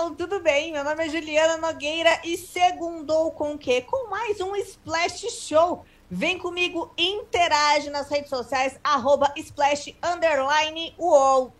pessoal, 0.00 0.10
tudo 0.12 0.40
bem? 0.40 0.72
Meu 0.72 0.82
nome 0.82 1.04
é 1.04 1.08
Juliana 1.10 1.56
Nogueira 1.58 2.20
e 2.24 2.36
segundou 2.36 3.32
com 3.32 3.52
o 3.52 3.58
quê? 3.58 3.82
Com 3.82 4.08
mais 4.08 4.40
um 4.40 4.56
Splash 4.56 5.30
Show. 5.30 5.84
Vem 6.10 6.38
comigo, 6.38 6.92
interage 6.96 7.90
nas 7.90 8.08
redes 8.08 8.30
sociais, 8.30 8.80
arroba 8.82 9.32
splash 9.36 9.94
underline. 10.02 10.94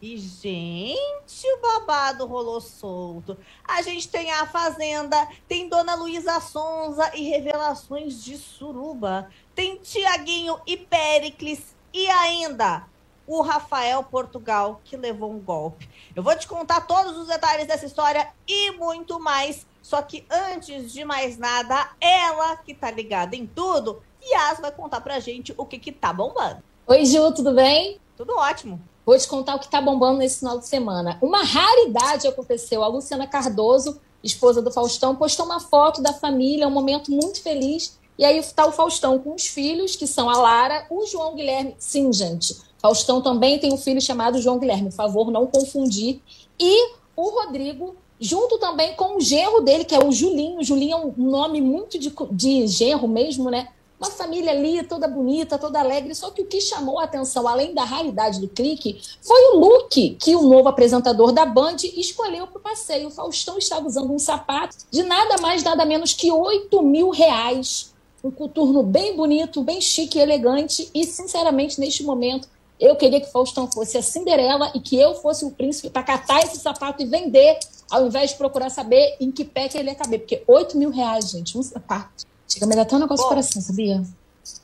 E, 0.00 0.16
gente, 0.16 1.46
o 1.46 1.60
babado 1.60 2.26
rolou 2.26 2.60
solto. 2.60 3.36
A 3.62 3.82
gente 3.82 4.08
tem 4.08 4.30
a 4.32 4.46
Fazenda, 4.46 5.28
tem 5.46 5.68
Dona 5.68 5.94
Luísa 5.94 6.40
Sonza 6.40 7.12
e 7.14 7.28
revelações 7.28 8.24
de 8.24 8.36
Suruba. 8.38 9.30
Tem 9.54 9.76
Tiaguinho 9.76 10.58
e 10.66 10.76
Pericles 10.78 11.76
e 11.92 12.08
ainda 12.08 12.89
o 13.30 13.42
Rafael 13.42 14.02
Portugal, 14.02 14.80
que 14.84 14.96
levou 14.96 15.30
um 15.30 15.38
golpe. 15.38 15.88
Eu 16.16 16.22
vou 16.22 16.36
te 16.36 16.48
contar 16.48 16.80
todos 16.80 17.16
os 17.16 17.28
detalhes 17.28 17.68
dessa 17.68 17.86
história 17.86 18.26
e 18.46 18.72
muito 18.72 19.20
mais. 19.20 19.64
Só 19.80 20.02
que 20.02 20.26
antes 20.28 20.92
de 20.92 21.04
mais 21.04 21.38
nada, 21.38 21.92
ela 22.00 22.56
que 22.56 22.74
tá 22.74 22.90
ligada 22.90 23.36
em 23.36 23.46
tudo, 23.46 24.02
Yas 24.20 24.58
vai 24.58 24.72
contar 24.72 25.00
pra 25.00 25.20
gente 25.20 25.54
o 25.56 25.64
que 25.64 25.78
que 25.78 25.92
tá 25.92 26.12
bombando. 26.12 26.60
Oi, 26.88 27.06
Ju, 27.06 27.32
tudo 27.32 27.54
bem? 27.54 28.00
Tudo 28.16 28.34
ótimo. 28.36 28.80
Vou 29.06 29.16
te 29.16 29.28
contar 29.28 29.54
o 29.54 29.60
que 29.60 29.70
tá 29.70 29.80
bombando 29.80 30.18
nesse 30.18 30.40
final 30.40 30.58
de 30.58 30.66
semana. 30.66 31.16
Uma 31.22 31.44
raridade 31.44 32.26
aconteceu. 32.26 32.82
A 32.82 32.88
Luciana 32.88 33.28
Cardoso, 33.28 34.00
esposa 34.24 34.60
do 34.60 34.72
Faustão, 34.72 35.14
postou 35.14 35.46
uma 35.46 35.60
foto 35.60 36.02
da 36.02 36.12
família, 36.12 36.66
um 36.66 36.72
momento 36.72 37.12
muito 37.12 37.40
feliz. 37.40 37.96
E 38.18 38.24
aí 38.24 38.42
tá 38.42 38.66
o 38.66 38.72
Faustão 38.72 39.20
com 39.20 39.36
os 39.36 39.46
filhos, 39.46 39.94
que 39.94 40.06
são 40.08 40.28
a 40.28 40.36
Lara, 40.36 40.84
o 40.90 41.06
João 41.06 41.36
Guilherme. 41.36 41.76
Sim, 41.78 42.12
gente 42.12 42.69
Faustão 42.80 43.20
também 43.20 43.58
tem 43.58 43.72
um 43.72 43.76
filho 43.76 44.00
chamado 44.00 44.40
João 44.40 44.58
Guilherme, 44.58 44.88
por 44.88 44.96
favor, 44.96 45.30
não 45.30 45.46
confundir. 45.46 46.20
E 46.58 46.92
o 47.14 47.28
Rodrigo, 47.28 47.96
junto 48.18 48.58
também 48.58 48.94
com 48.94 49.16
o 49.16 49.20
genro 49.20 49.60
dele, 49.60 49.84
que 49.84 49.94
é 49.94 50.02
o 50.02 50.10
Julinho. 50.10 50.62
Julinho 50.62 50.92
é 50.92 50.96
um 50.96 51.12
nome 51.16 51.60
muito 51.60 51.98
de, 51.98 52.12
de 52.32 52.66
genro 52.66 53.06
mesmo, 53.06 53.50
né? 53.50 53.68
Uma 54.00 54.10
família 54.10 54.52
ali, 54.52 54.82
toda 54.82 55.06
bonita, 55.06 55.58
toda 55.58 55.78
alegre. 55.78 56.14
Só 56.14 56.30
que 56.30 56.40
o 56.40 56.46
que 56.46 56.58
chamou 56.58 56.98
a 56.98 57.04
atenção, 57.04 57.46
além 57.46 57.74
da 57.74 57.84
raridade 57.84 58.40
do 58.40 58.48
clique, 58.48 58.98
foi 59.20 59.52
o 59.52 59.58
look 59.58 60.16
que 60.18 60.34
o 60.34 60.40
novo 60.40 60.70
apresentador 60.70 61.32
da 61.32 61.44
Band 61.44 61.76
escolheu 61.82 62.46
para 62.46 62.58
o 62.58 62.62
passeio. 62.62 63.08
O 63.08 63.10
Faustão 63.10 63.58
estava 63.58 63.86
usando 63.86 64.10
um 64.10 64.18
sapato 64.18 64.78
de 64.90 65.02
nada 65.02 65.36
mais, 65.42 65.62
nada 65.62 65.84
menos 65.84 66.14
que 66.14 66.32
8 66.32 66.82
mil 66.82 67.10
reais. 67.10 67.92
Um 68.24 68.30
coturno 68.30 68.82
bem 68.82 69.14
bonito, 69.14 69.62
bem 69.62 69.82
chique 69.82 70.18
elegante. 70.18 70.90
E, 70.94 71.04
sinceramente, 71.04 71.78
neste 71.78 72.02
momento, 72.02 72.48
eu 72.80 72.96
queria 72.96 73.20
que 73.20 73.30
Faustão 73.30 73.70
fosse 73.70 73.98
a 73.98 74.02
Cinderela 74.02 74.72
e 74.74 74.80
que 74.80 74.98
eu 74.98 75.14
fosse 75.16 75.44
o 75.44 75.50
príncipe 75.50 75.90
para 75.90 76.02
catar 76.02 76.40
esse 76.42 76.56
sapato 76.58 77.02
e 77.02 77.06
vender, 77.06 77.58
ao 77.90 78.06
invés 78.06 78.30
de 78.30 78.36
procurar 78.36 78.70
saber 78.70 79.16
em 79.20 79.30
que 79.30 79.44
pé 79.44 79.68
que 79.68 79.76
ele 79.76 79.90
ia 79.90 79.94
caber. 79.94 80.20
Porque 80.20 80.42
8 80.46 80.78
mil 80.78 80.90
reais, 80.90 81.30
gente, 81.30 81.58
um 81.58 81.62
sapato. 81.62 82.24
Chega 82.48 82.66
me 82.66 82.74
dar 82.74 82.82
até 82.82 82.96
um 82.96 83.00
negócio 83.00 83.24
de 83.24 83.28
coração, 83.28 83.60
sabia? 83.62 84.02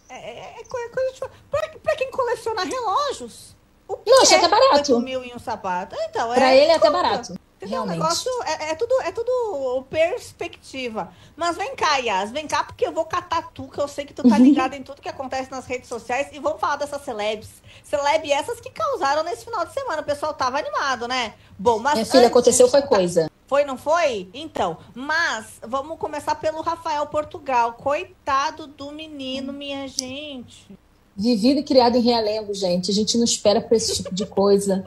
É, 0.09 0.15
é, 0.15 0.55
é 0.61 0.65
coisa 0.65 1.13
de... 1.13 1.79
pra 1.79 1.97
quem 1.97 2.11
coleciona 2.11 2.65
relógios. 2.65 3.55
O 3.87 3.97
que 3.97 4.11
Não, 4.11 4.23
achei 4.23 4.37
é 4.37 4.41
até 4.41 4.49
barato. 4.49 4.95
8 4.95 5.01
mil 5.01 5.23
em 5.23 5.35
um 5.35 5.39
sapato. 5.39 5.95
Então, 6.09 6.33
pra 6.33 6.53
é, 6.53 6.63
ele 6.63 6.73
é 6.73 6.75
até 6.75 6.91
barato. 6.91 7.39
Entendeu? 7.57 7.83
O 7.83 7.87
negócio 7.87 8.31
é, 8.45 8.73
é, 8.73 8.75
tudo, 8.75 9.01
é 9.01 9.11
tudo 9.11 9.83
perspectiva. 9.89 11.11
Mas 11.35 11.57
vem 11.57 11.75
cá, 11.75 11.97
Yas, 11.97 12.31
vem 12.31 12.47
cá, 12.47 12.63
porque 12.63 12.87
eu 12.87 12.93
vou 12.93 13.07
catar 13.07 13.51
tu, 13.55 13.67
que 13.69 13.81
eu 13.81 13.89
sei 13.89 14.05
que 14.05 14.13
tu 14.13 14.29
tá 14.29 14.37
ligado 14.37 14.75
em 14.75 14.83
tudo 14.83 15.01
que 15.01 15.09
acontece 15.09 15.51
nas 15.51 15.65
redes 15.65 15.89
sociais. 15.89 16.29
E 16.33 16.39
vamos 16.39 16.61
falar 16.61 16.77
dessas 16.77 17.03
celebs. 17.03 17.49
Celeb 17.83 18.31
essas 18.31 18.61
que 18.61 18.71
causaram 18.71 19.23
nesse 19.23 19.47
final 19.47 19.65
de 19.65 19.73
semana. 19.73 20.03
O 20.03 20.05
pessoal 20.05 20.35
tava 20.35 20.59
animado, 20.59 21.09
né? 21.09 21.33
Bom, 21.59 21.79
mas. 21.79 21.95
Minha 21.95 22.07
filha, 22.07 22.27
aconteceu 22.27 22.69
foi 22.69 22.83
coisa. 22.83 23.31
Foi, 23.47 23.65
não 23.65 23.79
foi? 23.79 24.29
Então, 24.35 24.77
mas 24.95 25.59
vamos 25.67 25.99
começar 25.99 26.35
pelo 26.35 26.61
Rafael 26.61 27.07
Portugal. 27.07 27.73
Coitado 27.73 28.67
do 28.67 28.93
menino, 28.93 29.51
minha 29.51 29.89
gente. 29.89 30.77
Vivido 31.17 31.61
e 31.61 31.63
criado 31.63 31.97
em 31.97 32.03
Realengo, 32.03 32.53
gente. 32.53 32.91
A 32.91 32.95
gente 32.95 33.17
não 33.17 33.25
espera 33.25 33.63
por 33.63 33.75
esse 33.75 33.95
tipo 33.95 34.15
de 34.15 34.27
coisa. 34.27 34.85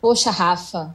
Poxa, 0.00 0.30
Rafa. 0.30 0.94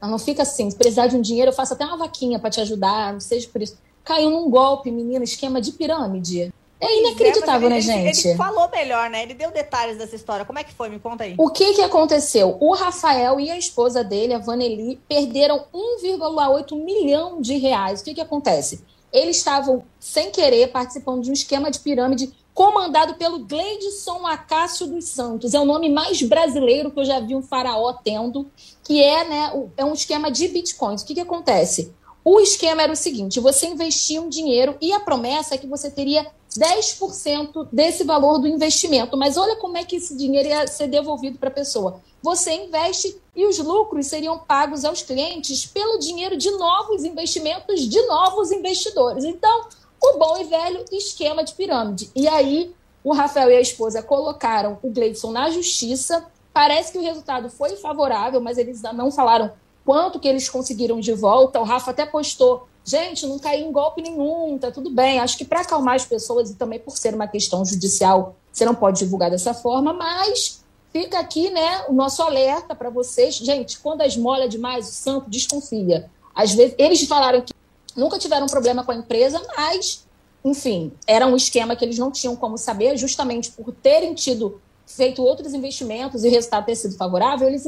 Não 0.00 0.18
fica 0.18 0.42
assim. 0.42 0.70
Se 0.70 0.76
precisar 0.76 1.06
de 1.06 1.16
um 1.16 1.20
dinheiro, 1.20 1.50
eu 1.50 1.54
faço 1.54 1.74
até 1.74 1.84
uma 1.84 1.96
vaquinha 1.96 2.38
para 2.38 2.50
te 2.50 2.60
ajudar, 2.60 3.12
não 3.12 3.20
seja 3.20 3.48
por 3.52 3.60
isso. 3.60 3.76
Caiu 4.04 4.30
num 4.30 4.50
golpe, 4.50 4.90
menina, 4.90 5.24
esquema 5.24 5.60
de 5.60 5.72
pirâmide. 5.72 6.52
É 6.80 6.98
inacreditável, 7.00 7.68
é, 7.68 7.74
né, 7.74 7.80
gente? 7.80 8.28
Ele 8.28 8.36
falou 8.38 8.68
melhor, 8.70 9.10
né? 9.10 9.22
Ele 9.22 9.34
deu 9.34 9.50
detalhes 9.50 9.98
dessa 9.98 10.16
história. 10.16 10.46
Como 10.46 10.58
é 10.58 10.64
que 10.64 10.72
foi? 10.72 10.88
Me 10.88 10.98
conta 10.98 11.24
aí. 11.24 11.34
O 11.36 11.50
que 11.50 11.74
que 11.74 11.82
aconteceu? 11.82 12.56
O 12.58 12.74
Rafael 12.74 13.38
e 13.38 13.50
a 13.50 13.58
esposa 13.58 14.02
dele, 14.02 14.32
a 14.32 14.38
Vanelli, 14.38 14.98
perderam 15.06 15.66
1,8 15.74 16.82
milhão 16.82 17.40
de 17.40 17.58
reais. 17.58 18.00
O 18.00 18.04
que 18.04 18.14
que 18.14 18.20
acontece? 18.20 18.82
Eles 19.12 19.36
estavam, 19.36 19.82
sem 19.98 20.30
querer, 20.30 20.68
participando 20.68 21.22
de 21.22 21.30
um 21.30 21.34
esquema 21.34 21.70
de 21.70 21.80
pirâmide 21.80 22.32
comandado 22.54 23.14
pelo 23.14 23.40
Gleidson 23.40 24.26
Acácio 24.26 24.86
dos 24.86 25.06
Santos. 25.06 25.54
É 25.54 25.60
o 25.60 25.64
nome 25.64 25.88
mais 25.88 26.20
brasileiro 26.22 26.90
que 26.90 27.00
eu 27.00 27.04
já 27.04 27.20
vi 27.20 27.34
um 27.34 27.42
faraó 27.42 27.92
tendo, 27.92 28.50
que 28.84 29.02
é, 29.02 29.28
né, 29.28 29.68
é 29.76 29.84
um 29.84 29.94
esquema 29.94 30.30
de 30.30 30.48
bitcoins. 30.48 31.02
O 31.02 31.06
que, 31.06 31.14
que 31.14 31.20
acontece? 31.20 31.92
O 32.24 32.38
esquema 32.40 32.82
era 32.82 32.92
o 32.92 32.96
seguinte: 32.96 33.40
você 33.40 33.66
investia 33.66 34.20
um 34.20 34.28
dinheiro 34.28 34.76
e 34.80 34.92
a 34.92 35.00
promessa 35.00 35.54
é 35.54 35.58
que 35.58 35.66
você 35.66 35.90
teria 35.90 36.26
10% 36.58 37.68
desse 37.72 38.04
valor 38.04 38.38
do 38.38 38.46
investimento. 38.46 39.16
Mas 39.16 39.36
olha 39.36 39.56
como 39.56 39.76
é 39.76 39.84
que 39.84 39.96
esse 39.96 40.16
dinheiro 40.16 40.48
ia 40.48 40.66
ser 40.66 40.88
devolvido 40.88 41.38
para 41.38 41.48
a 41.48 41.52
pessoa. 41.52 42.00
Você 42.22 42.52
investe 42.52 43.16
e 43.34 43.46
os 43.46 43.58
lucros 43.58 44.06
seriam 44.06 44.38
pagos 44.38 44.84
aos 44.84 45.02
clientes 45.02 45.64
pelo 45.64 45.98
dinheiro 45.98 46.36
de 46.36 46.50
novos 46.50 47.04
investimentos 47.04 47.88
de 47.88 48.02
novos 48.06 48.50
investidores. 48.50 49.24
Então, 49.24 49.68
o 50.02 50.18
bom 50.18 50.38
e 50.38 50.44
velho 50.44 50.84
esquema 50.90 51.44
de 51.44 51.54
pirâmide. 51.54 52.10
E 52.14 52.26
aí, 52.26 52.74
o 53.04 53.12
Rafael 53.12 53.50
e 53.50 53.56
a 53.56 53.60
esposa 53.60 54.02
colocaram 54.02 54.78
o 54.82 54.90
Gleidson 54.90 55.30
na 55.30 55.50
justiça. 55.50 56.26
Parece 56.52 56.92
que 56.92 56.98
o 56.98 57.02
resultado 57.02 57.48
foi 57.48 57.76
favorável, 57.76 58.40
mas 58.40 58.58
eles 58.58 58.82
não 58.82 59.10
falaram 59.10 59.52
quanto 59.84 60.20
que 60.20 60.28
eles 60.28 60.48
conseguiram 60.48 61.00
de 61.00 61.12
volta. 61.12 61.60
O 61.60 61.64
Rafa 61.64 61.90
até 61.90 62.04
postou: 62.04 62.66
gente, 62.84 63.26
não 63.26 63.38
caí 63.38 63.62
em 63.62 63.72
golpe 63.72 64.02
nenhum, 64.02 64.58
tá 64.58 64.70
tudo 64.70 64.90
bem. 64.90 65.20
Acho 65.20 65.36
que 65.38 65.44
para 65.44 65.60
acalmar 65.60 65.94
as 65.96 66.04
pessoas 66.04 66.50
e 66.50 66.54
também 66.54 66.78
por 66.78 66.96
ser 66.96 67.14
uma 67.14 67.26
questão 67.26 67.64
judicial, 67.64 68.36
você 68.52 68.64
não 68.64 68.74
pode 68.74 68.98
divulgar 68.98 69.30
dessa 69.30 69.54
forma, 69.54 69.92
mas 69.92 70.64
fica 70.92 71.20
aqui, 71.20 71.50
né, 71.50 71.84
o 71.88 71.92
nosso 71.92 72.22
alerta 72.22 72.74
para 72.74 72.90
vocês. 72.90 73.36
Gente, 73.36 73.78
quando 73.78 74.00
a 74.02 74.06
esmola 74.06 74.44
é 74.44 74.48
demais, 74.48 74.88
o 74.88 74.92
santo 74.92 75.30
desconfia. 75.30 76.10
Às 76.34 76.52
vezes, 76.52 76.74
eles 76.78 77.06
falaram 77.06 77.40
que 77.42 77.52
nunca 77.96 78.18
tiveram 78.18 78.46
problema 78.46 78.84
com 78.84 78.92
a 78.92 78.94
empresa, 78.94 79.40
mas, 79.56 80.06
enfim, 80.44 80.92
era 81.06 81.26
um 81.26 81.36
esquema 81.36 81.76
que 81.76 81.84
eles 81.84 81.98
não 81.98 82.10
tinham 82.10 82.36
como 82.36 82.56
saber, 82.58 82.96
justamente 82.96 83.50
por 83.50 83.72
terem 83.72 84.14
tido 84.14 84.60
feito 84.86 85.22
outros 85.22 85.54
investimentos 85.54 86.24
e 86.24 86.28
o 86.28 86.30
resultado 86.30 86.66
ter 86.66 86.74
sido 86.74 86.96
favorável, 86.96 87.48
eles 87.48 87.64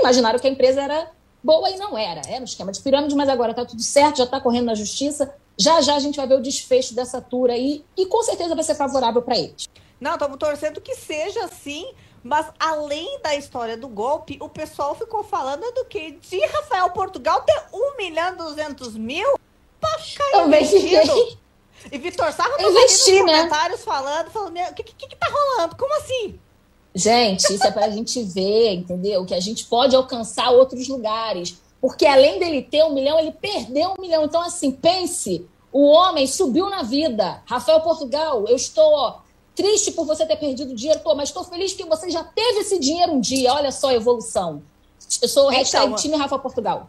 imaginaram 0.00 0.38
que 0.38 0.46
a 0.46 0.50
empresa 0.50 0.82
era 0.82 1.10
boa 1.42 1.70
e 1.70 1.76
não 1.76 1.96
era. 1.96 2.22
Era 2.26 2.40
um 2.40 2.44
esquema 2.44 2.72
de 2.72 2.80
pirâmide, 2.80 3.14
mas 3.14 3.28
agora 3.28 3.52
está 3.52 3.64
tudo 3.64 3.82
certo, 3.82 4.18
já 4.18 4.24
está 4.24 4.40
correndo 4.40 4.66
na 4.66 4.74
justiça. 4.74 5.34
Já 5.58 5.80
já 5.80 5.94
a 5.94 5.98
gente 5.98 6.16
vai 6.16 6.26
ver 6.26 6.34
o 6.34 6.42
desfecho 6.42 6.94
dessa 6.94 7.20
tour 7.20 7.50
aí 7.50 7.84
e 7.96 8.06
com 8.06 8.22
certeza 8.22 8.54
vai 8.54 8.64
ser 8.64 8.74
favorável 8.74 9.22
para 9.22 9.38
eles. 9.38 9.68
Não, 10.00 10.14
estamos 10.14 10.38
torcendo 10.38 10.80
que 10.80 10.94
seja 10.96 11.44
assim, 11.44 11.86
mas 12.22 12.46
além 12.58 13.20
da 13.20 13.34
história 13.34 13.76
do 13.76 13.88
golpe, 13.88 14.38
o 14.40 14.48
pessoal 14.48 14.94
ficou 14.94 15.24
falando 15.24 15.62
do 15.74 15.84
que? 15.86 16.12
De 16.12 16.46
Rafael 16.46 16.90
Portugal 16.90 17.42
ter 17.42 17.64
1 17.72 17.96
milhão 17.96 18.34
e 18.34 18.36
200 18.36 18.96
mil 18.96 19.38
pra 19.80 19.90
cair 19.90 20.46
investido. 20.46 21.38
E 21.90 21.98
Vitor 21.98 22.32
Sarro 22.32 22.56
tá 22.56 22.62
Investi, 22.62 23.10
nos 23.10 23.26
né? 23.26 23.38
comentários 23.38 23.82
falando, 23.82 24.30
falando, 24.30 24.56
o 24.56 24.74
que, 24.74 24.84
que, 24.84 25.08
que 25.08 25.16
tá 25.16 25.26
rolando? 25.28 25.76
Como 25.76 25.92
assim? 25.96 26.38
Gente, 26.94 27.54
isso 27.54 27.66
é 27.66 27.70
pra 27.70 27.88
gente 27.88 28.22
ver, 28.22 28.74
entendeu? 28.74 29.24
Que 29.24 29.34
a 29.34 29.40
gente 29.40 29.64
pode 29.64 29.96
alcançar 29.96 30.50
outros 30.50 30.86
lugares. 30.88 31.56
Porque 31.80 32.06
além 32.06 32.38
dele 32.38 32.62
ter 32.62 32.84
um 32.84 32.94
milhão, 32.94 33.18
ele 33.18 33.32
perdeu 33.32 33.94
um 33.98 34.00
milhão. 34.00 34.24
Então, 34.24 34.40
assim, 34.42 34.70
pense, 34.70 35.44
o 35.72 35.86
homem 35.86 36.26
subiu 36.26 36.68
na 36.68 36.82
vida. 36.82 37.42
Rafael 37.46 37.80
Portugal, 37.80 38.44
eu 38.46 38.54
estou 38.54 38.92
ó, 38.92 39.18
triste 39.54 39.92
por 39.92 40.04
você 40.06 40.26
ter 40.26 40.36
perdido 40.36 40.74
dinheiro, 40.74 41.00
tô, 41.00 41.14
mas 41.14 41.28
estou 41.28 41.44
feliz 41.44 41.72
que 41.72 41.84
você 41.84 42.10
já 42.10 42.24
teve 42.24 42.60
esse 42.60 42.78
dinheiro 42.78 43.12
um 43.12 43.20
dia. 43.20 43.52
Olha 43.52 43.70
só 43.70 43.88
a 43.88 43.94
evolução. 43.94 44.62
Eu 45.20 45.28
sou 45.28 45.48
o 45.48 45.52
então, 45.52 45.94
time 45.96 46.16
Rafa 46.16 46.38
Portugal. 46.38 46.86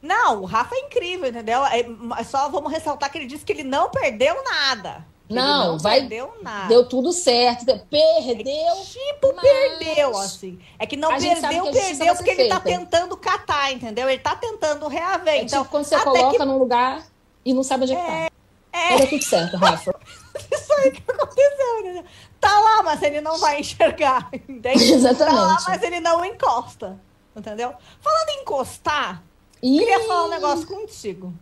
Não, 0.00 0.42
o 0.42 0.44
Rafa 0.44 0.74
é 0.74 0.80
incrível, 0.80 1.28
entendeu? 1.28 1.64
É, 1.66 1.84
só 2.24 2.48
vamos 2.48 2.70
ressaltar 2.70 3.10
que 3.10 3.18
ele 3.18 3.26
disse 3.26 3.44
que 3.44 3.52
ele 3.52 3.64
não 3.64 3.90
perdeu 3.90 4.36
nada. 4.44 5.04
Não, 5.28 5.72
não 5.72 5.78
vai. 5.78 6.00
Perdeu 6.00 6.32
nada. 6.40 6.68
Deu 6.68 6.88
tudo 6.88 7.12
certo. 7.12 7.64
Perdeu. 7.90 8.54
É 8.54 8.82
tipo, 8.84 9.34
mas... 9.34 9.42
perdeu, 9.42 10.16
assim. 10.16 10.58
É 10.78 10.86
que 10.86 10.96
não 10.96 11.10
a 11.10 11.18
perdeu, 11.18 11.64
que 11.64 11.72
perdeu 11.72 12.14
porque 12.14 12.30
ele 12.30 12.48
tá 12.48 12.60
tentando 12.60 13.16
catar, 13.16 13.72
entendeu? 13.72 14.08
Ele 14.08 14.20
tá 14.20 14.36
tentando 14.36 14.86
reaver. 14.86 15.34
É 15.34 15.42
então, 15.42 15.62
tipo 15.62 15.70
quando 15.70 15.84
você 15.84 15.98
coloca 15.98 16.38
que... 16.38 16.44
num 16.44 16.58
lugar 16.58 17.04
e 17.44 17.52
não 17.52 17.64
sabe 17.64 17.84
onde 17.84 17.94
é, 17.94 17.96
que 17.96 18.02
tá. 18.02 18.30
É. 18.72 18.94
Era 18.94 19.06
tudo 19.06 19.24
certo, 19.24 19.56
Rafa. 19.56 19.94
Isso 20.52 20.72
aí 20.74 20.90
que 20.90 21.02
aconteceu, 21.10 21.84
né? 21.84 22.04
Tá 22.40 22.60
lá, 22.60 22.82
mas 22.82 23.02
ele 23.02 23.20
não 23.20 23.38
vai 23.38 23.60
enxergar. 23.60 24.28
Entende? 24.48 24.92
Exatamente. 24.92 25.36
Tá 25.36 25.42
lá, 25.42 25.56
mas 25.66 25.82
ele 25.82 26.00
não 26.00 26.24
encosta. 26.24 26.98
Entendeu? 27.34 27.74
Falando 28.00 28.28
em 28.30 28.40
encostar, 28.42 29.22
Ih. 29.62 29.78
Queria 29.78 30.06
falar 30.06 30.26
um 30.26 30.30
negócio 30.30 30.66
contigo. 30.66 31.32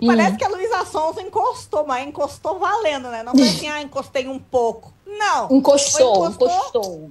Hum. 0.00 0.06
Parece 0.06 0.36
que 0.36 0.44
a 0.44 0.48
Luísa 0.48 0.84
Sonza 0.86 1.20
encostou, 1.20 1.86
mas 1.86 2.06
encostou 2.06 2.58
valendo, 2.58 3.08
né? 3.08 3.22
Não 3.22 3.32
foi 3.32 3.48
assim, 3.48 3.68
ah, 3.68 3.82
encostei 3.82 4.26
um 4.28 4.38
pouco. 4.38 4.92
Não. 5.06 5.50
Encostou, 5.50 6.24
encostou, 6.26 6.48
encostou. 6.48 7.10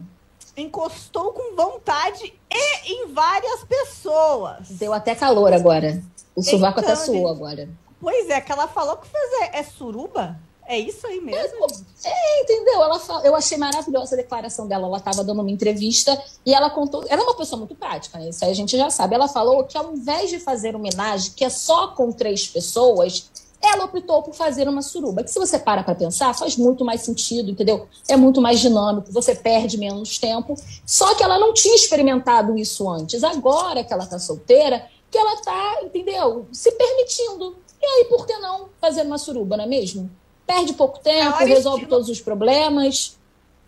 Encostou 0.57 1.33
com 1.33 1.55
vontade 1.55 2.33
e 2.51 2.93
em 2.93 3.13
várias 3.13 3.63
pessoas. 3.63 4.69
Deu 4.69 4.93
até 4.93 5.13
calor 5.13 5.53
agora. 5.53 6.01
O 6.35 6.41
sovaco 6.41 6.79
então, 6.79 6.93
até 6.93 7.03
suou 7.03 7.27
agora. 7.27 7.69
Pois 8.01 8.29
é, 8.29 8.41
que 8.41 8.51
ela 8.51 8.67
falou 8.67 8.97
que 8.97 9.07
fez 9.07 9.33
é, 9.41 9.59
é 9.59 9.63
suruba? 9.63 10.39
É 10.69 10.77
isso 10.77 11.07
aí 11.07 11.19
mesmo? 11.19 11.65
É, 12.05 12.09
é 12.09 12.43
entendeu? 12.43 12.83
Ela, 12.83 13.01
eu 13.23 13.35
achei 13.35 13.57
maravilhosa 13.57 14.13
a 14.13 14.17
declaração 14.17 14.67
dela. 14.67 14.85
Ela 14.85 14.99
estava 14.99 15.23
dando 15.23 15.41
uma 15.41 15.49
entrevista 15.49 16.15
e 16.45 16.53
ela 16.53 16.69
contou. 16.69 17.03
Ela 17.09 17.23
é 17.23 17.25
uma 17.25 17.35
pessoa 17.35 17.57
muito 17.57 17.73
prática, 17.73 18.19
né? 18.19 18.29
Isso 18.29 18.45
aí 18.45 18.51
a 18.51 18.53
gente 18.53 18.77
já 18.77 18.87
sabe. 18.91 19.15
Ela 19.15 19.27
falou 19.27 19.63
que 19.63 19.75
ao 19.75 19.91
invés 19.91 20.29
de 20.29 20.39
fazer 20.39 20.75
homenagem, 20.75 21.31
que 21.35 21.43
é 21.43 21.49
só 21.49 21.87
com 21.87 22.11
três 22.11 22.47
pessoas, 22.47 23.31
ela 23.59 23.85
optou 23.85 24.21
por 24.21 24.35
fazer 24.35 24.69
uma 24.69 24.83
suruba. 24.83 25.23
Que 25.23 25.31
se 25.31 25.39
você 25.39 25.57
para 25.57 25.81
para 25.81 25.95
pensar, 25.95 26.37
faz 26.37 26.55
muito 26.55 26.85
mais 26.85 27.01
sentido, 27.01 27.49
entendeu? 27.49 27.87
É 28.07 28.15
muito 28.15 28.39
mais 28.39 28.59
dinâmico, 28.59 29.11
você 29.11 29.33
perde 29.33 29.75
menos 29.75 30.19
tempo. 30.19 30.53
Só 30.85 31.15
que 31.15 31.23
ela 31.23 31.39
não 31.39 31.51
tinha 31.51 31.73
experimentado 31.73 32.55
isso 32.55 32.87
antes. 32.87 33.23
Agora 33.23 33.83
que 33.83 33.91
ela 33.91 34.03
está 34.03 34.19
solteira, 34.19 34.85
que 35.09 35.17
ela 35.17 35.33
está, 35.33 35.81
entendeu? 35.81 36.45
Se 36.51 36.71
permitindo. 36.73 37.55
E 37.81 37.85
aí, 37.85 38.05
por 38.05 38.27
que 38.27 38.37
não 38.37 38.69
fazer 38.79 39.01
uma 39.01 39.17
suruba, 39.17 39.57
não 39.57 39.63
é 39.63 39.67
mesmo? 39.67 40.11
Perde 40.49 40.73
pouco 40.73 40.97
tempo, 40.97 41.37
resolve 41.37 41.83
estilo. 41.83 41.89
todos 41.89 42.09
os 42.09 42.19
problemas. 42.19 43.15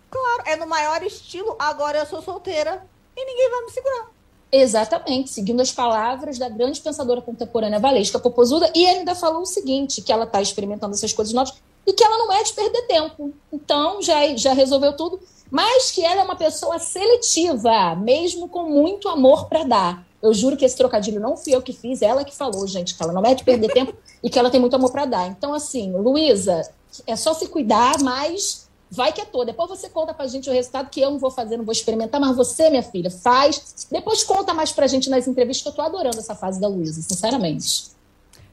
Claro, 0.09 0.43
é 0.47 0.55
no 0.55 0.65
maior 0.65 1.03
estilo. 1.03 1.55
Agora 1.59 1.99
eu 1.99 2.05
sou 2.07 2.23
solteira 2.23 2.83
e 3.15 3.23
ninguém 3.23 3.49
vai 3.51 3.61
me 3.61 3.69
segurar. 3.69 4.07
Exatamente, 4.51 5.29
seguindo 5.29 5.61
as 5.61 5.71
palavras 5.71 6.39
da 6.39 6.49
grande 6.49 6.81
pensadora 6.81 7.21
contemporânea 7.21 7.79
Valesca 7.79 8.19
Popozuda, 8.19 8.69
e 8.75 8.85
ainda 8.85 9.13
falou 9.13 9.43
o 9.43 9.45
seguinte: 9.45 10.01
que 10.01 10.11
ela 10.11 10.25
está 10.25 10.41
experimentando 10.41 10.95
essas 10.95 11.13
coisas 11.13 11.33
novas 11.33 11.53
e 11.85 11.93
que 11.93 12.03
ela 12.03 12.17
não 12.17 12.33
é 12.33 12.43
de 12.43 12.51
perder 12.51 12.81
tempo. 12.87 13.31
Então, 13.53 14.01
já, 14.01 14.35
já 14.35 14.53
resolveu 14.53 14.93
tudo, 14.93 15.19
mas 15.51 15.91
que 15.91 16.03
ela 16.03 16.21
é 16.21 16.23
uma 16.23 16.35
pessoa 16.35 16.79
seletiva, 16.79 17.95
mesmo 17.95 18.49
com 18.49 18.63
muito 18.63 19.07
amor 19.07 19.47
para 19.47 19.63
dar. 19.63 20.10
Eu 20.21 20.33
juro 20.33 20.55
que 20.55 20.63
esse 20.63 20.77
trocadilho 20.77 21.19
não 21.19 21.35
fui 21.35 21.55
eu 21.55 21.61
que 21.61 21.73
fiz, 21.73 22.01
ela 22.01 22.23
que 22.23 22.35
falou, 22.35 22.67
gente, 22.67 22.95
que 22.95 23.03
ela 23.03 23.13
não 23.13 23.23
é 23.25 23.33
de 23.33 23.43
perder 23.43 23.73
tempo 23.73 23.93
e 24.23 24.29
que 24.29 24.37
ela 24.37 24.49
tem 24.49 24.59
muito 24.59 24.75
amor 24.75 24.91
para 24.91 25.05
dar. 25.05 25.27
Então, 25.27 25.53
assim, 25.53 25.91
Luísa, 25.93 26.69
é 27.07 27.15
só 27.15 27.33
se 27.33 27.47
cuidar, 27.47 27.99
mas 28.01 28.69
vai 28.89 29.13
que 29.13 29.21
é 29.21 29.25
toda. 29.25 29.45
Depois 29.45 29.69
você 29.69 29.89
conta 29.89 30.13
pra 30.13 30.27
gente 30.27 30.49
o 30.49 30.53
resultado 30.53 30.89
que 30.89 30.99
eu 30.99 31.09
não 31.09 31.17
vou 31.17 31.31
fazer, 31.31 31.57
não 31.57 31.63
vou 31.63 31.71
experimentar, 31.71 32.19
mas 32.19 32.35
você, 32.35 32.69
minha 32.69 32.83
filha, 32.83 33.09
faz. 33.09 33.87
Depois 33.89 34.23
conta 34.23 34.53
mais 34.53 34.71
pra 34.71 34.85
gente 34.85 35.09
nas 35.09 35.27
entrevistas, 35.27 35.63
que 35.63 35.69
eu 35.69 35.73
tô 35.73 35.81
adorando 35.81 36.19
essa 36.19 36.35
fase 36.35 36.59
da 36.59 36.67
Luísa, 36.67 37.01
sinceramente. 37.01 37.91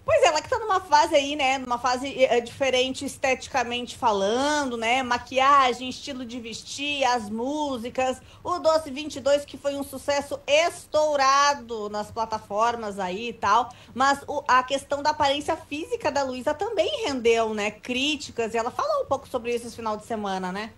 Pois 0.09 0.23
é, 0.23 0.29
ela 0.29 0.41
que 0.41 0.49
tá 0.49 0.59
numa 0.59 0.81
fase 0.81 1.15
aí, 1.15 1.37
né? 1.37 1.59
Numa 1.59 1.77
fase 1.77 2.25
é, 2.25 2.41
diferente 2.41 3.05
esteticamente 3.05 3.95
falando, 3.95 4.75
né? 4.75 5.03
Maquiagem, 5.03 5.91
estilo 5.91 6.25
de 6.25 6.41
vestir, 6.41 7.05
as 7.05 7.29
músicas. 7.29 8.19
O 8.43 8.59
Doce 8.59 8.91
22, 8.91 9.45
que 9.45 9.59
foi 9.59 9.77
um 9.77 9.85
sucesso 9.85 10.41
estourado 10.47 11.91
nas 11.91 12.11
plataformas 12.11 12.99
aí 12.99 13.29
e 13.29 13.33
tal. 13.35 13.69
Mas 13.95 14.21
o, 14.27 14.43
a 14.49 14.63
questão 14.63 15.03
da 15.03 15.11
aparência 15.11 15.55
física 15.59 16.11
da 16.11 16.23
Luísa 16.23 16.55
também 16.55 17.05
rendeu, 17.05 17.53
né? 17.53 17.71
Críticas. 17.71 18.55
E 18.55 18.57
ela 18.57 18.71
falou 18.71 19.03
um 19.03 19.07
pouco 19.07 19.29
sobre 19.29 19.55
isso 19.55 19.67
esse 19.67 19.77
final 19.77 19.99
de 19.99 20.07
semana, 20.07 20.51
né? 20.51 20.73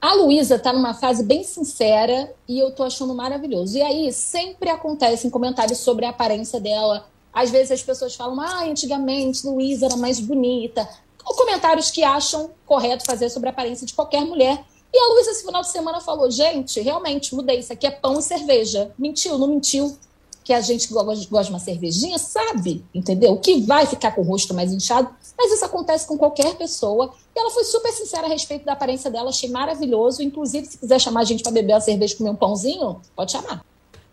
A 0.00 0.14
Luísa 0.14 0.58
tá 0.58 0.72
numa 0.72 0.94
fase 0.94 1.22
bem 1.22 1.44
sincera 1.44 2.34
e 2.48 2.58
eu 2.58 2.72
tô 2.72 2.82
achando 2.82 3.14
maravilhoso. 3.14 3.78
E 3.78 3.82
aí 3.82 4.12
sempre 4.12 4.68
acontecem 4.68 5.30
comentários 5.30 5.78
sobre 5.78 6.06
a 6.06 6.10
aparência 6.10 6.58
dela 6.58 7.06
às 7.34 7.50
vezes 7.50 7.72
as 7.72 7.82
pessoas 7.82 8.14
falam, 8.14 8.40
ah, 8.40 8.62
antigamente 8.64 9.44
Luísa 9.44 9.86
era 9.86 9.96
mais 9.96 10.20
bonita. 10.20 10.88
Comentários 11.24 11.90
que 11.90 12.04
acham 12.04 12.50
correto 12.64 13.04
fazer 13.04 13.28
sobre 13.28 13.48
a 13.48 13.52
aparência 13.52 13.86
de 13.86 13.92
qualquer 13.92 14.24
mulher. 14.24 14.64
E 14.92 14.98
a 14.98 15.12
Luísa, 15.12 15.32
esse 15.32 15.44
final 15.44 15.62
de 15.62 15.70
semana, 15.70 16.00
falou: 16.00 16.30
gente, 16.30 16.80
realmente 16.80 17.34
mudei, 17.34 17.58
isso 17.58 17.72
aqui 17.72 17.86
é 17.86 17.90
pão 17.90 18.18
e 18.18 18.22
cerveja. 18.22 18.92
Mentiu, 18.96 19.36
não 19.36 19.48
mentiu. 19.48 19.96
Que 20.44 20.52
a 20.52 20.60
gente 20.60 20.92
gosta 20.92 21.14
de 21.44 21.50
uma 21.50 21.58
cervejinha, 21.58 22.18
sabe, 22.18 22.84
entendeu? 22.94 23.38
Que 23.38 23.62
vai 23.62 23.86
ficar 23.86 24.12
com 24.12 24.20
o 24.20 24.24
rosto 24.24 24.52
mais 24.52 24.70
inchado, 24.70 25.08
mas 25.38 25.50
isso 25.50 25.64
acontece 25.64 26.06
com 26.06 26.18
qualquer 26.18 26.54
pessoa. 26.56 27.14
E 27.34 27.40
ela 27.40 27.50
foi 27.50 27.64
super 27.64 27.90
sincera 27.90 28.26
a 28.26 28.28
respeito 28.28 28.62
da 28.62 28.74
aparência 28.74 29.10
dela, 29.10 29.30
achei 29.30 29.48
maravilhoso. 29.48 30.22
Inclusive, 30.22 30.66
se 30.66 30.76
quiser 30.76 31.00
chamar 31.00 31.20
a 31.20 31.24
gente 31.24 31.42
para 31.42 31.50
beber 31.50 31.72
uma 31.72 31.80
cerveja 31.80 32.12
e 32.12 32.16
comer 32.18 32.28
um 32.28 32.36
pãozinho, 32.36 33.00
pode 33.16 33.32
chamar. 33.32 33.64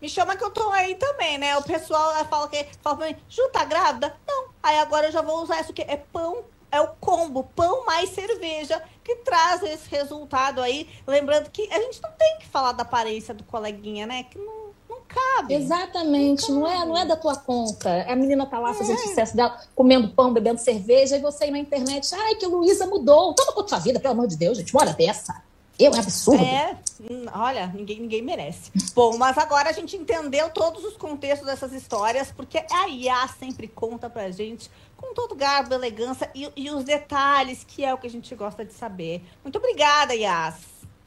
Me 0.01 0.09
chama 0.09 0.36
que 0.36 0.44
eu 0.44 0.50
tô 0.50 0.69
aí 0.71 0.95
também, 0.95 1.38
né? 1.38 1.56
O 1.57 1.63
pessoal 1.63 2.13
fala 2.25 2.48
que 2.48 2.65
fala 2.81 2.98
pra 2.98 3.07
mim, 3.07 3.15
Ju, 3.30 3.48
tá 3.50 3.63
grávida? 3.63 4.15
Não. 4.27 4.45
Aí 4.63 4.80
agora 4.80 5.07
eu 5.07 5.12
já 5.12 5.21
vou 5.21 5.44
usar 5.44 5.62
isso 5.62 5.74
que 5.74 5.83
é 5.83 5.95
pão, 5.95 6.44
é 6.71 6.81
o 6.81 6.88
combo, 7.00 7.44
pão 7.56 7.86
mais 7.86 8.09
cerveja, 8.09 8.81
que 9.03 9.18
traz 9.18 9.62
esse 9.62 9.88
resultado 9.89 10.59
aí. 10.59 10.89
Lembrando 11.06 11.51
que 11.51 11.71
a 11.71 11.80
gente 11.80 12.01
não 12.01 12.12
tem 12.12 12.39
que 12.39 12.48
falar 12.48 12.71
da 12.71 12.81
aparência 12.81 13.33
do 13.33 13.44
coleguinha, 13.44 14.07
né? 14.07 14.24
Que 14.24 14.39
não, 14.39 14.71
não 14.89 14.98
cabe. 15.07 15.53
Exatamente, 15.53 16.51
não, 16.51 16.63
cabe. 16.63 16.74
não, 16.74 16.81
é, 16.81 16.86
não 16.86 16.97
é 16.97 17.06
da 17.06 17.15
tua 17.15 17.36
conta. 17.36 18.04
A 18.07 18.15
menina 18.15 18.47
tá 18.47 18.57
lá 18.57 18.74
fazendo 18.74 19.00
é. 19.00 19.04
sucesso 19.04 19.36
dela, 19.36 19.59
comendo 19.75 20.09
pão, 20.09 20.33
bebendo 20.33 20.59
cerveja, 20.59 21.15
e 21.15 21.21
você 21.21 21.44
aí 21.44 21.51
na 21.51 21.59
internet, 21.59 22.09
ai, 22.15 22.36
que 22.36 22.47
Luísa 22.47 22.88
mudou. 22.88 23.36
Toma 23.36 23.54
conta 23.54 23.75
da 23.75 23.81
vida, 23.81 24.00
pelo 24.00 24.13
amor 24.13 24.27
de 24.27 24.36
Deus, 24.36 24.57
gente, 24.57 24.74
bora 24.74 24.94
dessa. 24.94 25.44
Eu, 25.81 25.94
é 25.94 26.00
absurdo. 26.00 26.44
É, 26.44 26.78
hum, 27.00 27.25
olha, 27.33 27.68
ninguém, 27.68 28.00
ninguém 28.00 28.22
merece. 28.22 28.72
Bom, 28.94 29.18
mas 29.18 29.38
agora 29.38 29.69
a 29.69 29.74
gente 29.74 29.98
entendeu 29.98 30.50
todos 30.50 30.83
os 30.83 30.95
contextos 30.95 31.48
dessas 31.48 31.74
histórias, 31.74 32.31
porque 32.31 32.63
a 32.72 32.88
IA 32.88 33.28
sempre 33.39 33.68
conta 33.68 34.10
pra 34.10 34.30
gente 34.30 34.69
com 34.95 35.13
todo 35.13 35.33
garbo, 35.33 35.74
elegância 35.74 36.30
e, 36.36 36.50
e 36.56 36.69
os 36.69 36.83
detalhes, 36.83 37.63
que 37.63 37.83
é 37.83 37.92
o 37.94 37.98
que 37.98 38.06
a 38.06 38.10
gente 38.10 38.33
gosta 38.36 38.63
de 38.63 38.74
saber. 38.74 39.24
Muito 39.44 39.57
obrigada, 39.57 40.13
Yas. 40.13 40.56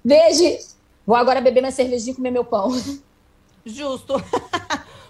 Beijo. 0.05 0.59
Vou 1.07 1.15
agora 1.17 1.41
beber 1.41 1.61
minha 1.61 1.71
cervejinha 1.71 2.13
e 2.13 2.17
comer 2.17 2.31
meu 2.31 2.45
pão. 2.45 2.71
Justo. 3.65 4.15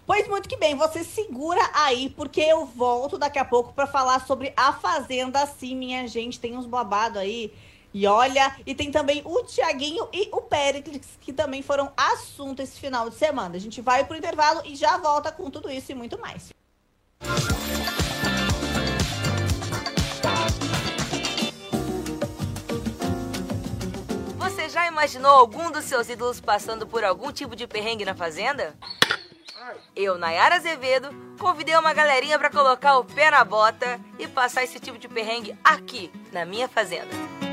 Pois 0.06 0.28
muito 0.28 0.46
que 0.46 0.56
bem, 0.58 0.74
você 0.74 1.02
segura 1.02 1.60
aí, 1.72 2.10
porque 2.10 2.42
eu 2.42 2.66
volto 2.66 3.16
daqui 3.16 3.38
a 3.38 3.44
pouco 3.44 3.72
para 3.72 3.86
falar 3.86 4.24
sobre 4.26 4.52
a 4.54 4.70
Fazenda. 4.70 5.46
Sim, 5.46 5.76
minha 5.76 6.06
gente, 6.06 6.38
tem 6.38 6.56
uns 6.56 6.66
babados 6.66 7.16
aí 7.16 7.50
e 7.94 8.08
olha, 8.08 8.56
e 8.66 8.74
tem 8.74 8.90
também 8.90 9.22
o 9.24 9.44
Tiaguinho 9.44 10.08
e 10.12 10.28
o 10.32 10.40
Péricles, 10.40 11.16
que 11.20 11.32
também 11.32 11.62
foram 11.62 11.92
assunto 11.96 12.60
esse 12.60 12.80
final 12.80 13.08
de 13.08 13.14
semana. 13.14 13.54
A 13.54 13.60
gente 13.60 13.80
vai 13.80 14.04
pro 14.04 14.16
intervalo 14.16 14.62
e 14.64 14.74
já 14.74 14.98
volta 14.98 15.30
com 15.30 15.48
tudo 15.48 15.70
isso 15.70 15.92
e 15.92 15.94
muito 15.94 16.18
mais. 16.18 16.52
Você 24.38 24.68
já 24.68 24.88
imaginou 24.88 25.30
algum 25.30 25.70
dos 25.70 25.84
seus 25.84 26.08
ídolos 26.08 26.40
passando 26.40 26.88
por 26.88 27.04
algum 27.04 27.30
tipo 27.30 27.54
de 27.54 27.68
perrengue 27.68 28.04
na 28.04 28.14
fazenda? 28.16 28.74
Eu, 29.94 30.18
Nayara 30.18 30.56
Azevedo, 30.56 31.10
convidei 31.38 31.76
uma 31.76 31.94
galerinha 31.94 32.40
para 32.40 32.50
colocar 32.50 32.98
o 32.98 33.04
pé 33.04 33.30
na 33.30 33.44
bota 33.44 34.00
e 34.18 34.26
passar 34.26 34.64
esse 34.64 34.80
tipo 34.80 34.98
de 34.98 35.06
perrengue 35.06 35.56
aqui, 35.62 36.10
na 36.32 36.44
minha 36.44 36.66
fazenda. 36.68 37.43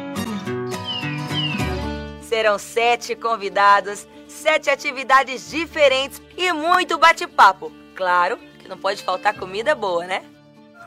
Serão 2.31 2.57
sete 2.57 3.13
convidados, 3.13 4.07
sete 4.25 4.69
atividades 4.69 5.49
diferentes 5.49 6.21
e 6.37 6.53
muito 6.53 6.97
bate-papo. 6.97 7.73
Claro 7.93 8.37
que 8.57 8.69
não 8.69 8.77
pode 8.77 9.03
faltar 9.03 9.33
comida 9.33 9.75
boa, 9.75 10.05
né? 10.05 10.23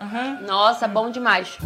Uhum. 0.00 0.46
Nossa, 0.46 0.88
bom 0.88 1.10
demais. 1.10 1.58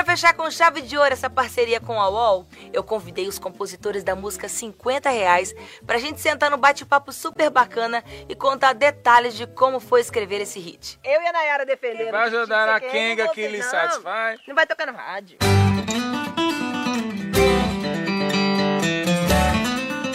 Para 0.00 0.16
fechar 0.16 0.32
com 0.32 0.50
chave 0.50 0.80
de 0.80 0.96
ouro 0.96 1.12
essa 1.12 1.28
parceria 1.28 1.78
com 1.78 2.00
a 2.00 2.08
UOL, 2.08 2.46
eu 2.72 2.82
convidei 2.82 3.28
os 3.28 3.38
compositores 3.38 4.02
da 4.02 4.16
música 4.16 4.48
50 4.48 5.10
reais 5.10 5.54
pra 5.86 5.98
gente 5.98 6.18
sentar 6.22 6.50
no 6.50 6.56
bate-papo 6.56 7.12
super 7.12 7.50
bacana 7.50 8.02
e 8.26 8.34
contar 8.34 8.72
detalhes 8.72 9.34
de 9.34 9.46
como 9.46 9.78
foi 9.78 10.00
escrever 10.00 10.40
esse 10.40 10.58
hit. 10.58 10.98
Eu 11.04 11.20
e 11.20 11.26
a 11.26 11.32
Nayara 11.32 11.66
defenderam. 11.66 12.12
Vai 12.12 12.28
ajudar 12.28 12.76
a 12.76 12.80
Kenga 12.80 13.28
que 13.28 13.46
lhe 13.46 13.62
satisfaz. 13.62 14.40
Não 14.48 14.54
vai 14.54 14.66
tocar 14.66 14.86
no 14.86 14.96
rádio. 14.96 15.36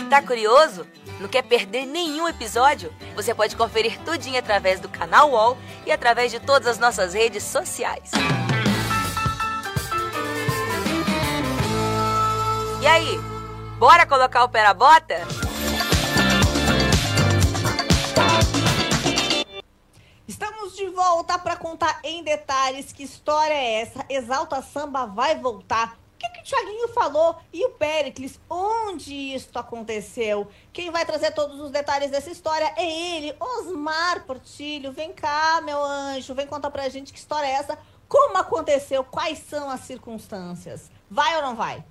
Tá 0.09 0.21
curioso? 0.23 0.87
Não 1.19 1.27
quer 1.27 1.43
perder 1.43 1.85
nenhum 1.85 2.27
episódio? 2.27 2.91
Você 3.15 3.35
pode 3.35 3.55
conferir 3.55 3.99
tudinho 4.01 4.39
através 4.39 4.79
do 4.79 4.89
canal 4.89 5.29
UOL 5.29 5.57
e 5.85 5.91
através 5.91 6.31
de 6.31 6.39
todas 6.39 6.67
as 6.67 6.79
nossas 6.79 7.13
redes 7.13 7.43
sociais. 7.43 8.09
E 12.85 12.87
aí, 12.87 13.19
bora 13.79 14.05
colocar 14.05 14.43
o 14.43 14.49
pé 14.49 14.61
na 14.61 14.71
bota? 14.71 15.15
Estamos 20.27 20.75
de 20.75 20.85
volta 20.89 21.39
para 21.39 21.55
contar 21.55 21.99
em 22.03 22.23
detalhes 22.23 22.93
que 22.93 23.01
história 23.01 23.55
é 23.55 23.81
essa. 23.81 24.05
Exalta 24.07 24.61
Samba 24.61 25.07
vai 25.07 25.35
voltar. 25.35 25.97
O 26.13 26.17
que, 26.19 26.29
que 26.29 26.43
Thiaguinho 26.43 26.89
falou 26.89 27.35
e 27.51 27.65
o 27.65 27.71
Pericles, 27.71 28.39
onde 28.47 29.33
isso 29.33 29.49
aconteceu? 29.57 30.47
Quem 30.71 30.91
vai 30.91 31.07
trazer 31.07 31.31
todos 31.31 31.59
os 31.59 31.71
detalhes 31.71 32.11
dessa 32.11 32.29
história 32.29 32.71
é 32.77 32.85
ele, 32.85 33.35
Osmar 33.39 34.27
Portilho. 34.27 34.91
Vem 34.91 35.11
cá, 35.11 35.59
meu 35.59 35.83
anjo, 35.83 36.35
vem 36.35 36.45
contar 36.45 36.69
pra 36.69 36.87
gente 36.87 37.11
que 37.11 37.17
história 37.17 37.47
é 37.47 37.53
essa, 37.53 37.79
como 38.07 38.37
aconteceu, 38.37 39.03
quais 39.03 39.39
são 39.39 39.71
as 39.71 39.79
circunstâncias. 39.79 40.91
Vai 41.09 41.35
ou 41.37 41.41
não 41.41 41.55
vai? 41.55 41.83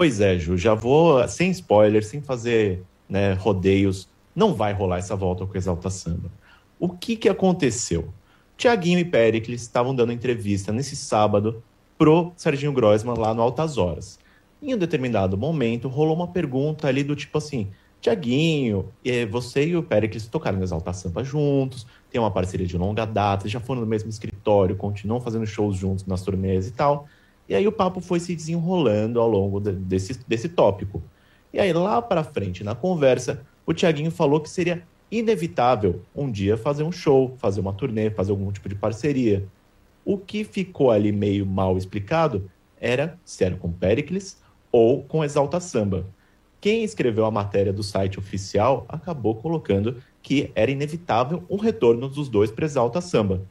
Pois 0.00 0.18
é, 0.18 0.38
Ju, 0.38 0.56
já 0.56 0.72
vou 0.72 1.28
sem 1.28 1.50
spoiler, 1.50 2.02
sem 2.02 2.22
fazer 2.22 2.82
né, 3.06 3.34
rodeios. 3.34 4.08
Não 4.34 4.54
vai 4.54 4.72
rolar 4.72 4.96
essa 4.96 5.14
volta 5.14 5.44
com 5.44 5.58
Exalta 5.58 5.90
Samba. 5.90 6.30
O 6.78 6.88
que, 6.88 7.14
que 7.16 7.28
aconteceu? 7.28 8.08
Tiaguinho 8.56 8.98
e 8.98 9.04
Pericles 9.04 9.60
estavam 9.60 9.94
dando 9.94 10.10
entrevista 10.10 10.72
nesse 10.72 10.96
sábado 10.96 11.62
pro 11.98 12.32
Serginho 12.34 12.72
Grossman 12.72 13.14
lá 13.14 13.34
no 13.34 13.42
Altas 13.42 13.76
Horas. 13.76 14.18
Em 14.62 14.74
um 14.74 14.78
determinado 14.78 15.36
momento, 15.36 15.86
rolou 15.86 16.16
uma 16.16 16.28
pergunta 16.28 16.88
ali 16.88 17.04
do 17.04 17.14
tipo 17.14 17.36
assim: 17.36 17.68
Tiaguinho, 18.00 18.88
eh, 19.04 19.26
você 19.26 19.66
e 19.66 19.76
o 19.76 19.82
Pericles 19.82 20.26
tocaram 20.26 20.56
no 20.56 20.64
Exalta 20.64 20.94
Sampa 20.94 21.22
juntos, 21.22 21.86
tem 22.10 22.18
uma 22.18 22.30
parceria 22.30 22.66
de 22.66 22.78
longa 22.78 23.04
data, 23.04 23.46
já 23.50 23.60
foram 23.60 23.82
no 23.82 23.86
mesmo 23.86 24.08
escritório, 24.08 24.76
continuam 24.76 25.20
fazendo 25.20 25.46
shows 25.46 25.76
juntos 25.76 26.06
nas 26.06 26.22
turnês 26.22 26.66
e 26.66 26.70
tal. 26.70 27.06
E 27.50 27.54
aí 27.56 27.66
o 27.66 27.72
papo 27.72 28.00
foi 28.00 28.20
se 28.20 28.36
desenrolando 28.36 29.20
ao 29.20 29.28
longo 29.28 29.58
de, 29.58 29.72
desse, 29.72 30.20
desse 30.28 30.48
tópico. 30.48 31.02
E 31.52 31.58
aí 31.58 31.72
lá 31.72 32.00
para 32.00 32.22
frente, 32.22 32.62
na 32.62 32.76
conversa, 32.76 33.44
o 33.66 33.74
Tiaguinho 33.74 34.12
falou 34.12 34.40
que 34.40 34.48
seria 34.48 34.84
inevitável 35.10 36.00
um 36.14 36.30
dia 36.30 36.56
fazer 36.56 36.84
um 36.84 36.92
show, 36.92 37.34
fazer 37.38 37.60
uma 37.60 37.72
turnê, 37.72 38.08
fazer 38.08 38.30
algum 38.30 38.52
tipo 38.52 38.68
de 38.68 38.76
parceria. 38.76 39.48
O 40.04 40.16
que 40.16 40.44
ficou 40.44 40.92
ali 40.92 41.10
meio 41.10 41.44
mal 41.44 41.76
explicado 41.76 42.48
era 42.80 43.18
se 43.24 43.42
era 43.42 43.56
com 43.56 43.72
Pericles 43.72 44.40
ou 44.70 45.02
com 45.02 45.24
Exalta 45.24 45.58
Samba. 45.58 46.06
Quem 46.60 46.84
escreveu 46.84 47.24
a 47.24 47.32
matéria 47.32 47.72
do 47.72 47.82
site 47.82 48.16
oficial 48.16 48.86
acabou 48.88 49.34
colocando 49.34 50.00
que 50.22 50.52
era 50.54 50.70
inevitável 50.70 51.42
um 51.50 51.56
retorno 51.56 52.08
dos 52.08 52.28
dois 52.28 52.52
para 52.52 52.64
Exalta 52.64 53.00
Samba. 53.00 53.42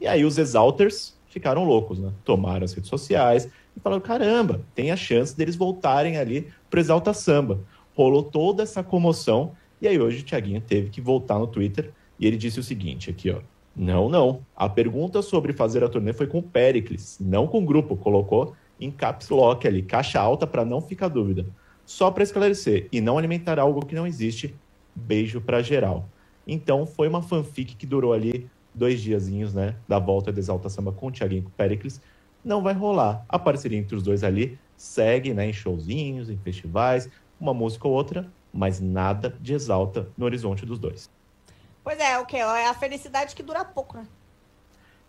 E 0.00 0.06
aí 0.06 0.24
os 0.24 0.38
Exalters 0.38 1.20
ficaram 1.32 1.64
loucos, 1.64 1.98
né? 1.98 2.12
Tomaram 2.24 2.64
as 2.64 2.72
redes 2.72 2.90
sociais 2.90 3.48
e 3.76 3.80
falaram: 3.80 4.02
caramba, 4.02 4.60
tem 4.74 4.90
a 4.90 4.96
chance 4.96 5.36
deles 5.36 5.56
voltarem 5.56 6.18
ali 6.18 6.48
para 6.70 6.80
Exalta 6.80 7.12
Samba. 7.12 7.60
Rolou 7.94 8.22
toda 8.22 8.62
essa 8.62 8.82
comoção 8.82 9.52
e 9.80 9.88
aí 9.88 9.98
hoje 9.98 10.20
o 10.20 10.24
Thiaguinho 10.24 10.60
teve 10.60 10.90
que 10.90 11.00
voltar 11.00 11.38
no 11.38 11.46
Twitter 11.46 11.92
e 12.18 12.26
ele 12.26 12.36
disse 12.36 12.60
o 12.60 12.62
seguinte 12.62 13.10
aqui, 13.10 13.30
ó. 13.30 13.40
Não, 13.74 14.08
não. 14.08 14.44
A 14.54 14.68
pergunta 14.68 15.22
sobre 15.22 15.54
fazer 15.54 15.82
a 15.82 15.88
turnê 15.88 16.12
foi 16.12 16.26
com 16.26 16.38
o 16.38 16.42
Pericles, 16.42 17.16
não 17.18 17.46
com 17.46 17.58
o 17.58 17.64
grupo. 17.64 17.96
Colocou 17.96 18.54
em 18.78 18.90
caps 18.90 19.30
lock 19.30 19.66
ali, 19.66 19.82
caixa 19.82 20.20
alta 20.20 20.46
para 20.46 20.64
não 20.64 20.80
ficar 20.80 21.08
dúvida. 21.08 21.46
Só 21.86 22.10
para 22.10 22.22
esclarecer 22.22 22.88
e 22.92 23.00
não 23.00 23.16
alimentar 23.16 23.58
algo 23.58 23.84
que 23.84 23.94
não 23.94 24.06
existe. 24.06 24.54
Beijo 24.94 25.40
para 25.40 25.62
geral. 25.62 26.06
Então 26.46 26.86
foi 26.86 27.08
uma 27.08 27.22
fanfic 27.22 27.74
que 27.76 27.86
durou 27.86 28.12
ali 28.12 28.48
dois 28.74 29.00
diazinhos, 29.00 29.52
né, 29.54 29.76
da 29.86 29.98
volta 29.98 30.32
de 30.32 30.40
Exalta 30.40 30.68
Samba 30.68 30.92
com 30.92 31.08
o 31.08 31.12
Thiaguinho 31.12 31.40
e 31.40 31.42
com 31.42 31.48
o 31.48 31.52
Pericles. 31.52 32.00
Não 32.44 32.62
vai 32.62 32.74
rolar. 32.74 33.24
A 33.28 33.38
parceria 33.38 33.78
entre 33.78 33.94
os 33.94 34.02
dois 34.02 34.24
ali 34.24 34.58
segue, 34.76 35.32
né, 35.32 35.46
em 35.48 35.52
showzinhos, 35.52 36.28
em 36.28 36.36
festivais, 36.36 37.08
uma 37.40 37.54
música 37.54 37.86
ou 37.86 37.94
outra, 37.94 38.28
mas 38.52 38.80
nada 38.80 39.34
de 39.40 39.54
Exalta 39.54 40.08
no 40.16 40.24
horizonte 40.24 40.66
dos 40.66 40.78
dois. 40.78 41.10
Pois 41.84 41.98
é, 41.98 42.18
o 42.18 42.26
que? 42.26 42.36
É 42.36 42.68
a 42.68 42.74
felicidade 42.74 43.34
que 43.34 43.42
dura 43.42 43.64
pouco, 43.64 43.96
né? 43.96 44.06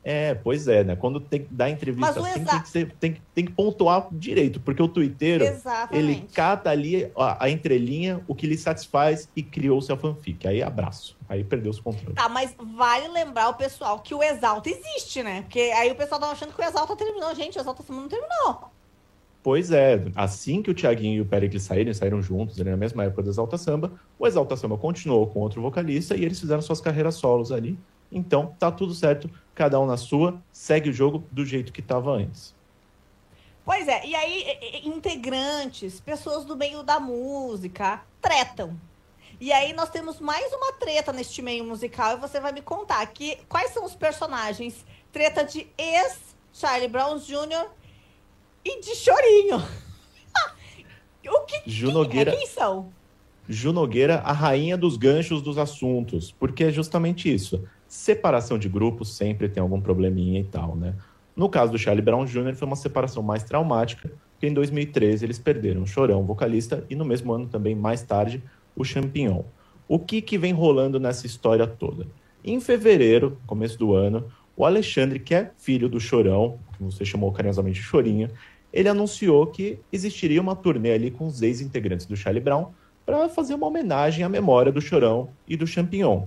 É, 0.04 0.34
pois 0.34 0.68
é, 0.68 0.84
né? 0.84 0.96
Quando 0.98 1.22
tem 1.22 1.44
que 1.44 1.54
dar 1.54 1.70
entrevista 1.70 2.20
assim, 2.20 2.42
exa... 2.42 2.52
tem, 2.52 2.62
que 2.62 2.70
ser, 2.70 2.96
tem, 3.00 3.22
tem, 3.34 3.46
que 3.46 3.52
pontuar 3.54 4.08
direito, 4.12 4.60
porque 4.60 4.84
o 4.84 4.88
twitteiro, 4.88 5.46
ele 5.92 6.28
cata 6.34 6.70
ali 6.70 7.10
a, 7.16 7.46
a, 7.46 7.50
entrelinha, 7.50 8.22
o 8.28 8.36
que 8.36 8.46
lhe 8.46 8.58
satisfaz 8.58 9.30
e 9.34 9.42
criou-se 9.42 9.92
a 9.92 9.96
fanfic. 9.96 10.46
Aí 10.46 10.62
abraço. 10.62 11.18
Aí 11.30 11.42
perdeu 11.44 11.72
os 11.72 11.80
controles. 11.80 12.16
Tá, 12.16 12.28
mas 12.28 12.54
vale 12.76 13.08
lembrar 13.08 13.48
o 13.50 13.54
pessoal 13.54 14.00
que 14.00 14.14
o 14.14 14.22
Exalta 14.22 14.70
existe, 14.70 15.24
né? 15.24 15.44
Porque 15.44 15.60
aí 15.60 15.90
o 15.90 15.96
pessoal 15.96 16.20
tava 16.20 16.34
achando 16.34 16.54
que 16.54 16.62
o 16.62 16.66
Exalta 16.66 16.96
terminou. 16.98 17.34
Gente, 17.34 17.58
o 17.58 17.62
Exalta 17.62 17.82
não 17.90 18.10
terminou. 18.10 18.72
Pois 19.42 19.72
é, 19.72 20.06
assim 20.16 20.62
que 20.62 20.72
o 20.72 20.74
Thiaguinho 20.74 21.18
e 21.18 21.22
o 21.22 21.26
Pericles 21.26 21.64
saíram, 21.64 21.94
saíram 21.94 22.22
juntos 22.22 22.60
ali 22.60 22.70
na 22.70 22.78
mesma 22.78 23.04
época 23.04 23.24
do 23.24 23.30
Exalta 23.30 23.58
Samba, 23.58 23.92
o 24.18 24.26
Exalta 24.26 24.56
Samba 24.56 24.78
continuou 24.78 25.28
com 25.28 25.42
outro 25.42 25.62
vocalista 25.62 26.16
e 26.16 26.24
eles 26.24 26.40
fizeram 26.40 26.62
suas 26.62 26.80
carreiras 26.80 27.16
solos 27.16 27.52
ali. 27.52 27.78
Então, 28.10 28.56
tá 28.58 28.72
tudo 28.72 28.94
certo, 28.94 29.30
cada 29.54 29.80
um 29.80 29.86
na 29.86 29.98
sua, 29.98 30.42
segue 30.52 30.90
o 30.90 30.94
jogo 30.94 31.24
do 31.32 31.46
jeito 31.46 31.72
que 31.72 31.82
estava 31.82 32.12
antes. 32.12 32.54
Pois 33.66 33.88
é, 33.88 34.06
e 34.06 34.14
aí 34.14 34.82
integrantes, 34.84 36.02
pessoas 36.02 36.44
do 36.44 36.56
meio 36.56 36.84
da 36.84 37.00
música, 37.00 38.02
tretam. 38.22 38.78
E 39.40 39.52
aí 39.52 39.74
nós 39.74 39.90
temos 39.90 40.20
mais 40.20 40.52
uma 40.54 40.74
treta 40.74 41.14
neste 41.14 41.42
meio 41.42 41.64
musical 41.64 42.14
e 42.14 42.20
você 42.20 42.40
vai 42.40 42.52
me 42.52 42.62
contar 42.62 43.02
aqui 43.02 43.38
quais 43.48 43.72
são 43.72 43.86
os 43.86 43.96
personagens 43.96 44.86
treta 45.12 45.44
de 45.44 45.68
ex 45.78 46.20
Charlie 46.52 46.88
Brown 46.88 47.18
Jr 47.18 47.68
e 48.66 48.82
de 48.82 48.96
chorinho. 48.96 49.58
o 51.28 51.40
que, 51.42 51.62
Ju 51.66 51.92
Nogueira, 51.92 52.32
quem, 52.32 52.40
quem 52.42 52.48
são? 52.48 52.92
Ju 53.48 53.74
Nogueira, 53.74 54.20
a 54.20 54.32
rainha 54.32 54.78
dos 54.78 54.98
ganchos 54.98 55.42
dos 55.42 55.58
assuntos, 55.58 56.32
porque 56.32 56.66
é 56.66 56.72
justamente 56.72 57.34
isso. 57.34 57.68
Separação 57.94 58.58
de 58.58 58.68
grupos 58.68 59.16
sempre 59.16 59.48
tem 59.48 59.62
algum 59.62 59.80
probleminha 59.80 60.40
e 60.40 60.44
tal, 60.44 60.76
né? 60.76 60.96
No 61.36 61.48
caso 61.48 61.72
do 61.72 61.78
Charlie 61.78 62.04
Brown 62.04 62.26
Jr., 62.26 62.56
foi 62.56 62.66
uma 62.66 62.76
separação 62.76 63.22
mais 63.22 63.44
traumática, 63.44 64.12
porque 64.32 64.48
em 64.48 64.54
2013 64.54 65.24
eles 65.24 65.38
perderam 65.38 65.84
o 65.84 65.86
Chorão, 65.86 66.26
vocalista, 66.26 66.84
e 66.90 66.96
no 66.96 67.06
mesmo 67.06 67.32
ano 67.32 67.46
também, 67.46 67.76
mais 67.76 68.02
tarde, 68.02 68.42
o 68.76 68.84
Champignon. 68.84 69.44
O 69.88 70.00
que, 70.00 70.24
que 70.24 70.40
vem 70.40 70.52
rolando 70.54 71.00
nessa 71.00 71.28
história 71.28 71.68
toda? 71.68 72.08
Em 72.44 72.60
fevereiro, 72.60 73.38
começo 73.46 73.78
do 73.78 73.94
ano, 73.94 74.26
o 74.58 74.66
Alexandre, 74.66 75.20
que 75.20 75.36
é 75.36 75.52
filho 75.56 75.88
do 75.88 76.00
Chorão, 76.00 76.58
que 76.76 76.84
você 76.84 77.06
chamou 77.06 77.32
carinhosamente 77.32 77.80
de 77.80 77.86
Chorinho, 77.86 78.28
ele 78.74 78.90
anunciou 78.90 79.46
que 79.46 79.78
existiria 79.92 80.42
uma 80.42 80.56
turnê 80.56 80.94
ali 80.94 81.12
com 81.12 81.28
os 81.28 81.44
ex-integrantes 81.44 82.08
do 82.08 82.18
Charlie 82.18 82.44
Brown 82.44 82.72
para 83.06 83.30
fazer 83.30 83.54
uma 83.54 83.68
homenagem 83.68 84.26
à 84.26 84.30
memória 84.30 84.72
do 84.72 84.82
Chorão 84.82 85.30
e 85.48 85.56
do 85.56 85.68
Champignon. 85.68 86.26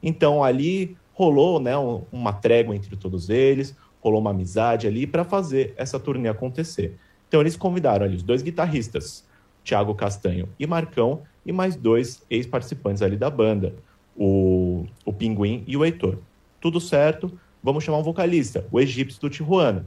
Então 0.00 0.44
ali 0.44 0.96
rolou 1.18 1.58
né, 1.58 1.72
uma 2.12 2.32
trégua 2.32 2.76
entre 2.76 2.94
todos 2.94 3.28
eles, 3.28 3.76
rolou 4.00 4.20
uma 4.20 4.30
amizade 4.30 4.86
ali 4.86 5.04
para 5.04 5.24
fazer 5.24 5.74
essa 5.76 5.98
turnê 5.98 6.28
acontecer. 6.28 6.96
Então 7.26 7.40
eles 7.40 7.56
convidaram 7.56 8.06
ali 8.06 8.14
os 8.14 8.22
dois 8.22 8.40
guitarristas, 8.40 9.26
Thiago 9.64 9.96
Castanho 9.96 10.48
e 10.60 10.64
Marcão, 10.64 11.22
e 11.44 11.50
mais 11.50 11.74
dois 11.74 12.22
ex-participantes 12.30 13.02
ali 13.02 13.16
da 13.16 13.28
banda, 13.28 13.74
o, 14.16 14.86
o 15.04 15.12
Pinguim 15.12 15.64
e 15.66 15.76
o 15.76 15.84
Heitor. 15.84 16.18
Tudo 16.60 16.80
certo, 16.80 17.32
vamos 17.60 17.82
chamar 17.82 17.98
um 17.98 18.04
vocalista, 18.04 18.64
o 18.70 18.78
egípcio 18.78 19.20
do 19.20 19.28
Tijuana 19.28 19.84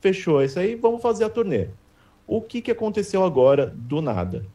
fechou 0.00 0.42
isso 0.42 0.58
aí, 0.58 0.74
vamos 0.74 1.02
fazer 1.02 1.24
a 1.24 1.28
turnê. 1.28 1.68
O 2.26 2.40
que, 2.40 2.62
que 2.62 2.70
aconteceu 2.70 3.22
agora 3.22 3.66
do 3.66 4.00
nada? 4.00 4.46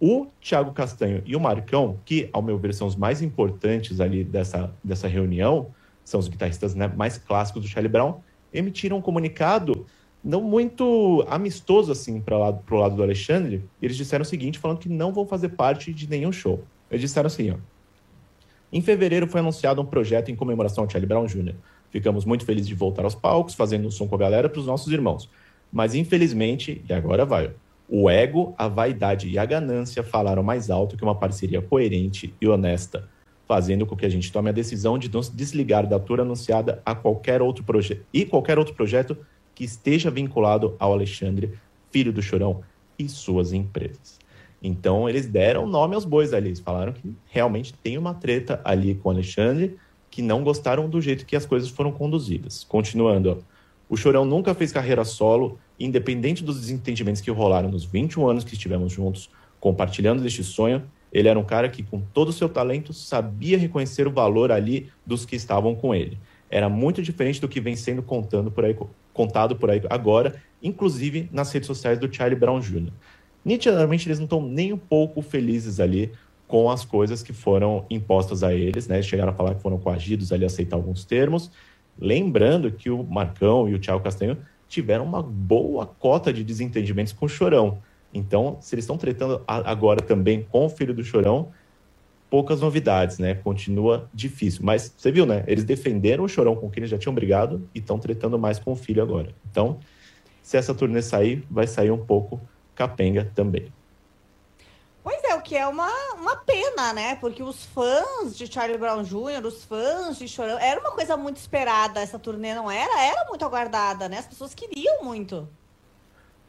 O 0.00 0.26
Thiago 0.40 0.72
Castanho 0.72 1.22
e 1.24 1.36
o 1.36 1.40
Marcão, 1.40 1.98
que, 2.04 2.28
ao 2.32 2.42
meu 2.42 2.58
ver, 2.58 2.74
são 2.74 2.86
os 2.86 2.96
mais 2.96 3.22
importantes 3.22 4.00
ali 4.00 4.24
dessa, 4.24 4.72
dessa 4.82 5.08
reunião, 5.08 5.68
são 6.04 6.20
os 6.20 6.28
guitarristas 6.28 6.74
né, 6.74 6.88
mais 6.88 7.16
clássicos 7.16 7.62
do 7.62 7.68
Charlie 7.68 7.90
Brown, 7.90 8.20
emitiram 8.52 8.98
um 8.98 9.00
comunicado 9.00 9.86
não 10.22 10.40
muito 10.40 11.24
amistoso 11.28 11.92
assim 11.92 12.20
para 12.20 12.36
o 12.36 12.76
lado 12.76 12.96
do 12.96 13.02
Alexandre. 13.02 13.62
Eles 13.80 13.96
disseram 13.96 14.22
o 14.22 14.26
seguinte, 14.26 14.58
falando 14.58 14.78
que 14.78 14.88
não 14.88 15.12
vão 15.12 15.26
fazer 15.26 15.50
parte 15.50 15.92
de 15.92 16.08
nenhum 16.08 16.32
show. 16.32 16.64
Eles 16.90 17.02
disseram 17.02 17.26
assim, 17.26 17.50
ó. 17.50 17.56
Em 18.72 18.80
fevereiro 18.80 19.28
foi 19.28 19.40
anunciado 19.40 19.80
um 19.80 19.84
projeto 19.84 20.30
em 20.30 20.36
comemoração 20.36 20.82
ao 20.82 20.90
Charlie 20.90 21.06
Brown 21.06 21.26
Jr. 21.26 21.54
Ficamos 21.90 22.24
muito 22.24 22.44
felizes 22.44 22.66
de 22.66 22.74
voltar 22.74 23.04
aos 23.04 23.14
palcos, 23.14 23.54
fazendo 23.54 23.86
um 23.86 23.90
som 23.90 24.08
com 24.08 24.16
a 24.16 24.18
galera 24.18 24.48
para 24.48 24.58
os 24.58 24.66
nossos 24.66 24.92
irmãos. 24.92 25.30
Mas 25.72 25.94
infelizmente, 25.94 26.82
e 26.88 26.92
agora 26.92 27.24
vai, 27.24 27.52
o 27.88 28.08
ego, 28.08 28.54
a 28.56 28.68
vaidade 28.68 29.28
e 29.28 29.38
a 29.38 29.44
ganância 29.44 30.02
falaram 30.02 30.42
mais 30.42 30.70
alto 30.70 30.96
que 30.96 31.04
uma 31.04 31.14
parceria 31.14 31.60
coerente 31.60 32.34
e 32.40 32.48
honesta, 32.48 33.08
fazendo 33.46 33.84
com 33.84 33.96
que 33.96 34.06
a 34.06 34.08
gente 34.08 34.32
tome 34.32 34.48
a 34.48 34.52
decisão 34.52 34.98
de 34.98 35.12
nos 35.12 35.28
desligar 35.28 35.86
da 35.86 35.98
tour 35.98 36.20
anunciada 36.20 36.80
a 36.84 36.94
qualquer 36.94 37.42
outro 37.42 37.62
projeto 37.62 38.04
e 38.12 38.24
qualquer 38.24 38.58
outro 38.58 38.74
projeto 38.74 39.16
que 39.54 39.64
esteja 39.64 40.10
vinculado 40.10 40.74
ao 40.78 40.92
Alexandre, 40.92 41.52
filho 41.90 42.12
do 42.12 42.22
Chorão, 42.22 42.62
e 42.98 43.08
suas 43.08 43.52
empresas. 43.52 44.18
Então 44.62 45.08
eles 45.08 45.26
deram 45.26 45.66
nome 45.66 45.94
aos 45.94 46.04
bois 46.04 46.32
ali, 46.32 46.48
eles 46.48 46.60
falaram 46.60 46.92
que 46.92 47.14
realmente 47.26 47.74
tem 47.74 47.98
uma 47.98 48.14
treta 48.14 48.60
ali 48.64 48.94
com 48.94 49.08
o 49.08 49.12
Alexandre 49.12 49.76
que 50.10 50.22
não 50.22 50.44
gostaram 50.44 50.88
do 50.88 51.00
jeito 51.00 51.26
que 51.26 51.36
as 51.36 51.44
coisas 51.44 51.68
foram 51.68 51.92
conduzidas. 51.92 52.64
Continuando, 52.64 53.30
ó. 53.30 53.53
O 53.88 53.96
Chorão 53.96 54.24
nunca 54.24 54.54
fez 54.54 54.72
carreira 54.72 55.04
solo, 55.04 55.58
independente 55.78 56.42
dos 56.42 56.60
desentendimentos 56.60 57.20
que 57.20 57.30
rolaram 57.30 57.70
nos 57.70 57.84
21 57.84 58.26
anos 58.28 58.44
que 58.44 58.54
estivemos 58.54 58.92
juntos, 58.92 59.30
compartilhando 59.60 60.22
deste 60.22 60.42
sonho. 60.42 60.82
Ele 61.12 61.28
era 61.28 61.38
um 61.38 61.44
cara 61.44 61.68
que, 61.68 61.82
com 61.82 62.00
todo 62.00 62.28
o 62.28 62.32
seu 62.32 62.48
talento, 62.48 62.92
sabia 62.92 63.56
reconhecer 63.56 64.06
o 64.06 64.10
valor 64.10 64.50
ali 64.50 64.90
dos 65.06 65.24
que 65.24 65.36
estavam 65.36 65.74
com 65.74 65.94
ele. 65.94 66.18
Era 66.50 66.68
muito 66.68 67.02
diferente 67.02 67.40
do 67.40 67.48
que 67.48 67.60
vem 67.60 67.76
sendo 67.76 68.02
contando 68.02 68.50
por 68.50 68.64
aí, 68.64 68.76
contado 69.12 69.56
por 69.56 69.70
aí 69.70 69.82
agora, 69.90 70.36
inclusive 70.62 71.28
nas 71.32 71.52
redes 71.52 71.66
sociais 71.66 71.98
do 71.98 72.12
Charlie 72.12 72.38
Brown 72.38 72.60
Jr. 72.60 72.92
Nitidamente, 73.44 74.08
eles 74.08 74.18
não 74.18 74.24
estão 74.24 74.42
nem 74.42 74.72
um 74.72 74.78
pouco 74.78 75.20
felizes 75.20 75.78
ali 75.78 76.10
com 76.46 76.70
as 76.70 76.84
coisas 76.84 77.22
que 77.22 77.32
foram 77.32 77.84
impostas 77.90 78.42
a 78.42 78.54
eles, 78.54 78.86
né? 78.86 79.02
Chegaram 79.02 79.32
a 79.32 79.34
falar 79.34 79.54
que 79.54 79.62
foram 79.62 79.78
coagidos 79.78 80.32
ali 80.32 80.44
a 80.44 80.46
aceitar 80.46 80.76
alguns 80.76 81.04
termos. 81.04 81.50
Lembrando 81.98 82.70
que 82.70 82.90
o 82.90 83.02
Marcão 83.02 83.68
e 83.68 83.74
o 83.74 83.78
Thiago 83.78 84.02
Castanho 84.02 84.38
tiveram 84.68 85.04
uma 85.04 85.22
boa 85.22 85.86
cota 85.86 86.32
de 86.32 86.42
desentendimentos 86.42 87.12
com 87.12 87.26
o 87.26 87.28
Chorão. 87.28 87.78
Então, 88.12 88.58
se 88.60 88.74
eles 88.74 88.84
estão 88.84 88.96
tratando 88.96 89.42
agora 89.46 90.00
também 90.00 90.46
com 90.50 90.66
o 90.66 90.68
filho 90.68 90.94
do 90.94 91.02
Chorão, 91.02 91.50
poucas 92.30 92.60
novidades, 92.60 93.18
né? 93.18 93.34
Continua 93.34 94.08
difícil. 94.12 94.62
Mas 94.64 94.92
você 94.96 95.12
viu, 95.12 95.26
né? 95.26 95.44
Eles 95.46 95.64
defenderam 95.64 96.24
o 96.24 96.28
Chorão 96.28 96.56
com 96.56 96.70
quem 96.70 96.80
eles 96.80 96.90
já 96.90 96.98
tinham 96.98 97.14
brigado 97.14 97.68
e 97.74 97.78
estão 97.78 97.98
tretando 97.98 98.38
mais 98.38 98.58
com 98.58 98.72
o 98.72 98.76
filho 98.76 99.02
agora. 99.02 99.28
Então, 99.50 99.78
se 100.42 100.56
essa 100.56 100.74
turnê 100.74 101.02
sair, 101.02 101.44
vai 101.50 101.66
sair 101.66 101.90
um 101.90 102.04
pouco 102.04 102.40
capenga 102.74 103.30
também. 103.34 103.66
Que 105.44 105.56
é 105.56 105.66
uma, 105.66 105.90
uma 106.14 106.36
pena, 106.36 106.94
né? 106.94 107.16
Porque 107.16 107.42
os 107.42 107.64
fãs 107.66 108.36
de 108.36 108.50
Charlie 108.50 108.78
Brown 108.78 109.02
Jr., 109.02 109.44
os 109.44 109.62
fãs 109.64 110.18
de 110.18 110.26
Chorão, 110.26 110.58
era 110.58 110.80
uma 110.80 110.92
coisa 110.92 111.16
muito 111.18 111.36
esperada. 111.36 112.00
Essa 112.00 112.18
turnê 112.18 112.54
não 112.54 112.70
era? 112.70 113.02
Era 113.02 113.26
muito 113.28 113.44
aguardada, 113.44 114.08
né? 114.08 114.18
As 114.18 114.26
pessoas 114.26 114.54
queriam 114.54 115.04
muito. 115.04 115.46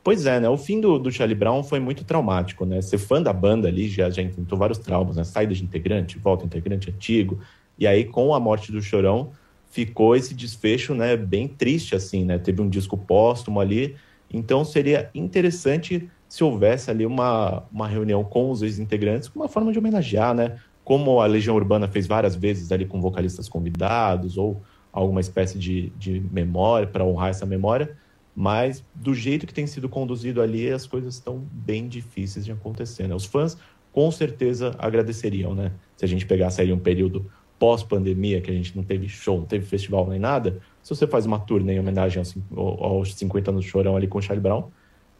Pois 0.02 0.25
é, 0.25 0.40
né? 0.40 0.48
O 0.48 0.56
fim 0.56 0.80
do, 0.80 0.98
do 0.98 1.12
Charlie 1.12 1.36
Brown 1.36 1.64
foi 1.64 1.80
muito 1.80 2.06
traumático, 2.06 2.66
né? 2.66 2.82
Ser 2.82 3.00
fã 3.00 3.22
da 3.22 3.34
banda 3.34 3.68
ali 3.68 3.90
já, 3.90 4.10
já 4.10 4.22
enfrentou 4.22 4.58
vários 4.58 4.78
traumas, 4.78 5.18
né? 5.18 5.24
Saída 5.24 5.54
de 5.54 5.64
integrante, 5.64 6.18
volta 6.18 6.46
integrante 6.46 6.90
antigo. 6.90 7.40
E 7.78 7.86
aí, 7.86 8.06
com 8.06 8.34
a 8.34 8.40
morte 8.40 8.72
do 8.72 8.82
Chorão, 8.82 9.32
ficou 9.72 10.16
esse 10.16 10.34
desfecho, 10.34 10.94
né? 10.94 11.18
Bem 11.18 11.48
triste, 11.48 11.96
assim, 11.96 12.24
né? 12.24 12.38
Teve 12.38 12.62
um 12.62 12.70
disco 12.70 12.98
póstumo 12.98 13.60
ali. 13.60 13.98
Então, 14.32 14.64
seria 14.64 15.10
interessante 15.14 16.10
se 16.27 16.44
houvesse 16.44 16.91
ali 16.91 17.05
uma, 17.05 17.63
uma 17.72 17.88
reunião 17.88 18.24
com 18.24 18.51
os 18.51 18.62
ex-integrantes, 18.62 19.29
uma 19.36 19.48
forma 19.48 19.72
de 19.72 19.79
homenagear, 19.79 20.34
né? 20.34 20.58
Como 20.84 21.20
a 21.20 21.25
Legião 21.25 21.55
Urbana 21.55 21.88
fez 21.88 22.05
várias 22.05 22.36
vezes 22.36 22.72
ali 22.72 22.86
com 22.86 23.01
vocalistas 23.01 23.50
convidados, 23.50 24.38
ou 24.38 24.62
alguma 24.91 25.22
espécie 25.22 25.58
de, 25.58 25.89
de 25.98 26.20
memória 26.32 26.88
para 26.88 27.03
honrar 27.03 27.29
essa 27.29 27.46
memória 27.46 27.98
mas 28.36 28.84
do 28.94 29.13
jeito 29.13 29.48
que 29.48 29.53
tem 29.53 29.65
sido 29.65 29.88
conduzido 29.88 30.41
ali, 30.41 30.70
as 30.70 30.86
coisas 30.86 31.13
estão 31.13 31.39
bem 31.51 31.88
difíceis 31.88 32.44
de 32.44 32.51
acontecer. 32.51 33.08
Né? 33.08 33.15
Os 33.15 33.24
fãs 33.24 33.58
com 33.94 34.12
certeza 34.12 34.75
agradeceriam, 34.77 35.55
né? 35.55 35.72
Se 35.96 36.03
a 36.03 36.08
gente 36.08 36.25
pegasse 36.25 36.60
aí 36.60 36.74
um 36.74 36.77
período 36.77 37.32
pós-pandemia, 37.58 38.41
que 38.41 38.51
a 38.51 38.53
gente 38.53 38.75
não 38.75 38.84
teve 38.84 39.08
show, 39.08 39.38
não 39.38 39.46
teve 39.46 39.65
festival 39.65 40.05
nem 40.10 40.20
nada, 40.20 40.60
se 40.84 40.94
você 40.94 41.08
faz 41.08 41.25
uma 41.25 41.39
turnê 41.39 41.75
em 41.75 41.79
homenagem 41.79 42.22
aos 42.53 43.13
50 43.13 43.51
anos 43.51 43.63
do 43.63 43.70
Chorão 43.70 43.96
ali 43.96 44.05
com 44.05 44.17
o 44.17 44.22
Charlie 44.22 44.44
Brown, 44.44 44.65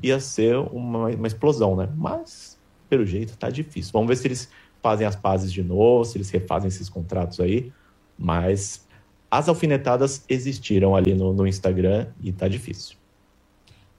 ia 0.01 0.19
ser 0.19 0.57
uma, 0.57 1.07
uma 1.07 1.27
explosão, 1.27 1.75
né? 1.75 1.89
Mas, 1.95 2.59
pelo 2.89 3.05
jeito, 3.05 3.37
tá 3.37 3.49
difícil. 3.49 3.91
Vamos 3.93 4.07
ver 4.07 4.17
se 4.17 4.27
eles 4.27 4.49
fazem 4.81 5.07
as 5.07 5.15
pazes 5.15 5.51
de 5.51 5.63
novo, 5.63 6.05
se 6.05 6.17
eles 6.17 6.29
refazem 6.29 6.67
esses 6.67 6.89
contratos 6.89 7.39
aí, 7.39 7.71
mas 8.17 8.85
as 9.29 9.49
alfinetadas 9.49 10.23
existiram 10.29 10.95
ali 10.95 11.13
no, 11.13 11.33
no 11.33 11.47
Instagram 11.47 12.07
e 12.21 12.31
tá 12.31 12.47
difícil. 12.47 12.95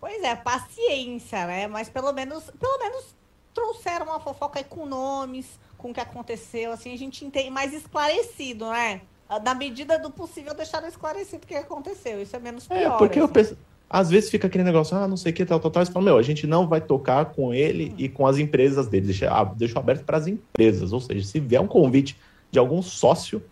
Pois 0.01 0.23
é, 0.23 0.37
paciência, 0.37 1.47
né? 1.47 1.67
Mas 1.67 1.89
pelo 1.89 2.13
menos, 2.13 2.45
pelo 2.59 2.79
menos 2.79 3.15
trouxeram 3.53 4.07
uma 4.07 4.21
fofoca 4.21 4.61
aí 4.61 4.65
com 4.65 4.87
nomes, 4.87 5.59
com 5.77 5.91
o 5.91 5.95
que 5.95 6.01
aconteceu, 6.01 6.73
assim, 6.73 6.93
a 6.93 6.99
gente 6.99 7.25
entende 7.25 7.51
mais 7.51 7.73
esclarecido, 7.73 8.69
né? 8.71 9.01
Na 9.43 9.55
medida 9.55 9.99
do 9.99 10.11
possível, 10.11 10.55
deixaram 10.55 10.87
esclarecido 10.87 11.43
o 11.45 11.47
que 11.47 11.57
aconteceu. 11.57 12.23
Isso 12.23 12.37
é 12.37 12.39
menos 12.39 12.71
é, 12.71 12.79
pior. 12.79 12.95
É, 12.95 12.99
porque 12.99 13.19
assim. 13.19 13.27
eu 13.27 13.29
penso, 13.29 13.59
às 13.89 14.11
vezes 14.11 14.31
fica 14.31 14.47
aquele 14.49 14.65
negócio, 14.65 14.97
ah, 14.97 15.07
não 15.07 15.17
sei 15.17 15.33
o 15.33 15.35
que, 15.35 15.45
tal, 15.45 15.61
tal, 15.61 15.71
tal. 15.71 15.85
Você 15.85 15.93
fala, 15.93 16.05
meu, 16.05 16.19
a 16.19 16.23
gente 16.23 16.47
não 16.47 16.69
vai 16.69 16.81
tocar 16.81 17.27
com 17.27 17.55
ele 17.55 17.95
e 17.97 18.09
com 18.09 18.27
as 18.27 18.39
empresas 18.39 18.89
dele. 18.89 19.07
Deixa, 19.07 19.31
ah, 19.31 19.45
deixa 19.45 19.79
aberto 19.79 20.05
para 20.05 20.17
as 20.17 20.27
empresas. 20.27 20.93
Ou 20.93 21.01
seja, 21.01 21.25
se 21.25 21.39
vier 21.39 21.61
um 21.61 21.69
convite 21.69 22.17
de 22.51 22.59
algum 22.59 22.83
sócio, 22.83 23.43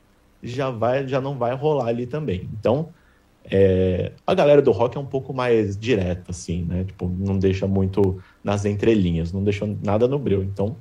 já, 0.42 0.70
vai, 0.70 1.07
já 1.07 1.20
não 1.20 1.38
vai 1.38 1.55
rolar 1.55 1.87
ali 1.87 2.07
também. 2.07 2.49
Então, 2.59 2.88
é, 3.44 4.12
a 4.27 4.35
galera 4.35 4.61
do 4.61 4.73
rock 4.73 4.97
é 4.97 5.01
um 5.01 5.07
pouco 5.07 5.33
mais 5.33 5.77
direta, 5.77 6.31
assim, 6.31 6.64
né? 6.64 6.85
Tipo, 6.85 7.09
não 7.09 7.38
deixa 7.38 7.66
muito 7.66 8.20
nas 8.42 8.64
entrelinhas, 8.64 9.33
não 9.33 9.44
deixa 9.44 9.66
nada 9.83 10.09
no 10.09 10.18
breu. 10.18 10.42
Então, 10.42 10.77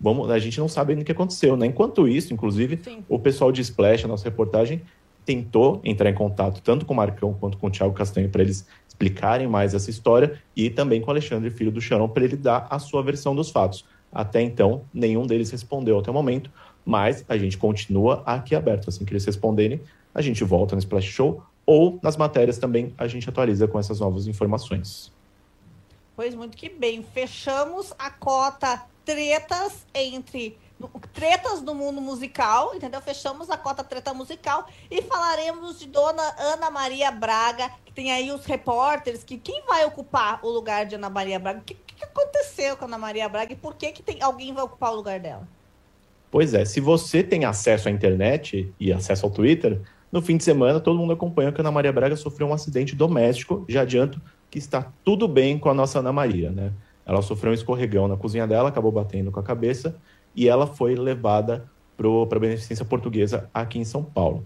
vamos, 0.00 0.30
a 0.30 0.38
gente 0.38 0.58
não 0.60 0.68
sabe 0.68 0.92
ainda 0.92 1.02
o 1.02 1.04
que 1.04 1.12
aconteceu, 1.12 1.56
né? 1.56 1.66
Enquanto 1.66 2.06
isso, 2.06 2.32
inclusive, 2.32 2.78
Sim. 2.82 3.02
o 3.08 3.18
pessoal 3.18 3.50
de 3.50 3.60
Splash, 3.62 4.04
a 4.04 4.08
nossa 4.08 4.24
reportagem, 4.24 4.82
tentou 5.28 5.78
entrar 5.84 6.08
em 6.08 6.14
contato 6.14 6.62
tanto 6.62 6.86
com 6.86 6.94
o 6.94 6.96
Marcão 6.96 7.34
quanto 7.34 7.58
com 7.58 7.66
o 7.66 7.70
Thiago 7.70 7.92
Castanho 7.92 8.30
para 8.30 8.40
eles 8.40 8.66
explicarem 8.88 9.46
mais 9.46 9.74
essa 9.74 9.90
história 9.90 10.42
e 10.56 10.70
também 10.70 11.02
com 11.02 11.08
o 11.08 11.10
Alexandre, 11.10 11.50
filho 11.50 11.70
do 11.70 11.82
Chorão, 11.82 12.08
para 12.08 12.24
ele 12.24 12.34
dar 12.34 12.66
a 12.70 12.78
sua 12.78 13.02
versão 13.02 13.36
dos 13.36 13.50
fatos. 13.50 13.84
Até 14.10 14.40
então, 14.40 14.84
nenhum 14.92 15.26
deles 15.26 15.50
respondeu 15.50 15.98
até 15.98 16.10
o 16.10 16.14
momento, 16.14 16.50
mas 16.82 17.26
a 17.28 17.36
gente 17.36 17.58
continua 17.58 18.22
aqui 18.24 18.54
aberto. 18.54 18.88
Assim 18.88 19.04
que 19.04 19.12
eles 19.12 19.26
responderem, 19.26 19.82
a 20.14 20.22
gente 20.22 20.42
volta 20.44 20.74
no 20.74 20.78
Splash 20.78 21.04
Show 21.04 21.42
ou 21.66 21.98
nas 22.02 22.16
matérias 22.16 22.56
também 22.56 22.94
a 22.96 23.06
gente 23.06 23.28
atualiza 23.28 23.68
com 23.68 23.78
essas 23.78 24.00
novas 24.00 24.26
informações. 24.26 25.12
Pois 26.16 26.34
muito 26.34 26.56
que 26.56 26.70
bem. 26.70 27.02
Fechamos 27.02 27.92
a 27.98 28.10
cota 28.10 28.82
tretas 29.04 29.86
entre 29.94 30.56
tretas 31.12 31.60
do 31.60 31.74
mundo 31.74 32.00
musical, 32.00 32.74
entendeu? 32.74 33.00
Fechamos 33.00 33.50
a 33.50 33.56
cota 33.56 33.82
treta 33.82 34.14
musical 34.14 34.66
e 34.90 35.02
falaremos 35.02 35.80
de 35.80 35.86
Dona 35.86 36.22
Ana 36.38 36.70
Maria 36.70 37.10
Braga, 37.10 37.70
que 37.84 37.92
tem 37.92 38.12
aí 38.12 38.30
os 38.30 38.44
repórteres, 38.44 39.24
que 39.24 39.36
quem 39.36 39.62
vai 39.66 39.84
ocupar 39.84 40.38
o 40.42 40.48
lugar 40.48 40.86
de 40.86 40.94
Ana 40.94 41.10
Maria 41.10 41.38
Braga? 41.38 41.58
O 41.58 41.62
que, 41.62 41.74
que 41.74 42.04
aconteceu 42.04 42.76
com 42.76 42.84
a 42.84 42.88
Ana 42.88 42.98
Maria 42.98 43.28
Braga 43.28 43.52
e 43.52 43.56
por 43.56 43.74
que, 43.74 43.90
que 43.90 44.02
tem, 44.02 44.22
alguém 44.22 44.54
vai 44.54 44.62
ocupar 44.62 44.92
o 44.92 44.96
lugar 44.96 45.18
dela? 45.18 45.48
Pois 46.30 46.54
é, 46.54 46.64
se 46.64 46.80
você 46.80 47.22
tem 47.22 47.44
acesso 47.44 47.88
à 47.88 47.90
internet 47.90 48.72
e 48.78 48.92
acesso 48.92 49.26
ao 49.26 49.32
Twitter, 49.32 49.80
no 50.12 50.22
fim 50.22 50.36
de 50.36 50.44
semana, 50.44 50.78
todo 50.78 50.98
mundo 50.98 51.12
acompanhou 51.12 51.52
que 51.52 51.60
a 51.60 51.62
Ana 51.62 51.72
Maria 51.72 51.92
Braga 51.92 52.16
sofreu 52.16 52.46
um 52.46 52.52
acidente 52.52 52.94
doméstico. 52.94 53.64
Já 53.68 53.82
adianto 53.82 54.20
que 54.50 54.58
está 54.58 54.90
tudo 55.04 55.26
bem 55.26 55.58
com 55.58 55.68
a 55.68 55.74
nossa 55.74 55.98
Ana 55.98 56.12
Maria, 56.12 56.50
né? 56.50 56.72
Ela 57.04 57.22
sofreu 57.22 57.50
um 57.50 57.54
escorregão 57.54 58.06
na 58.06 58.16
cozinha 58.16 58.46
dela, 58.46 58.68
acabou 58.68 58.92
batendo 58.92 59.30
com 59.30 59.40
a 59.40 59.42
cabeça 59.42 59.96
e 60.34 60.48
ela 60.48 60.66
foi 60.66 60.94
levada 60.94 61.68
para 61.96 62.36
a 62.36 62.40
Beneficência 62.40 62.84
Portuguesa 62.84 63.48
aqui 63.52 63.78
em 63.78 63.84
São 63.84 64.02
Paulo. 64.02 64.44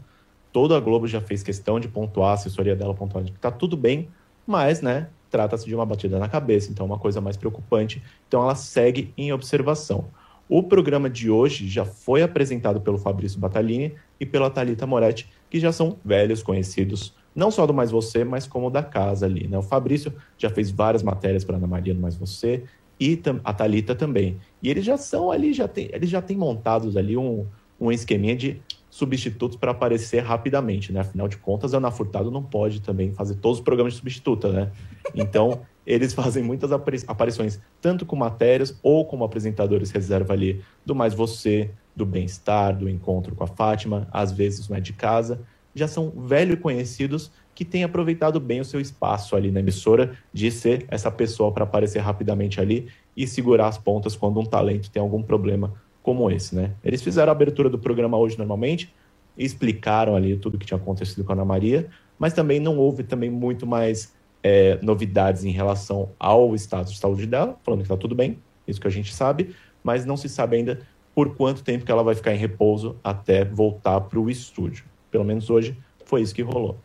Toda 0.53 0.77
a 0.77 0.81
Globo 0.81 1.07
já 1.07 1.21
fez 1.21 1.43
questão 1.43 1.79
de 1.81 1.89
pontuar, 1.89 2.31
a 2.31 2.35
assessoria 2.35 2.77
dela 2.77 2.95
pontuar 2.95 3.25
que 3.25 3.31
está 3.31 3.51
tudo 3.51 3.77
bem, 3.77 4.09
mas, 4.47 4.81
né, 4.81 5.09
trata-se 5.31 5.65
de 5.65 5.75
uma 5.75 5.87
batida 5.87 6.19
na 6.19 6.29
cabeça, 6.29 6.71
então 6.71 6.85
é 6.85 6.89
uma 6.89 6.99
coisa 6.99 7.21
mais 7.21 7.37
preocupante. 7.37 8.03
Então 8.29 8.43
ela 8.43 8.55
segue 8.55 9.13
em 9.17 9.33
observação. 9.33 10.07
O 10.49 10.63
programa 10.63 11.09
de 11.09 11.31
hoje 11.31 11.67
já 11.67 11.85
foi 11.85 12.23
apresentado 12.23 12.81
pelo 12.81 12.99
Fabrício 12.99 13.41
Batalini 13.41 13.95
e 14.21 14.27
pela 14.27 14.51
Talita 14.51 14.87
Moretti, 14.87 15.31
que 15.49 15.59
já 15.59 15.73
são 15.73 15.97
velhos 16.05 16.43
conhecidos, 16.43 17.15
não 17.35 17.51
só 17.51 17.67
do 17.67 17.73
Mais 17.73 17.91
Você, 17.91 18.25
mas 18.25 18.47
como 18.47 18.71
da 18.71 18.83
casa 18.83 19.25
ali. 19.25 19.49
Né? 19.49 19.57
O 19.57 19.63
Fabrício 19.63 20.13
já 20.37 20.51
fez 20.51 20.71
várias 20.71 21.03
matérias 21.03 21.45
para 21.45 21.57
Ana 21.57 21.67
Maria 21.67 21.95
no 21.95 22.01
Mais 22.01 22.17
Você 22.17 22.65
e 23.03 23.21
a 23.43 23.53
Talita 23.53 23.95
também. 23.97 24.39
E 24.63 24.71
eles 24.71 24.85
já 24.85 24.97
são 24.97 25.33
ali, 25.33 25.53
já 25.53 25.67
tem, 25.67 25.91
eles 25.93 26.09
já 26.09 26.23
têm 26.23 26.37
montados 26.37 26.97
ali 26.97 27.17
um, 27.17 27.45
um 27.81 27.91
esqueminha 27.91 28.37
de 28.37 28.63
substitutos 28.89 29.57
para 29.57 29.73
aparecer 29.73 30.21
rapidamente, 30.21 30.93
né? 30.93 31.01
Afinal 31.01 31.27
de 31.27 31.37
contas, 31.37 31.75
a 31.75 31.79
Ana 31.79 31.91
Furtado 31.91 32.31
não 32.31 32.43
pode 32.43 32.81
também 32.81 33.13
fazer 33.13 33.37
todos 33.37 33.59
os 33.59 33.65
programas 33.65 33.95
de 33.95 33.99
substituta, 33.99 34.53
né? 34.53 34.71
Então, 35.15 35.63
eles 35.85 36.15
fazem 36.15 36.45
muitas 36.45 36.71
aparições, 37.09 37.59
tanto 37.81 38.07
com 38.07 38.15
matérias 38.15 38.79
ou 38.83 39.05
como 39.05 39.25
apresentadores 39.25 39.91
reserva 39.91 40.33
ali 40.33 40.63
do 40.87 40.95
Mais 40.95 41.13
Você, 41.13 41.71
do 41.97 42.07
Bem-Estar, 42.07 42.77
do 42.77 42.89
Encontro 42.89 43.35
com 43.35 43.43
a 43.43 43.49
Fátima, 43.49 44.07
às 44.13 44.31
vezes 44.31 44.69
não 44.69 44.77
é 44.77 44.81
de 44.81 44.93
casa. 44.93 45.41
Já 45.75 45.89
são 45.89 46.11
velhos 46.11 46.61
conhecidos 46.61 47.33
que 47.55 47.65
têm 47.65 47.85
aproveitado 47.85 48.41
bem 48.41 48.61
o 48.61 48.65
seu 48.65 48.81
espaço 48.81 49.37
ali 49.37 49.51
na 49.51 49.61
emissora 49.61 50.17
de 50.33 50.51
ser 50.51 50.85
essa 50.89 51.11
pessoa 51.11 51.53
para 51.53 51.65
aparecer 51.65 52.01
rapidamente 52.01 52.61
ali 52.61 52.89
e 53.17 53.27
segurar 53.27 53.69
as 53.69 53.79
pontas 53.79 54.17
quando 54.17 54.41
um 54.41 54.45
talento 54.45 54.91
tem 54.91 55.03
algum 55.03 55.23
problema 55.23 55.75
como 56.03 56.31
esse, 56.31 56.55
né? 56.55 56.73
Eles 56.83 57.03
fizeram 57.03 57.31
a 57.31 57.33
abertura 57.35 57.69
do 57.69 57.79
programa 57.79 58.19
hoje 58.19 58.37
normalmente, 58.37 58.93
explicaram 59.37 60.17
ali 60.17 60.37
tudo 60.37 60.57
o 60.57 60.59
que 60.59 60.67
tinha 60.67 60.79
acontecido 60.79 61.25
com 61.25 61.33
a 61.33 61.35
Ana 61.35 61.45
Maria, 61.45 61.89
mas 62.19 62.33
também 62.33 62.59
não 62.59 62.79
houve 62.79 63.03
também 63.03 63.31
muito 63.31 63.67
mais 63.67 64.15
é, 64.43 64.79
novidades 64.83 65.45
em 65.45 65.51
relação 65.51 66.11
ao 66.19 66.55
estado 66.55 66.91
de 66.91 66.99
saúde 66.99 67.27
dela, 67.27 67.57
falando 67.63 67.81
que 67.81 67.85
está 67.85 67.97
tudo 67.97 68.15
bem, 68.15 68.39
isso 68.67 68.81
que 68.81 68.89
a 68.89 68.91
gente 68.91 69.15
sabe, 69.15 69.55
mas 69.85 70.05
não 70.05 70.17
se 70.17 70.29
sabe 70.29 70.57
ainda 70.57 70.81
por 71.15 71.37
quanto 71.37 71.63
tempo 71.63 71.85
que 71.85 71.93
ela 71.93 72.03
vai 72.03 72.15
ficar 72.15 72.35
em 72.35 72.39
repouso 72.39 72.97
até 73.05 73.45
voltar 73.45 74.01
para 74.03 74.19
o 74.19 74.31
estúdio. 74.31 74.85
Pelo 75.11 75.25
menos 75.25 75.51
hoje 75.51 75.77
foi 76.05 76.23
isso 76.23 76.35
que 76.35 76.43
rolou. 76.43 76.79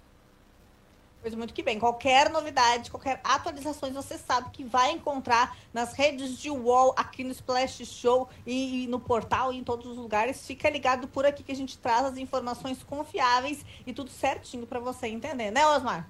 Muito 1.35 1.53
que 1.53 1.63
bem. 1.63 1.79
Qualquer 1.79 2.29
novidade, 2.29 2.91
qualquer 2.91 3.19
atualizações, 3.23 3.93
você 3.93 4.17
sabe 4.17 4.49
que 4.51 4.63
vai 4.63 4.91
encontrar 4.91 5.57
nas 5.73 5.93
redes 5.93 6.37
de 6.37 6.49
UOL, 6.49 6.93
aqui 6.97 7.23
no 7.23 7.31
Splash 7.31 7.85
Show 7.85 8.29
e, 8.45 8.83
e 8.83 8.87
no 8.87 8.99
portal 8.99 9.51
e 9.51 9.57
em 9.57 9.63
todos 9.63 9.85
os 9.85 9.97
lugares. 9.97 10.45
Fica 10.45 10.69
ligado 10.69 11.07
por 11.07 11.25
aqui 11.25 11.43
que 11.43 11.51
a 11.51 11.55
gente 11.55 11.77
traz 11.77 12.05
as 12.05 12.17
informações 12.17 12.83
confiáveis 12.83 13.65
e 13.85 13.93
tudo 13.93 14.09
certinho 14.09 14.65
para 14.65 14.79
você 14.79 15.07
entender, 15.07 15.51
né, 15.51 15.65
Osmar? 15.67 16.09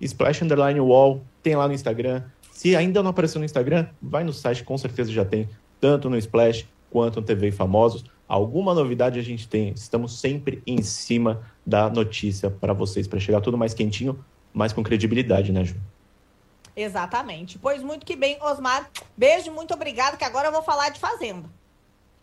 Splash 0.00 0.42
Underline 0.42 0.80
Wall, 0.80 1.22
tem 1.42 1.56
lá 1.56 1.66
no 1.66 1.74
Instagram. 1.74 2.22
Se 2.52 2.74
ainda 2.76 3.02
não 3.02 3.10
apareceu 3.10 3.38
no 3.38 3.44
Instagram, 3.44 3.88
vai 4.00 4.24
no 4.24 4.32
site, 4.32 4.64
com 4.64 4.76
certeza 4.78 5.12
já 5.12 5.24
tem, 5.24 5.48
tanto 5.80 6.08
no 6.08 6.16
Splash 6.16 6.66
quanto 6.90 7.20
no 7.20 7.26
TV 7.26 7.50
Famosos. 7.50 8.04
Alguma 8.28 8.74
novidade 8.74 9.18
a 9.18 9.22
gente 9.22 9.48
tem, 9.48 9.70
estamos 9.70 10.20
sempre 10.20 10.62
em 10.66 10.82
cima 10.82 11.42
da 11.64 11.88
notícia 11.88 12.50
para 12.50 12.72
vocês, 12.72 13.06
para 13.08 13.18
chegar 13.18 13.40
tudo 13.40 13.56
mais 13.56 13.72
quentinho, 13.72 14.22
mais 14.52 14.72
com 14.72 14.82
credibilidade, 14.82 15.52
né, 15.52 15.64
Ju? 15.64 15.76
Exatamente. 16.74 17.58
Pois 17.58 17.82
muito 17.82 18.06
que 18.06 18.14
bem, 18.14 18.38
Osmar. 18.40 18.88
Beijo, 19.16 19.50
muito 19.50 19.74
obrigado, 19.74 20.16
que 20.16 20.24
agora 20.24 20.48
eu 20.48 20.52
vou 20.52 20.62
falar 20.62 20.90
de 20.90 21.00
Fazenda. 21.00 21.48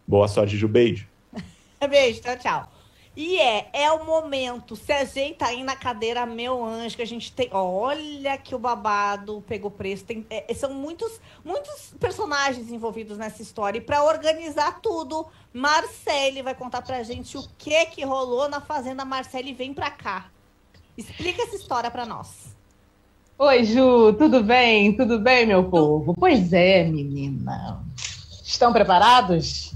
Boa 0.08 0.28
sorte, 0.28 0.56
Ju. 0.56 0.68
Beijo. 0.68 1.08
Beijo, 1.90 2.22
tchau, 2.22 2.38
tchau. 2.38 2.70
E 3.16 3.40
é, 3.40 3.70
é 3.72 3.92
o 3.92 4.06
momento. 4.06 4.76
Se 4.76 4.92
ajeita 4.92 5.46
aí 5.46 5.64
na 5.64 5.76
cadeira, 5.76 6.26
meu 6.26 6.64
anjo, 6.64 6.98
que 6.98 7.02
a 7.02 7.08
gente 7.08 7.32
tem. 7.32 7.50
Olha 7.52 8.38
que 8.38 8.54
o 8.54 8.60
babado 8.60 9.44
pegou 9.48 9.72
preço. 9.72 10.04
Tem, 10.04 10.26
é, 10.30 10.54
são 10.54 10.74
muitos, 10.74 11.22
muitos 11.44 11.94
personagens 11.98 12.70
envolvidos 12.70 13.18
nessa 13.18 13.42
história. 13.42 13.78
E 13.78 13.82
para 13.82 14.04
organizar 14.04 14.82
tudo, 14.82 15.26
Marcele 15.54 16.44
vai 16.44 16.54
contar 16.54 16.82
pra 16.82 17.04
gente 17.04 17.38
o 17.38 17.48
que 17.58 17.86
que 17.86 18.04
rolou 18.04 18.50
na 18.50 18.60
Fazenda 18.60 19.06
Marcele. 19.06 19.54
Vem 19.54 19.74
pra 19.74 19.90
cá. 19.90 20.30
Explica 20.98 21.44
essa 21.44 21.56
história 21.56 21.92
pra 21.92 22.06
nós. 22.06 22.56
Oi, 23.38 23.66
Ju, 23.66 24.14
tudo 24.14 24.42
bem? 24.42 24.96
Tudo 24.96 25.20
bem, 25.20 25.46
meu 25.46 25.66
povo? 25.66 26.14
Pois 26.18 26.54
é, 26.54 26.86
menina. 26.86 27.84
Estão 28.44 28.72
preparados? 28.72 29.74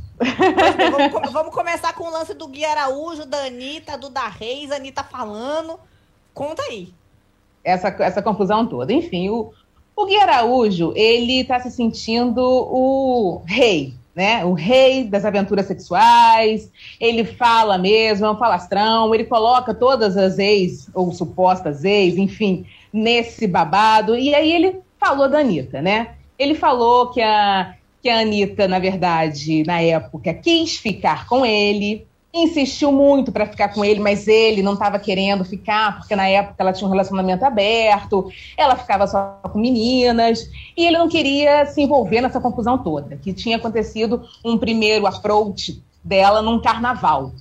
vamos, 1.12 1.34
vamos, 1.34 1.54
começar 1.54 1.94
com 1.94 2.06
o 2.06 2.10
lance 2.10 2.34
do 2.34 2.48
Gui 2.48 2.64
Araújo, 2.64 3.26
da 3.26 3.46
Anitta, 3.46 3.98
do 3.98 4.10
da 4.10 4.30
Reis, 4.30 4.72
a 4.72 4.78
Anitta 4.78 5.04
falando. 5.04 5.78
Conta 6.34 6.62
aí. 6.64 6.94
Essa, 7.64 7.90
essa 8.00 8.22
confusão 8.22 8.66
toda. 8.66 8.94
Enfim, 8.94 9.28
o, 9.30 9.52
o 9.94 10.06
Gui 10.06 10.18
Araújo, 10.18 10.94
ele 10.96 11.44
tá 11.44 11.60
se 11.60 11.70
sentindo 11.70 12.42
o 12.42 13.42
rei, 13.46 13.94
né? 14.20 14.44
O 14.44 14.52
rei 14.52 15.06
das 15.06 15.24
aventuras 15.24 15.66
sexuais. 15.66 16.70
Ele 17.00 17.24
fala 17.24 17.78
mesmo, 17.78 18.26
é 18.26 18.32
um 18.32 18.38
falastrão. 18.38 19.16
Ele 19.16 19.24
coloca 19.24 19.74
todas 19.74 20.18
as 20.18 20.38
ex, 20.38 20.90
ou 20.94 21.14
supostas 21.14 21.86
ex, 21.86 22.18
enfim, 22.18 22.66
nesse 22.92 23.48
babado. 23.48 24.18
E 24.18 24.36
aí 24.36 24.52
ele 24.52 24.82
falou 25.00 25.30
da 25.30 25.40
Anitta, 25.40 25.82
né? 25.82 26.16
Ele 26.38 26.54
falou 26.54 27.12
que 27.12 27.22
a 27.22 27.76
que 28.02 28.08
a 28.08 28.20
Anitta, 28.20 28.66
na 28.66 28.80
verdade, 28.80 29.64
na 29.66 29.82
época, 29.82 30.34
quis 30.34 30.78
ficar 30.78 31.28
com 31.28 31.46
ele, 31.46 32.08
insistiu 32.34 32.92
muito 32.92 33.32
para 33.32 33.46
ficar 33.46 33.70
com 33.70 33.84
ele, 33.84 34.00
mas 34.00 34.28
ele 34.28 34.62
não 34.62 34.74
estava 34.74 35.00
querendo 35.00 35.44
ficar, 35.44 35.98
porque 35.98 36.16
na 36.16 36.28
época 36.28 36.56
ela 36.60 36.74
tinha 36.74 36.88
um 36.88 36.92
relacionamento 36.92 37.44
aberto, 37.44 38.32
ela 38.56 38.76
ficava 38.76 39.08
só 39.08 39.40
com 39.52 39.60
meninas, 39.60 40.50
e 40.78 40.86
ele 40.86 40.98
não 40.98 41.10
queria 41.10 41.66
se 41.66 41.82
envolver 41.82 42.22
nessa 42.22 42.40
confusão 42.40 42.78
toda, 42.78 43.18
que 43.18 43.34
tinha 43.34 43.58
acontecido 43.58 44.24
um 44.46 44.58
primeiro 44.58 45.08
approach 45.08 45.82
dela 46.04 46.42
num 46.42 46.62
carnaval. 46.62 47.32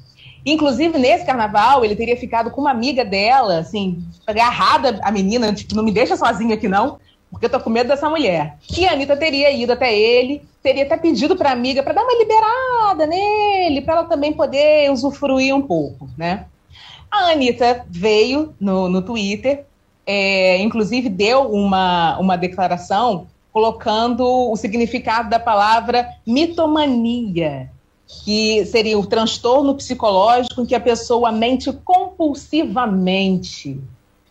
Inclusive, 0.46 0.96
nesse 0.98 1.26
carnaval, 1.26 1.84
ele 1.84 1.94
teria 1.94 2.16
ficado 2.16 2.50
com 2.50 2.62
uma 2.62 2.70
amiga 2.70 3.04
dela, 3.04 3.58
assim, 3.58 4.02
agarrada 4.26 4.98
a 5.02 5.10
menina, 5.10 5.52
tipo, 5.52 5.74
não 5.74 5.82
me 5.82 5.92
deixa 5.92 6.16
sozinha 6.16 6.54
aqui 6.54 6.68
não, 6.68 6.98
porque 7.30 7.46
eu 7.46 7.50
tô 7.50 7.60
com 7.60 7.70
medo 7.70 7.88
dessa 7.88 8.08
mulher. 8.08 8.56
E 8.76 8.86
a 8.86 8.92
Anitta 8.92 9.16
teria 9.16 9.50
ido 9.50 9.72
até 9.72 9.96
ele, 9.96 10.42
teria 10.62 10.84
até 10.84 10.96
pedido 10.96 11.36
pra 11.36 11.52
amiga 11.52 11.82
para 11.82 11.94
dar 11.94 12.02
uma 12.02 12.18
liberada 12.18 13.06
nele, 13.06 13.80
para 13.82 13.94
ela 13.94 14.04
também 14.04 14.32
poder 14.32 14.90
usufruir 14.90 15.54
um 15.54 15.62
pouco, 15.62 16.08
né? 16.16 16.46
A 17.10 17.30
Anitta 17.30 17.84
veio 17.88 18.54
no, 18.60 18.88
no 18.88 19.02
Twitter, 19.02 19.64
é, 20.06 20.58
inclusive 20.58 21.08
deu 21.08 21.42
uma, 21.50 22.18
uma 22.18 22.36
declaração 22.36 23.26
colocando 23.52 24.24
o 24.24 24.56
significado 24.56 25.28
da 25.30 25.38
palavra 25.40 26.08
mitomania, 26.26 27.70
que 28.06 28.64
seria 28.66 28.98
o 28.98 29.06
transtorno 29.06 29.74
psicológico 29.74 30.62
em 30.62 30.66
que 30.66 30.74
a 30.74 30.80
pessoa 30.80 31.30
mente 31.32 31.72
compulsivamente 31.84 33.80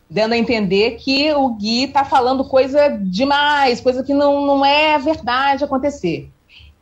dando 0.10 0.34
a 0.34 0.38
entender 0.38 0.92
que 0.92 1.34
o 1.34 1.50
Gui 1.50 1.86
está 1.86 2.06
falando 2.06 2.46
coisa 2.46 2.90
demais, 2.90 3.82
coisa 3.82 4.04
que 4.04 4.14
não, 4.14 4.46
não 4.46 4.66
é 4.66 4.98
verdade 4.98 5.64
acontecer. 5.64 6.30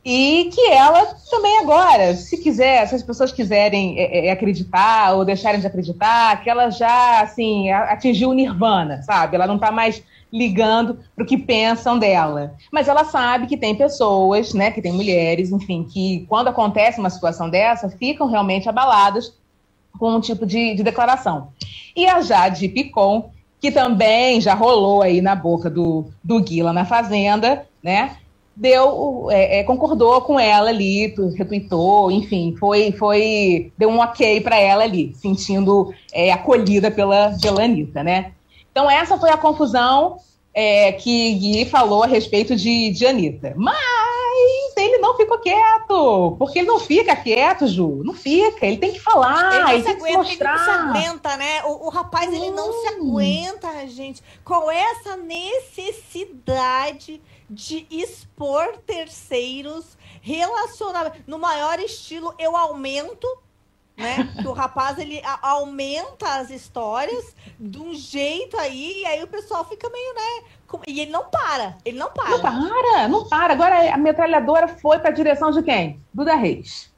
E 0.03 0.51
que 0.53 0.69
ela 0.69 1.03
também 1.31 1.57
agora, 1.61 2.13
se 2.13 2.37
quiser, 2.37 2.87
se 2.87 2.93
as 2.93 3.01
pessoas 3.01 3.31
quiserem 3.31 3.97
é, 3.97 4.27
é, 4.27 4.31
acreditar 4.31 5.15
ou 5.15 5.25
deixarem 5.25 5.59
de 5.59 5.65
acreditar, 5.65 6.43
que 6.43 6.49
ela 6.49 6.69
já, 6.69 7.21
assim, 7.21 7.71
atingiu 7.71 8.29
o 8.29 8.33
nirvana, 8.33 9.01
sabe? 9.01 9.35
Ela 9.35 9.47
não 9.47 9.55
está 9.55 9.71
mais 9.71 10.03
ligando 10.31 10.99
para 11.15 11.23
o 11.23 11.27
que 11.27 11.37
pensam 11.37 11.97
dela. 11.97 12.53
Mas 12.71 12.87
ela 12.87 13.03
sabe 13.05 13.47
que 13.47 13.57
tem 13.57 13.73
pessoas, 13.73 14.53
né, 14.53 14.69
que 14.69 14.81
tem 14.81 14.91
mulheres, 14.91 15.51
enfim, 15.51 15.83
que 15.83 16.23
quando 16.29 16.49
acontece 16.49 16.99
uma 16.99 17.09
situação 17.09 17.49
dessa, 17.49 17.89
ficam 17.89 18.27
realmente 18.27 18.69
abaladas 18.69 19.33
com 19.99 20.15
um 20.15 20.21
tipo 20.21 20.45
de, 20.45 20.75
de 20.75 20.83
declaração. 20.83 21.49
E 21.95 22.05
a 22.05 22.21
Jade 22.21 22.67
Picon, 22.69 23.29
que 23.59 23.71
também 23.71 24.41
já 24.41 24.53
rolou 24.53 25.01
aí 25.01 25.21
na 25.21 25.35
boca 25.35 25.69
do, 25.69 26.05
do 26.23 26.41
Guila 26.41 26.73
na 26.73 26.85
Fazenda, 26.85 27.65
né? 27.81 28.17
Deu, 28.55 29.27
é, 29.31 29.59
é, 29.59 29.63
concordou 29.63 30.21
com 30.21 30.39
ela 30.39 30.69
ali, 30.69 31.13
retweetou, 31.37 32.09
enfim, 32.09 32.55
foi, 32.57 32.93
foi, 32.93 33.71
deu 33.77 33.89
um 33.89 33.99
ok 33.99 34.39
para 34.39 34.57
ela 34.57 34.83
ali, 34.85 35.13
sentindo 35.15 35.93
é, 36.13 36.31
acolhida 36.31 36.89
pela, 36.89 37.35
pela 37.41 37.63
Anitta, 37.63 38.01
né? 38.01 38.31
Então 38.71 38.89
essa 38.89 39.17
foi 39.17 39.29
a 39.29 39.37
confusão 39.37 40.17
é, 40.53 40.93
que 40.93 41.33
Gui 41.33 41.65
falou 41.65 42.03
a 42.03 42.07
respeito 42.07 42.55
de, 42.55 42.91
de 42.91 43.05
Anitta. 43.05 43.53
Mas 43.57 43.75
ele 44.85 44.99
não 44.99 45.17
ficou 45.17 45.39
quieto. 45.39 46.35
Porque 46.37 46.59
ele 46.59 46.67
não 46.67 46.79
fica 46.79 47.15
quieto, 47.15 47.67
Ju. 47.67 48.03
Não 48.03 48.13
fica. 48.13 48.63
Ele 48.65 48.77
tem 48.77 48.93
que 48.93 48.99
falar. 48.99 49.69
Ele, 49.69 49.75
ele 49.75 49.83
tem 49.83 49.97
que 49.97 50.13
mostrar. 50.13 50.55
Ele 50.55 50.59
não 50.59 50.65
se 50.65 50.71
aguenta, 50.71 51.37
né? 51.37 51.63
O, 51.65 51.87
o 51.87 51.89
rapaz, 51.89 52.29
hum. 52.29 52.33
ele 52.33 52.51
não 52.51 52.71
se 52.73 52.87
aguenta, 52.87 53.87
gente. 53.87 54.23
Qual 54.43 54.69
é 54.71 54.79
essa 54.79 55.17
necessidade 55.17 57.21
de 57.49 57.87
expor 57.89 58.77
terceiros 58.85 59.97
relacionados? 60.21 61.19
No 61.27 61.39
maior 61.39 61.79
estilo, 61.79 62.33
eu 62.39 62.55
aumento 62.55 63.27
né? 63.97 64.29
Que 64.41 64.47
o 64.47 64.51
rapaz 64.51 64.97
ele 64.97 65.21
aumenta 65.41 66.27
as 66.37 66.49
histórias 66.49 67.35
de 67.59 67.79
um 67.79 67.93
jeito 67.93 68.57
aí, 68.57 69.01
e 69.01 69.05
aí 69.05 69.23
o 69.23 69.27
pessoal 69.27 69.63
fica 69.65 69.89
meio, 69.89 70.13
né? 70.13 70.47
E 70.87 70.99
ele 70.99 71.11
não 71.11 71.25
para, 71.25 71.77
ele 71.85 71.97
não 71.97 72.11
para. 72.11 72.29
Não 72.29 72.41
para, 72.41 73.07
não 73.07 73.25
para. 73.29 73.53
Agora 73.53 73.93
a 73.93 73.97
metralhadora 73.97 74.67
foi 74.67 74.99
para 74.99 75.09
a 75.09 75.13
direção 75.13 75.51
de 75.51 75.63
quem? 75.63 75.99
Duda 76.13 76.35
Reis. 76.35 76.91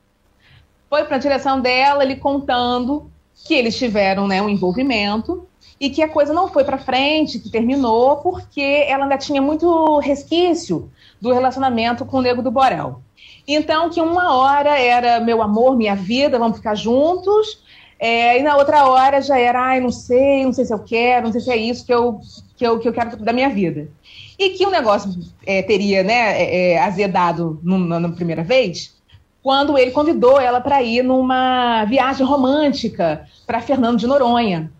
Foi 0.89 1.03
para 1.03 1.17
a 1.17 1.19
direção 1.19 1.59
dela, 1.59 2.03
ele 2.03 2.15
contando 2.15 3.11
que 3.45 3.53
eles 3.53 3.77
tiveram 3.77 4.27
né, 4.27 4.41
um 4.41 4.49
envolvimento 4.49 5.47
e 5.79 5.89
que 5.89 6.01
a 6.01 6.09
coisa 6.09 6.33
não 6.33 6.47
foi 6.47 6.63
para 6.63 6.77
frente, 6.77 7.39
que 7.39 7.51
terminou, 7.51 8.17
porque 8.17 8.85
ela 8.87 9.03
ainda 9.03 9.17
tinha 9.17 9.41
muito 9.41 9.99
resquício 9.99 10.91
do 11.21 11.31
relacionamento 11.31 12.05
com 12.05 12.17
o 12.17 12.21
Nego 12.21 12.41
do 12.41 12.49
Borel. 12.49 13.01
Então, 13.47 13.89
que 13.89 14.01
uma 14.01 14.35
hora 14.35 14.77
era 14.77 15.21
meu 15.21 15.41
amor, 15.41 15.77
minha 15.77 15.95
vida, 15.95 16.37
vamos 16.37 16.57
ficar 16.57 16.75
juntos, 16.75 17.63
é, 17.99 18.39
e 18.39 18.43
na 18.43 18.57
outra 18.57 18.85
hora 18.87 19.21
já 19.21 19.39
era, 19.39 19.59
ai, 19.59 19.79
não 19.79 19.91
sei, 19.91 20.43
não 20.45 20.53
sei 20.53 20.65
se 20.65 20.73
eu 20.73 20.79
quero, 20.79 21.25
não 21.25 21.31
sei 21.31 21.41
se 21.41 21.51
é 21.51 21.57
isso 21.57 21.85
que 21.85 21.93
eu, 21.93 22.19
que 22.55 22.67
eu, 22.67 22.79
que 22.79 22.87
eu 22.87 22.93
quero 22.93 23.15
da 23.17 23.33
minha 23.33 23.49
vida. 23.49 23.89
E 24.37 24.49
que 24.49 24.65
o 24.65 24.69
negócio 24.69 25.11
é, 25.45 25.63
teria 25.63 26.03
né, 26.03 26.43
é, 26.43 26.73
é 26.73 26.79
azedado 26.79 27.59
na 27.63 28.09
primeira 28.09 28.43
vez, 28.43 28.95
quando 29.41 29.77
ele 29.77 29.91
convidou 29.91 30.39
ela 30.39 30.59
para 30.59 30.83
ir 30.83 31.01
numa 31.03 31.85
viagem 31.85 32.25
romântica 32.25 33.25
para 33.45 33.61
Fernando 33.61 33.97
de 33.97 34.05
Noronha. 34.05 34.71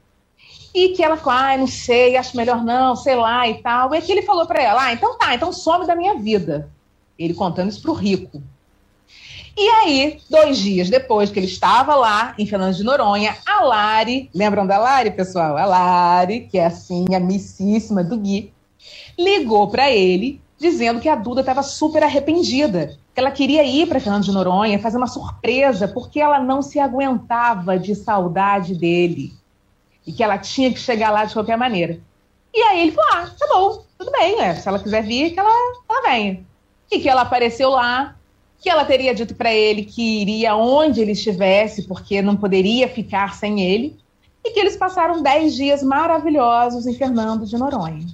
E 0.75 0.89
que 0.89 1.01
ela 1.01 1.15
falou, 1.15 1.39
ah, 1.39 1.57
não 1.57 1.67
sei, 1.67 2.17
acho 2.17 2.35
melhor 2.35 2.63
não, 2.63 2.95
sei 2.95 3.15
lá 3.15 3.47
e 3.47 3.55
tal. 3.63 3.95
E 3.95 4.01
que 4.01 4.11
ele 4.11 4.21
falou 4.23 4.45
para 4.45 4.61
ela, 4.61 4.83
ah, 4.83 4.93
então 4.93 5.17
tá, 5.17 5.33
então 5.33 5.51
some 5.53 5.87
da 5.87 5.95
minha 5.95 6.15
vida. 6.15 6.69
Ele 7.17 7.33
contando 7.33 7.69
isso 7.69 7.81
pro 7.81 7.93
rico. 7.93 8.43
E 9.59 9.67
aí, 9.69 10.19
dois 10.29 10.59
dias 10.59 10.87
depois 10.87 11.31
que 11.31 11.39
ele 11.39 11.47
estava 11.47 11.95
lá 11.95 12.35
em 12.37 12.45
Fernando 12.45 12.75
de 12.75 12.83
Noronha, 12.83 13.35
a 13.43 13.63
Lari, 13.63 14.29
lembram 14.31 14.67
da 14.67 14.77
Lari, 14.77 15.09
pessoal? 15.09 15.57
A 15.57 15.65
Lari, 15.65 16.41
que 16.41 16.59
é 16.59 16.67
assim, 16.67 17.15
a 17.15 17.19
missíssima 17.19 18.03
do 18.03 18.17
Gui, 18.17 18.53
ligou 19.17 19.67
para 19.67 19.89
ele 19.91 20.39
dizendo 20.59 20.99
que 20.99 21.09
a 21.09 21.15
Duda 21.15 21.41
estava 21.41 21.63
super 21.63 22.03
arrependida, 22.03 22.97
que 23.13 23.19
ela 23.19 23.31
queria 23.31 23.63
ir 23.63 23.87
para 23.87 23.99
Fernando 23.99 24.25
de 24.25 24.31
Noronha 24.31 24.77
fazer 24.77 24.97
uma 24.97 25.07
surpresa, 25.07 25.87
porque 25.87 26.19
ela 26.19 26.39
não 26.39 26.61
se 26.61 26.79
aguentava 26.79 27.79
de 27.79 27.95
saudade 27.95 28.75
dele 28.75 29.33
e 30.05 30.13
que 30.13 30.23
ela 30.23 30.37
tinha 30.37 30.71
que 30.71 30.79
chegar 30.79 31.09
lá 31.09 31.25
de 31.25 31.33
qualquer 31.33 31.57
maneira. 31.57 31.99
E 32.53 32.61
aí 32.61 32.81
ele 32.81 32.91
falou: 32.91 33.09
ah, 33.11 33.31
tá 33.37 33.47
bom, 33.47 33.83
tudo 33.97 34.11
bem, 34.11 34.37
né? 34.37 34.53
se 34.53 34.67
ela 34.67 34.77
quiser 34.79 35.01
vir, 35.01 35.31
que 35.31 35.39
ela, 35.39 35.49
ela 35.89 36.09
venha. 36.09 36.45
E 36.91 36.99
que 36.99 37.09
ela 37.09 37.21
apareceu 37.21 37.71
lá, 37.71 38.16
que 38.59 38.69
ela 38.69 38.85
teria 38.85 39.13
dito 39.13 39.35
para 39.35 39.53
ele 39.53 39.83
que 39.83 40.21
iria 40.21 40.55
onde 40.55 41.01
ele 41.01 41.11
estivesse, 41.11 41.83
porque 41.83 42.21
não 42.21 42.35
poderia 42.35 42.89
ficar 42.89 43.35
sem 43.35 43.61
ele, 43.61 43.97
e 44.43 44.51
que 44.51 44.59
eles 44.59 44.75
passaram 44.75 45.21
10 45.21 45.55
dias 45.55 45.83
maravilhosos 45.83 46.87
em 46.87 46.93
Fernando 46.93 47.45
de 47.45 47.57
Noronha. 47.57 48.07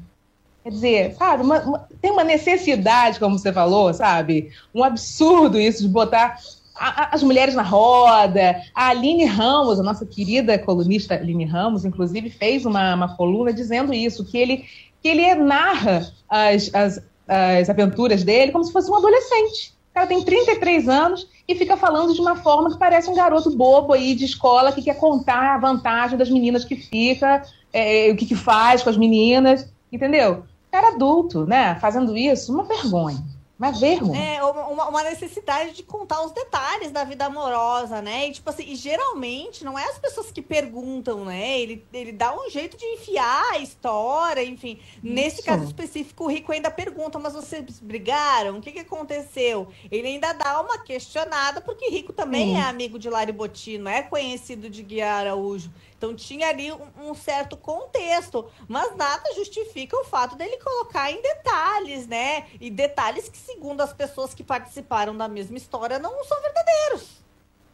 Quer 0.64 0.70
dizer, 0.70 1.16
sabe, 1.16 1.44
uma, 1.44 1.60
uma, 1.60 1.88
tem 2.02 2.12
uma 2.12 2.24
necessidade, 2.24 3.20
como 3.20 3.38
você 3.38 3.52
falou, 3.52 3.94
sabe? 3.94 4.50
Um 4.74 4.84
absurdo 4.84 5.60
isso 5.60 5.82
de 5.82 5.90
botar 5.90 6.38
a, 6.76 7.04
a, 7.04 7.16
as 7.16 7.22
mulheres 7.22 7.54
na 7.54 7.62
roda. 7.62 8.62
A 8.74 8.88
Aline 8.88 9.26
Ramos, 9.26 9.80
a 9.80 9.84
nossa 9.84 10.06
querida 10.06 10.58
colunista 10.58 11.16
Aline 11.16 11.46
Ramos, 11.46 11.84
inclusive, 11.84 12.30
fez 12.30 12.66
uma, 12.66 12.96
uma 12.96 13.16
coluna 13.16 13.52
dizendo 13.52 13.94
isso, 13.94 14.24
que 14.24 14.38
ele, 14.38 14.66
que 15.02 15.10
ele 15.10 15.36
narra 15.36 16.10
as, 16.30 16.74
as, 16.74 17.04
as 17.28 17.70
aventuras 17.70 18.24
dele 18.24 18.54
como 18.54 18.64
se 18.64 18.72
fosse 18.72 18.90
um 18.90 18.96
adolescente. 18.96 19.74
O 19.94 19.96
cara 19.96 20.08
tem 20.08 20.24
33 20.24 20.90
anos 20.90 21.28
e 21.48 21.54
fica 21.54 21.78
falando 21.78 22.16
de 22.16 22.20
uma 22.20 22.36
forma 22.36 22.72
que 22.72 22.80
parece 22.80 23.10
um 23.10 23.16
garoto 23.16 23.56
bobo 23.56 23.94
aí 23.94 24.16
de 24.16 24.26
escola 24.26 24.72
que 24.72 24.82
quer 24.82 24.98
contar 24.98 25.54
a 25.54 25.60
vantagem 25.60 26.18
das 26.18 26.32
meninas 26.32 26.66
que 26.66 26.76
fica, 26.76 27.44
é, 27.72 28.10
o 28.12 28.16
que, 28.16 28.26
que 28.26 28.36
faz 28.36 28.82
com 28.82 28.90
as 28.90 28.98
meninas, 28.98 29.72
entendeu? 29.92 30.44
cara 30.74 30.88
adulto, 30.88 31.46
né, 31.46 31.76
fazendo 31.76 32.18
isso, 32.18 32.52
uma 32.52 32.64
vergonha. 32.64 33.24
Uma 33.64 33.72
vergonha. 33.72 34.20
É, 34.20 34.44
uma, 34.44 34.90
uma, 34.90 35.04
necessidade 35.04 35.72
de 35.72 35.84
contar 35.84 36.22
os 36.26 36.34
detalhes 36.34 36.92
da 36.92 37.06
vida 37.06 37.26
amorosa, 37.26 38.02
né? 38.02 38.28
E, 38.28 38.32
tipo 38.34 38.50
assim, 38.50 38.64
e 38.68 38.76
geralmente 38.76 39.64
não 39.64 39.80
é 39.80 39.86
as 39.86 39.98
pessoas 39.98 40.32
que 40.32 40.42
perguntam, 40.42 41.24
né? 41.24 41.60
Ele, 41.60 41.86
ele 41.94 42.12
dá 42.12 42.36
um 42.36 42.50
jeito 42.50 42.76
de 42.76 42.86
enfiar 42.86 43.54
a 43.54 43.60
história, 43.60 44.44
enfim. 44.44 44.80
Isso. 44.82 45.00
Nesse 45.02 45.44
caso 45.44 45.64
específico, 45.64 46.26
o 46.26 46.28
Rico 46.28 46.52
ainda 46.52 46.70
pergunta, 46.70 47.18
mas 47.18 47.34
vocês 47.34 47.80
brigaram? 47.80 48.58
O 48.58 48.62
que, 48.62 48.74
que 48.74 48.80
aconteceu? 48.80 49.70
Ele 49.90 50.08
ainda 50.10 50.34
dá 50.34 50.60
uma 50.60 50.80
questionada, 50.80 51.62
porque 51.62 51.90
Rico 51.90 52.12
também 52.12 52.58
é 52.58 52.64
amigo 52.64 53.00
de 53.00 53.10
Lari 53.10 53.32
Botino, 53.32 53.88
é 53.88 54.02
conhecido 54.02 54.70
de 54.70 54.84
Guia 54.84 55.14
Araújo. 55.14 55.72
Então 56.04 56.14
tinha 56.14 56.50
ali 56.50 56.70
um, 56.70 57.12
um, 57.12 57.14
certo 57.14 57.56
contexto, 57.56 58.46
mas 58.68 58.94
nada 58.98 59.34
justifica 59.36 59.96
o 59.96 60.04
fato 60.04 60.36
dele 60.36 60.58
colocar 60.58 61.10
em 61.10 61.22
detalhes, 61.22 62.06
né? 62.08 62.46
E 62.60 62.70
detalhes 62.70 63.30
que, 63.30 63.38
segundo 63.54 63.82
as 63.82 63.94
pessoas 63.94 64.34
que 64.34 64.44
participaram 64.44 65.16
da 65.16 65.28
mesma 65.28 65.58
história, 65.58 66.00
não 66.00 66.24
são 66.26 66.38
verdadeiros. 66.42 67.24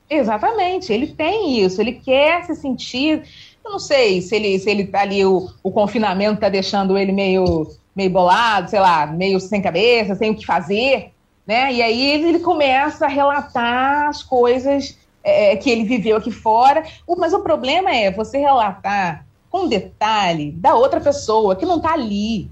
Exatamente, 0.09 0.91
ele 0.91 1.07
tem 1.07 1.59
isso, 1.63 1.79
ele 1.79 1.93
quer 1.93 2.43
se 2.45 2.55
sentir. 2.55 3.23
Eu 3.63 3.71
não 3.71 3.79
sei 3.79 4.21
se 4.21 4.35
ele, 4.35 4.57
se 4.59 4.69
ele 4.69 4.89
ali, 4.93 5.25
o, 5.25 5.49
o 5.61 5.71
confinamento 5.71 6.41
tá 6.41 6.49
deixando 6.49 6.97
ele 6.97 7.11
meio, 7.11 7.69
meio 7.95 8.09
bolado, 8.09 8.69
sei 8.69 8.79
lá, 8.79 9.05
meio 9.05 9.39
sem 9.39 9.61
cabeça, 9.61 10.15
sem 10.15 10.31
o 10.31 10.35
que 10.35 10.45
fazer, 10.45 11.11
né? 11.45 11.71
E 11.71 11.81
aí 11.81 12.23
ele 12.23 12.39
começa 12.39 13.05
a 13.05 13.09
relatar 13.09 14.07
as 14.07 14.23
coisas 14.23 14.97
é, 15.23 15.55
que 15.57 15.69
ele 15.69 15.83
viveu 15.83 16.17
aqui 16.17 16.31
fora. 16.31 16.83
Mas 17.17 17.33
o 17.33 17.41
problema 17.41 17.91
é 17.91 18.11
você 18.11 18.39
relatar 18.39 19.25
com 19.49 19.67
detalhe 19.67 20.51
da 20.51 20.73
outra 20.73 20.99
pessoa 20.99 21.55
que 21.55 21.65
não 21.65 21.77
está 21.77 21.93
ali. 21.93 22.49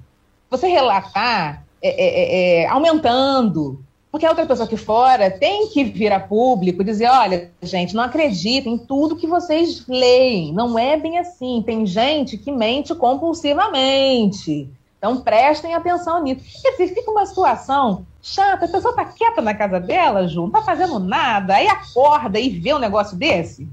Você 0.50 0.68
relatar 0.68 1.67
é, 1.82 1.90
é, 1.90 2.60
é, 2.60 2.64
é, 2.64 2.68
aumentando. 2.68 3.84
Porque 4.12 4.26
a 4.26 4.30
outra 4.30 4.46
pessoa 4.46 4.66
aqui 4.66 4.78
fora 4.78 5.30
tem 5.30 5.68
que 5.70 5.84
vir 5.84 6.12
a 6.12 6.20
público 6.20 6.82
e 6.82 6.86
dizer: 6.86 7.08
olha, 7.08 7.52
gente, 7.62 7.94
não 7.94 8.04
acreditem 8.04 8.74
em 8.74 8.78
tudo 8.78 9.16
que 9.16 9.28
vocês 9.28 9.86
leem. 9.88 10.54
Não 10.54 10.78
é 10.78 10.98
bem 10.98 11.18
assim. 11.18 11.62
Tem 11.66 11.86
gente 11.86 12.38
que 12.38 12.52
mente 12.52 12.96
compulsivamente. 12.96 14.70
Então 14.98 15.22
prestem 15.22 15.76
atenção 15.76 16.24
nisso. 16.24 16.44
Quer 16.62 16.72
dizer, 16.72 16.96
fica 16.96 17.12
uma 17.12 17.26
situação 17.26 18.06
chata, 18.22 18.66
a 18.66 18.68
pessoa 18.68 18.96
tá 18.96 19.06
quieta 19.06 19.42
na 19.42 19.54
casa 19.54 19.80
dela, 19.80 20.28
Ju, 20.28 20.42
não 20.42 20.52
tá 20.52 20.62
fazendo 20.62 21.00
nada, 21.00 21.56
aí 21.56 21.68
acorda 21.68 22.40
e 22.40 22.50
vê 22.50 22.74
um 22.74 22.80
negócio 22.80 23.16
desse. 23.16 23.68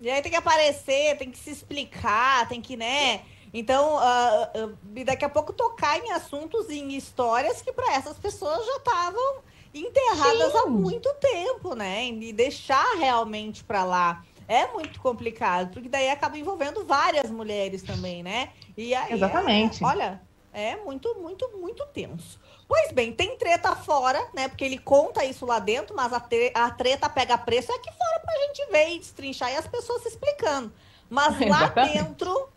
E 0.00 0.10
aí 0.10 0.20
tem 0.20 0.30
que 0.30 0.38
aparecer, 0.38 1.16
tem 1.16 1.30
que 1.30 1.38
se 1.38 1.50
explicar, 1.50 2.48
tem 2.48 2.60
que, 2.60 2.76
né? 2.76 3.20
Então, 3.52 3.96
uh, 3.96 4.66
uh, 4.66 5.04
daqui 5.04 5.24
a 5.24 5.28
pouco 5.28 5.52
tocar 5.52 5.98
em 5.98 6.10
assuntos, 6.12 6.70
em 6.70 6.96
histórias 6.96 7.60
que 7.60 7.72
para 7.72 7.94
essas 7.94 8.18
pessoas 8.18 8.64
já 8.64 8.76
estavam 8.76 9.42
enterradas 9.74 10.52
Sim. 10.52 10.58
há 10.58 10.66
muito 10.66 11.12
tempo, 11.14 11.74
né? 11.74 12.06
E 12.06 12.32
deixar 12.32 12.96
realmente 12.96 13.62
para 13.62 13.84
lá 13.84 14.24
é 14.48 14.66
muito 14.68 15.00
complicado, 15.00 15.72
porque 15.72 15.88
daí 15.88 16.10
acaba 16.10 16.38
envolvendo 16.38 16.84
várias 16.84 17.30
mulheres 17.30 17.82
também, 17.82 18.22
né? 18.22 18.50
E 18.76 18.94
aí, 18.94 19.12
Exatamente. 19.12 19.82
É, 19.82 19.86
olha, 19.86 20.22
é 20.52 20.76
muito, 20.76 21.14
muito, 21.14 21.48
muito 21.58 21.84
tenso. 21.86 22.38
Pois 22.68 22.92
bem, 22.92 23.12
tem 23.12 23.36
treta 23.36 23.74
fora, 23.74 24.28
né? 24.34 24.48
Porque 24.48 24.64
ele 24.64 24.78
conta 24.78 25.24
isso 25.24 25.46
lá 25.46 25.58
dentro, 25.58 25.94
mas 25.96 26.12
a, 26.12 26.20
tre 26.20 26.52
a 26.54 26.70
treta 26.70 27.08
pega 27.08 27.38
preço 27.38 27.72
aqui 27.72 27.90
fora 27.92 28.20
pra 28.20 28.34
gente 28.46 28.70
ver 28.70 28.90
e 28.90 28.98
destrinchar 28.98 29.52
e 29.52 29.56
as 29.56 29.66
pessoas 29.66 30.02
se 30.02 30.08
explicando. 30.08 30.72
Mas 31.08 31.38
lá 31.40 31.68
dentro, 31.92 32.48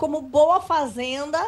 como 0.00 0.22
boa 0.22 0.62
fazenda, 0.62 1.38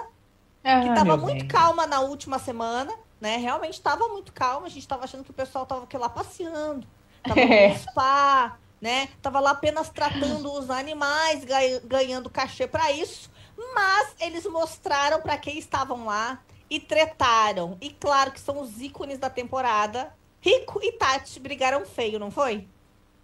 ah, 0.62 0.82
que 0.82 0.94
tava 0.94 1.16
muito 1.16 1.38
bem. 1.38 1.48
calma 1.48 1.86
na 1.86 2.00
última 2.00 2.38
semana, 2.38 2.92
né? 3.18 3.38
Realmente 3.38 3.80
tava 3.80 4.06
muito 4.08 4.30
calma. 4.30 4.66
A 4.66 4.68
gente 4.68 4.86
tava 4.86 5.04
achando 5.04 5.24
que 5.24 5.30
o 5.30 5.34
pessoal 5.34 5.64
tava 5.64 5.84
aqui 5.84 5.96
lá 5.96 6.10
passeando, 6.10 6.86
tava 7.22 7.40
é. 7.40 7.68
no 7.68 7.78
spa, 7.78 8.58
né? 8.78 9.08
Tava 9.22 9.40
lá 9.40 9.52
apenas 9.52 9.88
tratando 9.88 10.52
os 10.52 10.68
animais, 10.68 11.46
ganhando 11.82 12.28
cachê 12.28 12.66
para 12.66 12.92
isso. 12.92 13.30
Mas 13.74 14.14
eles 14.20 14.44
mostraram 14.44 15.22
para 15.22 15.38
quem 15.38 15.56
estavam 15.56 16.04
lá 16.04 16.38
e 16.68 16.78
tretaram. 16.78 17.78
E 17.80 17.88
claro 17.88 18.32
que 18.32 18.40
são 18.40 18.60
os 18.60 18.82
ícones 18.82 19.18
da 19.18 19.30
temporada. 19.30 20.14
Rico 20.42 20.78
e 20.82 20.92
Tati 20.92 21.40
brigaram 21.40 21.86
feio, 21.86 22.18
não 22.18 22.30
foi? 22.30 22.68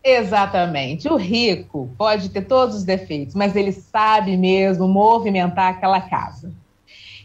Exatamente. 0.02 1.08
O 1.08 1.16
Rico 1.16 1.90
pode 1.98 2.28
ter 2.30 2.42
todos 2.42 2.76
os 2.76 2.84
defeitos, 2.84 3.34
mas 3.34 3.54
ele 3.56 3.72
sabe 3.72 4.36
mesmo 4.36 4.86
movimentar 4.88 5.74
aquela 5.74 6.00
casa. 6.00 6.52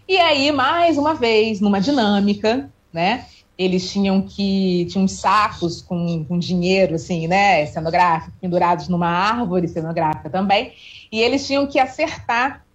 E 0.08 0.18
aí, 0.18 0.52
mais 0.52 0.98
uma 0.98 1.14
vez, 1.14 1.62
numa 1.62 1.80
dinâmica, 1.80 2.70
né? 2.92 3.26
Eles 3.58 3.90
tinham 3.92 4.22
que. 4.22 4.86
Tinham 4.90 5.08
sacos 5.08 5.82
com, 5.82 6.26
com 6.26 6.38
dinheiro, 6.38 6.96
assim, 6.96 7.28
né? 7.28 7.66
Cenográfico, 7.68 8.36
pendurados 8.42 8.88
numa 8.90 9.08
árvore 9.08 9.68
cenográfica 9.68 10.30
também. 10.30 10.74
E 11.12 11.22
eles 11.22 11.46
tinham 11.46 11.68
que 11.68 11.80
acertar 11.80 12.66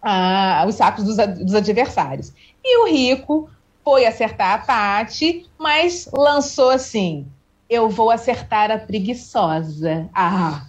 ah, 0.00 0.64
os 0.66 0.76
sacos 0.76 1.04
dos, 1.04 1.16
dos 1.16 1.54
adversários. 1.54 2.32
E 2.64 2.78
o 2.84 2.86
Rico 2.86 3.50
foi 3.84 4.06
acertar 4.06 4.54
a 4.54 4.58
Tati, 4.58 5.46
mas 5.58 6.08
lançou 6.12 6.70
assim: 6.70 7.26
eu 7.68 7.88
vou 7.88 8.10
acertar 8.10 8.70
a 8.70 8.78
preguiçosa. 8.78 10.08
Ah, 10.14 10.66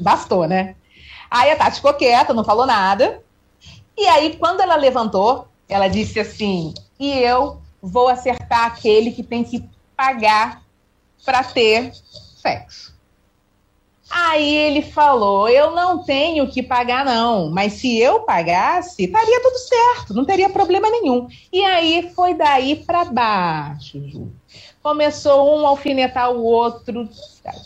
bastou, 0.00 0.46
né? 0.46 0.76
Aí 1.30 1.50
a 1.50 1.56
Tati 1.56 1.76
ficou 1.76 1.94
quieta, 1.94 2.34
não 2.34 2.44
falou 2.44 2.66
nada. 2.66 3.22
E 3.96 4.06
aí, 4.06 4.36
quando 4.36 4.60
ela 4.60 4.76
levantou, 4.76 5.48
ela 5.68 5.88
disse 5.88 6.20
assim: 6.20 6.72
e 6.98 7.10
eu 7.10 7.60
vou 7.82 8.08
acertar 8.08 8.66
aquele 8.66 9.12
que 9.12 9.22
tem 9.22 9.44
que 9.44 9.68
pagar 9.96 10.62
para 11.24 11.44
ter 11.44 11.92
sexo. 12.36 12.96
Aí 14.10 14.54
ele 14.54 14.80
falou: 14.80 15.48
Eu 15.48 15.72
não 15.72 16.02
tenho 16.02 16.50
que 16.50 16.62
pagar, 16.62 17.04
não, 17.04 17.50
mas 17.50 17.74
se 17.74 17.98
eu 17.98 18.20
pagasse, 18.20 19.04
estaria 19.04 19.42
tudo 19.42 19.58
certo, 19.58 20.14
não 20.14 20.24
teria 20.24 20.48
problema 20.48 20.88
nenhum. 20.90 21.28
E 21.52 21.62
aí 21.62 22.10
foi 22.14 22.32
daí 22.34 22.76
para 22.76 23.04
baixo, 23.04 24.02
Ju. 24.08 24.32
Começou 24.82 25.58
um 25.58 25.66
a 25.66 25.70
alfinetar 25.70 26.30
o 26.30 26.42
outro 26.42 27.08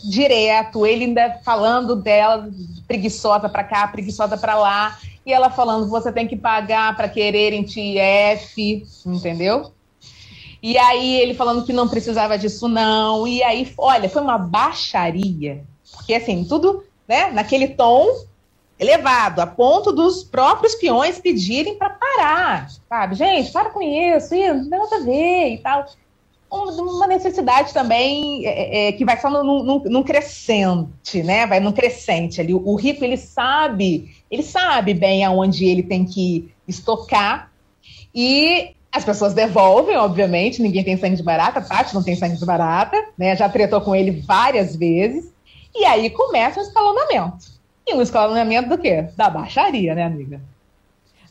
direto, 0.03 0.85
ele 0.85 1.05
ainda 1.05 1.39
falando 1.43 1.95
dela, 1.95 2.49
preguiçosa 2.87 3.47
para 3.47 3.63
cá, 3.63 3.87
preguiçosa 3.87 4.37
para 4.37 4.55
lá, 4.55 4.97
e 5.25 5.31
ela 5.31 5.49
falando: 5.49 5.87
Você 5.87 6.11
tem 6.11 6.27
que 6.27 6.35
pagar 6.35 6.95
para 6.95 7.07
quererem 7.07 7.63
te 7.63 7.97
F, 7.97 8.85
entendeu? 9.05 9.71
E 10.61 10.77
aí 10.77 11.21
ele 11.21 11.33
falando 11.33 11.65
que 11.65 11.73
não 11.73 11.87
precisava 11.87 12.37
disso, 12.37 12.67
não. 12.67 13.27
E 13.27 13.43
aí, 13.43 13.71
olha, 13.77 14.09
foi 14.09 14.21
uma 14.21 14.37
baixaria 14.37 15.63
porque, 15.93 16.13
assim, 16.13 16.43
tudo 16.43 16.83
né, 17.07 17.31
naquele 17.31 17.69
tom 17.69 18.07
elevado, 18.79 19.39
a 19.39 19.47
ponto 19.47 19.91
dos 19.91 20.23
próprios 20.23 20.75
peões 20.75 21.19
pedirem 21.19 21.77
para 21.77 21.91
parar, 21.91 22.69
sabe? 22.89 23.15
Gente, 23.15 23.51
para 23.51 23.69
com 23.69 23.81
isso, 23.81 24.35
não 24.35 24.69
tem 24.69 24.79
nada 24.79 24.95
a 24.95 24.99
ver 24.99 25.53
e 25.53 25.57
tal. 25.59 25.85
Uma 26.53 27.07
necessidade 27.07 27.73
também 27.73 28.45
é, 28.45 28.89
é, 28.89 28.91
que 28.91 29.03
vai 29.03 29.19
só 29.19 29.27
num, 29.27 29.63
num, 29.63 29.79
num, 29.85 30.03
crescente, 30.03 31.23
né? 31.23 31.47
Vai 31.47 31.59
num 31.59 31.71
crescente 31.71 32.39
ali. 32.39 32.53
O, 32.53 32.75
rico, 32.75 33.03
ele 33.03 33.17
sabe, 33.17 34.15
ele 34.29 34.43
sabe 34.43 34.93
bem 34.93 35.25
aonde 35.25 35.65
ele 35.65 35.81
tem 35.81 36.05
que 36.05 36.53
estocar 36.67 37.51
e 38.13 38.75
as 38.91 39.03
pessoas 39.03 39.33
devolvem, 39.33 39.97
obviamente, 39.97 40.61
ninguém 40.61 40.83
tem 40.83 40.95
sangue 40.95 41.15
de 41.15 41.23
barata, 41.23 41.59
Tati 41.59 41.95
não 41.95 42.03
tem 42.03 42.15
sangue 42.15 42.37
de 42.37 42.45
barata, 42.45 43.03
né? 43.17 43.35
Já 43.35 43.49
tretou 43.49 43.81
com 43.81 43.95
ele 43.95 44.11
várias 44.11 44.75
vezes. 44.75 45.33
E 45.75 45.83
aí 45.85 46.11
começa 46.11 46.59
o 46.59 46.63
escalonamento. 46.63 47.47
E 47.87 47.95
um 47.95 48.01
escalonamento 48.01 48.69
do 48.69 48.77
quê? 48.77 49.07
Da 49.17 49.27
baixaria, 49.27 49.95
né, 49.95 50.03
amiga? 50.03 50.39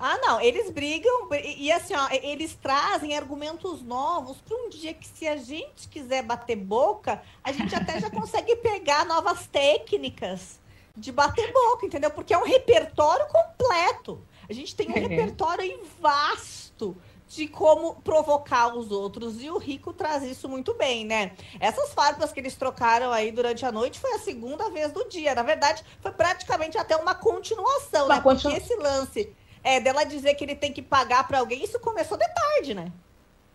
Ah, 0.05 0.19
não, 0.19 0.41
eles 0.41 0.69
brigam 0.69 1.29
e 1.31 1.71
assim, 1.71 1.95
ó, 1.95 2.09
eles 2.11 2.59
trazem 2.61 3.17
argumentos 3.17 3.83
novos 3.83 4.37
para 4.39 4.57
um 4.57 4.69
dia 4.69 4.93
que 4.93 5.07
se 5.07 5.29
a 5.29 5.37
gente 5.37 5.89
quiser 5.89 6.25
bater 6.25 6.57
boca, 6.57 7.23
a 7.45 7.53
gente 7.53 7.73
até 7.73 8.01
já 8.01 8.11
consegue 8.11 8.57
pegar 8.57 9.07
novas 9.07 9.47
técnicas 9.47 10.59
de 10.97 11.13
bater 11.13 11.53
boca, 11.53 11.87
entendeu? 11.87 12.11
Porque 12.11 12.35
é 12.35 12.39
um 12.39 12.45
repertório 12.45 13.27
completo. 13.29 14.21
A 14.51 14.53
gente 14.53 14.75
tem 14.75 14.91
um 14.91 14.93
repertório 14.93 15.63
aí 15.63 15.81
vasto 16.01 16.97
de 17.29 17.47
como 17.47 17.95
provocar 18.03 18.77
os 18.77 18.91
outros. 18.91 19.41
E 19.41 19.49
o 19.51 19.57
Rico 19.57 19.93
traz 19.93 20.25
isso 20.25 20.49
muito 20.49 20.75
bem, 20.75 21.07
né? 21.07 21.33
Essas 21.61 21.95
farpas 21.95 22.33
que 22.33 22.41
eles 22.41 22.57
trocaram 22.57 23.13
aí 23.13 23.31
durante 23.31 23.65
a 23.65 23.71
noite 23.71 24.01
foi 24.01 24.13
a 24.15 24.19
segunda 24.19 24.69
vez 24.69 24.93
do 24.93 25.09
dia. 25.09 25.35
Na 25.35 25.45
verdade, 25.45 25.85
foi 26.01 26.11
praticamente 26.11 26.77
até 26.77 26.97
uma 26.97 27.15
continuação, 27.15 28.07
uma 28.07 28.17
né? 28.17 28.21
Continu... 28.21 28.53
Porque 28.53 28.65
esse 28.65 28.77
lance 28.77 29.33
é, 29.63 29.81
dela 29.81 30.05
dizer 30.05 30.35
que 30.35 30.45
ele 30.45 30.55
tem 30.55 30.73
que 30.73 30.83
pagar 30.83 31.27
para 31.27 31.39
alguém, 31.39 31.65
isso 31.65 31.79
começou 31.81 32.19
de 32.19 32.27
tarde, 32.29 32.75
né? 32.75 32.93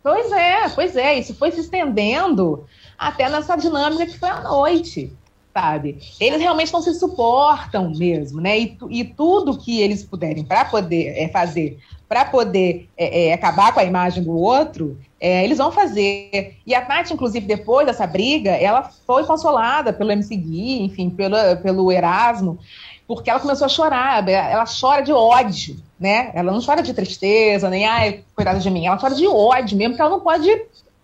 Pois 0.02 0.32
é, 0.32 0.70
pois 0.70 0.96
é. 0.96 1.20
Isso 1.20 1.36
foi 1.36 1.52
se 1.52 1.62
estendendo 1.62 2.66
até 2.98 3.30
nessa 3.30 3.56
dinâmica 3.56 4.06
que 4.06 4.18
foi 4.18 4.30
à 4.30 4.42
noite 4.42 5.12
sabe? 5.58 5.98
Eles 6.20 6.40
realmente 6.40 6.72
não 6.72 6.84
se 6.84 6.94
suportam 6.94 7.90
mesmo, 7.90 8.40
né? 8.40 8.60
E, 8.60 8.78
e 8.92 9.04
tudo 9.04 9.58
que 9.58 9.82
eles 9.82 10.04
puderem 10.04 10.44
para 10.44 10.66
poder 10.66 11.18
é, 11.18 11.28
fazer, 11.30 11.80
para 12.08 12.26
poder 12.26 12.88
é, 12.96 13.30
é, 13.30 13.34
acabar 13.34 13.74
com 13.74 13.80
a 13.80 13.84
imagem 13.84 14.24
do 14.24 14.38
outro, 14.38 15.00
é, 15.20 15.44
eles 15.44 15.58
vão 15.58 15.72
fazer. 15.72 16.58
E 16.64 16.76
a 16.76 16.86
Tati, 16.86 17.12
inclusive, 17.12 17.48
depois 17.48 17.88
dessa 17.88 18.06
briga, 18.06 18.52
ela 18.52 18.84
foi 18.84 19.24
consolada 19.24 19.92
pelo 19.92 20.12
MC 20.12 20.36
Gui, 20.36 20.84
enfim, 20.84 21.10
pelo, 21.10 21.36
pelo 21.64 21.92
Erasmo, 21.92 22.60
porque 23.08 23.30
ela 23.30 23.40
começou 23.40 23.66
a 23.66 23.70
chorar. 23.70 24.28
Ela 24.30 24.66
chora 24.66 25.02
de 25.02 25.12
ódio, 25.12 25.76
né? 26.00 26.32
Ela 26.34 26.52
não 26.52 26.64
chora 26.64 26.82
de 26.82 26.94
tristeza, 26.94 27.70
nem, 27.70 27.86
ai, 27.86 28.24
cuidado 28.36 28.60
de 28.60 28.70
mim. 28.70 28.86
Ela 28.86 28.98
chora 28.98 29.16
de 29.16 29.28
ódio 29.28 29.78
mesmo, 29.78 29.94
porque 29.94 30.02
ela 30.02 30.12
não 30.12 30.20
pode 30.20 30.50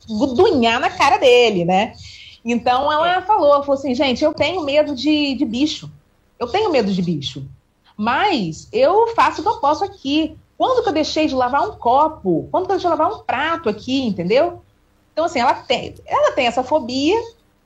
gudunhar 0.08 0.80
na 0.80 0.90
cara 0.90 1.18
dele, 1.18 1.66
né? 1.66 1.94
Então 2.44 2.92
ela 2.92 3.18
é. 3.18 3.22
falou, 3.22 3.62
falou 3.62 3.74
assim, 3.74 3.96
gente, 3.96 4.24
eu 4.24 4.34
tenho 4.34 4.64
medo 4.64 4.96
de, 4.96 5.36
de 5.36 5.46
bicho. 5.46 5.90
Eu 6.38 6.48
tenho 6.48 6.72
medo 6.72 6.92
de 6.92 7.02
bicho. 7.02 7.46
Mas 7.96 8.68
eu 8.72 9.08
faço 9.16 9.42
o 9.42 9.44
que 9.44 9.50
eu 9.50 9.60
posso 9.60 9.84
aqui. 9.84 10.36
Quando 10.58 10.84
que 10.84 10.90
eu 10.90 10.94
deixei 10.94 11.28
de 11.28 11.36
lavar 11.36 11.68
um 11.68 11.76
copo? 11.76 12.48
Quando 12.52 12.66
que 12.66 12.72
eu 12.72 12.76
deixei 12.76 12.92
de 12.92 12.98
lavar 12.98 13.14
um 13.14 13.24
prato 13.24 13.70
aqui, 13.70 14.06
entendeu? 14.06 14.62
Então, 15.12 15.26
assim, 15.26 15.40
ela 15.40 15.54
tem, 15.54 15.94
ela 16.06 16.32
tem 16.32 16.48
essa 16.48 16.64
fobia, 16.64 17.20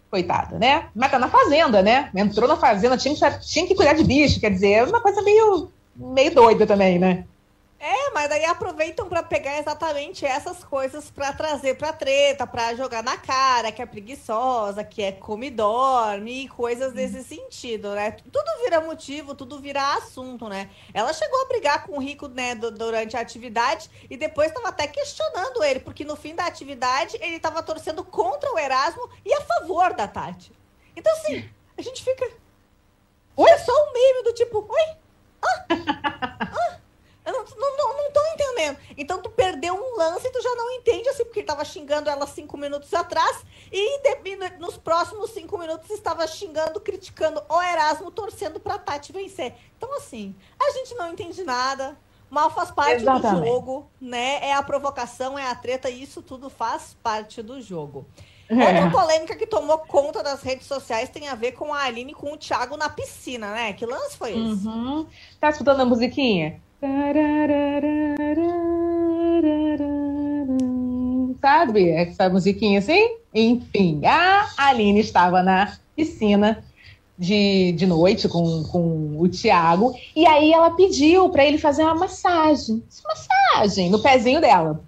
coitada, 0.09 0.57
né? 0.57 0.89
Mas 0.95 1.11
tá 1.11 1.19
na 1.19 1.29
fazenda, 1.29 1.81
né? 1.81 2.09
Entrou 2.15 2.47
na 2.47 2.57
fazenda, 2.57 2.97
tinha 2.97 3.15
que, 3.15 3.47
tinha 3.47 3.67
que 3.67 3.75
cuidar 3.75 3.93
de 3.93 4.03
bicho, 4.03 4.39
quer 4.39 4.51
dizer, 4.51 4.71
é 4.71 4.83
uma 4.83 5.01
coisa 5.01 5.21
meio, 5.21 5.69
meio 5.97 6.33
doida 6.33 6.65
também, 6.65 6.99
né? 6.99 7.25
É, 7.79 8.09
mas 8.11 8.27
daí 8.27 8.43
aproveitam 8.43 9.07
para 9.07 9.21
pegar 9.21 9.59
exatamente 9.59 10.25
essas 10.25 10.63
coisas 10.63 11.11
para 11.11 11.31
trazer 11.31 11.77
pra 11.77 11.93
treta, 11.93 12.47
para 12.47 12.73
jogar 12.73 13.03
na 13.03 13.17
cara, 13.17 13.71
que 13.71 13.79
é 13.79 13.85
preguiçosa, 13.85 14.83
que 14.83 15.03
é 15.03 15.11
come 15.11 15.51
dorme, 15.51 16.45
e 16.45 16.49
coisas 16.49 16.91
desse 16.91 17.23
sentido, 17.23 17.91
né? 17.91 18.11
Tudo 18.11 18.63
vira 18.63 18.81
motivo, 18.81 19.35
tudo 19.35 19.59
vira 19.59 19.93
assunto, 19.93 20.49
né? 20.49 20.71
Ela 20.91 21.13
chegou 21.13 21.39
a 21.43 21.47
brigar 21.47 21.85
com 21.85 21.97
o 21.97 21.99
Rico, 21.99 22.27
né, 22.27 22.55
durante 22.55 23.15
a 23.15 23.19
atividade 23.19 23.91
e 24.09 24.17
depois 24.17 24.47
estava 24.47 24.69
até 24.69 24.87
questionando 24.87 25.63
ele, 25.63 25.79
porque 25.79 26.03
no 26.03 26.15
fim 26.15 26.33
da 26.33 26.47
atividade 26.47 27.15
ele 27.21 27.35
estava 27.35 27.61
torcendo 27.61 28.03
contra 28.03 28.51
o 28.51 28.57
Erasmo 28.57 29.07
e 29.23 29.31
a 29.31 29.41
favor 29.41 29.93
da 29.93 30.07
Tati. 30.07 30.51
Então, 30.95 31.13
assim, 31.13 31.47
a 31.77 31.81
gente 31.83 32.03
fica. 32.03 32.27
Oi? 33.35 33.51
É 33.51 33.57
só 33.59 33.71
um 33.71 33.93
meme 33.93 34.23
do 34.23 34.33
tipo, 34.33 34.65
oi? 34.67 34.97
Ah? 35.47 36.37
Ah? 36.41 36.77
Eu 37.27 37.33
não, 37.33 37.43
não, 37.43 37.77
não, 37.77 37.97
não 38.03 38.11
tô 38.11 38.21
entendendo. 38.27 38.77
Então 38.97 39.21
tu 39.21 39.29
perdeu 39.29 39.75
um 39.75 39.97
lance 39.97 40.25
e 40.25 40.31
tu 40.31 40.41
já 40.41 40.55
não 40.55 40.71
entende, 40.71 41.09
assim, 41.09 41.25
porque 41.25 41.39
ele 41.39 41.47
tava 41.47 41.65
xingando 41.65 42.09
ela 42.09 42.25
cinco 42.25 42.55
minutos 42.55 42.93
atrás 42.93 43.43
e 43.69 43.99
de, 43.99 44.57
nos 44.59 44.77
próximos 44.77 45.31
cinco 45.31 45.57
minutos 45.57 45.89
estava 45.89 46.25
xingando, 46.25 46.79
criticando 46.79 47.43
o 47.49 47.61
Erasmo, 47.61 48.11
torcendo 48.11 48.61
pra 48.61 48.77
Tati 48.77 49.11
vencer. 49.11 49.53
Então, 49.75 49.93
assim, 49.97 50.33
a 50.57 50.71
gente 50.71 50.95
não 50.95 51.11
entende 51.11 51.43
nada. 51.43 51.97
Mal 52.29 52.49
faz 52.49 52.71
parte 52.71 53.01
Exatamente. 53.01 53.41
do 53.41 53.45
jogo, 53.45 53.89
né? 53.99 54.39
É 54.41 54.53
a 54.53 54.63
provocação, 54.63 55.37
é 55.37 55.49
a 55.49 55.55
treta, 55.55 55.89
e 55.89 56.03
isso 56.03 56.21
tudo 56.21 56.49
faz 56.49 56.95
parte 57.01 57.41
do 57.41 57.61
jogo. 57.61 58.05
É. 58.49 58.55
Outra 58.55 58.91
polêmica 58.91 59.35
que 59.35 59.45
tomou 59.45 59.77
conta 59.79 60.23
das 60.23 60.41
redes 60.41 60.67
sociais 60.67 61.09
tem 61.09 61.27
a 61.27 61.35
ver 61.35 61.51
com 61.51 61.73
a 61.73 61.83
Aline 61.83 62.13
com 62.13 62.33
o 62.33 62.37
Thiago 62.37 62.77
na 62.77 62.89
piscina, 62.89 63.51
né? 63.51 63.73
Que 63.73 63.85
lance 63.85 64.17
foi 64.17 64.31
esse? 64.31 64.67
Uhum. 64.67 65.05
Tá 65.39 65.49
escutando 65.49 65.81
a 65.81 65.85
musiquinha? 65.85 66.61
Sabe 71.41 71.89
essa 71.89 72.29
musiquinha 72.29 72.79
assim? 72.79 73.17
Enfim, 73.33 74.01
a 74.05 74.47
Aline 74.57 74.99
estava 75.01 75.43
na 75.43 75.77
piscina 75.95 76.63
de, 77.17 77.71
de 77.73 77.85
noite 77.85 78.29
com, 78.29 78.63
com 78.63 79.19
o 79.19 79.27
Tiago 79.27 79.93
e 80.15 80.25
aí 80.25 80.53
ela 80.53 80.71
pediu 80.71 81.29
para 81.29 81.45
ele 81.45 81.57
fazer 81.57 81.83
uma 81.83 81.95
massagem, 81.95 82.83
massagem 83.03 83.89
no 83.89 83.99
pezinho 83.99 84.39
dela. 84.39 84.81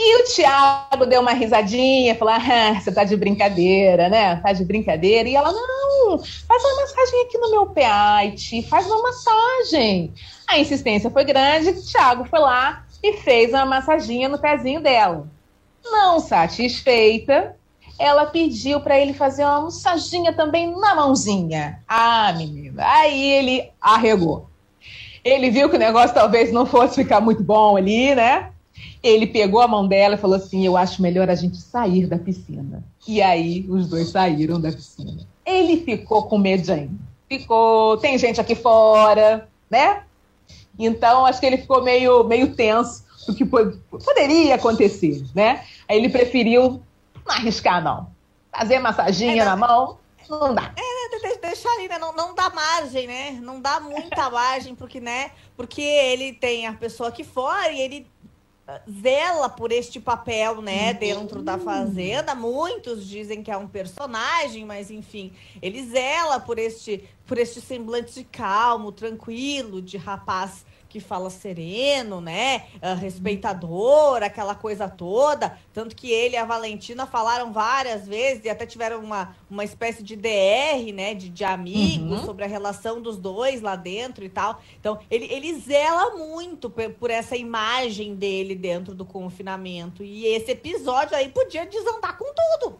E 0.00 0.22
o 0.22 0.24
Tiago 0.26 1.06
deu 1.06 1.20
uma 1.20 1.32
risadinha, 1.32 2.14
falou: 2.14 2.34
ah, 2.34 2.80
você 2.80 2.92
tá 2.92 3.02
de 3.02 3.16
brincadeira, 3.16 4.08
né? 4.08 4.36
Tá 4.36 4.52
de 4.52 4.64
brincadeira. 4.64 5.28
E 5.28 5.34
ela, 5.34 5.50
não, 5.50 6.18
faz 6.18 6.64
uma 6.64 6.82
massagem 6.82 7.22
aqui 7.22 7.36
no 7.36 7.50
meu 7.50 7.66
pé, 7.66 7.86
Aite, 7.86 8.62
faz 8.62 8.86
uma 8.86 9.02
massagem. 9.02 10.14
A 10.46 10.58
insistência 10.58 11.10
foi 11.10 11.24
grande, 11.24 11.82
Tiago 11.84 12.24
foi 12.26 12.38
lá 12.38 12.84
e 13.02 13.14
fez 13.14 13.50
uma 13.50 13.66
massaginha 13.66 14.28
no 14.28 14.38
pezinho 14.38 14.80
dela. 14.80 15.26
Não 15.84 16.20
satisfeita, 16.20 17.56
ela 17.98 18.26
pediu 18.26 18.80
para 18.80 18.98
ele 18.98 19.12
fazer 19.12 19.44
uma 19.44 19.62
massaginha 19.62 20.32
também 20.32 20.70
na 20.78 20.94
mãozinha. 20.94 21.82
Ah, 21.88 22.32
menina, 22.36 22.84
aí 22.86 23.20
ele 23.32 23.70
arregou. 23.80 24.48
Ele 25.24 25.50
viu 25.50 25.68
que 25.68 25.76
o 25.76 25.80
negócio 25.80 26.14
talvez 26.14 26.52
não 26.52 26.64
fosse 26.64 27.02
ficar 27.02 27.20
muito 27.20 27.42
bom 27.42 27.76
ali, 27.76 28.14
né? 28.14 28.52
Ele 29.08 29.26
pegou 29.26 29.60
a 29.60 29.68
mão 29.68 29.86
dela 29.86 30.14
e 30.14 30.18
falou 30.18 30.36
assim: 30.36 30.64
Eu 30.64 30.76
acho 30.76 31.02
melhor 31.02 31.28
a 31.30 31.34
gente 31.34 31.56
sair 31.56 32.06
da 32.06 32.18
piscina. 32.18 32.82
E 33.06 33.22
aí 33.22 33.64
os 33.68 33.88
dois 33.88 34.08
saíram 34.08 34.60
da 34.60 34.70
piscina. 34.70 35.26
Ele 35.44 35.80
ficou 35.80 36.24
com 36.28 36.38
medinho. 36.38 36.98
Ficou, 37.28 37.96
tem 37.98 38.18
gente 38.18 38.40
aqui 38.40 38.54
fora, 38.54 39.48
né? 39.70 40.02
Então 40.78 41.26
acho 41.26 41.40
que 41.40 41.46
ele 41.46 41.58
ficou 41.58 41.82
meio, 41.82 42.24
meio 42.24 42.54
tenso 42.54 43.04
do 43.26 43.34
que 43.34 43.44
poderia 43.44 44.54
acontecer, 44.54 45.24
né? 45.34 45.64
Aí 45.88 45.98
ele 45.98 46.08
preferiu 46.08 46.82
não 47.26 47.34
arriscar, 47.34 47.82
não. 47.82 48.08
Fazer 48.50 48.78
massaginha 48.78 49.42
é, 49.42 49.44
na 49.44 49.56
mão, 49.56 49.98
não 50.28 50.54
dá. 50.54 50.72
É, 50.76 50.80
né? 50.80 50.98
deixar 51.40 51.70
ali, 51.72 51.88
né? 51.88 51.98
Não, 51.98 52.12
não 52.12 52.34
dá 52.34 52.50
margem, 52.50 53.06
né? 53.06 53.32
Não 53.42 53.60
dá 53.60 53.80
muita 53.80 54.30
margem, 54.30 54.74
porque, 54.74 55.00
né? 55.00 55.30
Porque 55.56 55.82
ele 55.82 56.32
tem 56.32 56.66
a 56.66 56.72
pessoa 56.72 57.08
aqui 57.08 57.24
fora 57.24 57.70
e 57.72 57.80
ele 57.80 58.06
zela 59.02 59.48
por 59.48 59.72
este 59.72 59.98
papel, 59.98 60.60
né, 60.60 60.92
uhum. 60.92 60.98
dentro 60.98 61.42
da 61.42 61.58
fazenda. 61.58 62.34
Muitos 62.34 63.06
dizem 63.06 63.42
que 63.42 63.50
é 63.50 63.56
um 63.56 63.66
personagem, 63.66 64.64
mas 64.64 64.90
enfim, 64.90 65.32
ele 65.62 65.84
zela 65.84 66.38
por 66.40 66.58
este 66.58 67.08
por 67.26 67.36
este 67.36 67.60
semblante 67.60 68.24
calmo, 68.24 68.90
tranquilo, 68.90 69.82
de 69.82 69.98
rapaz 69.98 70.64
que 70.88 71.00
fala 71.00 71.28
sereno, 71.28 72.20
né? 72.20 72.64
Uh, 72.76 72.94
respeitador, 72.98 74.22
aquela 74.22 74.54
coisa 74.54 74.88
toda. 74.88 75.58
Tanto 75.72 75.94
que 75.94 76.10
ele 76.10 76.34
e 76.34 76.38
a 76.38 76.44
Valentina 76.44 77.06
falaram 77.06 77.52
várias 77.52 78.08
vezes 78.08 78.44
e 78.44 78.48
até 78.48 78.64
tiveram 78.64 79.00
uma, 79.00 79.36
uma 79.50 79.64
espécie 79.64 80.02
de 80.02 80.16
DR, 80.16 80.92
né? 80.94 81.14
De, 81.14 81.28
de 81.28 81.44
amigos 81.44 82.20
uhum. 82.20 82.26
sobre 82.26 82.44
a 82.44 82.48
relação 82.48 83.02
dos 83.02 83.18
dois 83.18 83.60
lá 83.60 83.76
dentro 83.76 84.24
e 84.24 84.28
tal. 84.28 84.60
Então, 84.80 84.98
ele, 85.10 85.26
ele 85.30 85.54
zela 85.60 86.16
muito 86.16 86.70
por, 86.70 86.90
por 86.94 87.10
essa 87.10 87.36
imagem 87.36 88.14
dele 88.14 88.54
dentro 88.54 88.94
do 88.94 89.04
confinamento. 89.04 90.02
E 90.02 90.26
esse 90.26 90.52
episódio 90.52 91.16
aí 91.16 91.28
podia 91.28 91.66
desandar 91.66 92.16
com 92.16 92.24
tudo. 92.24 92.78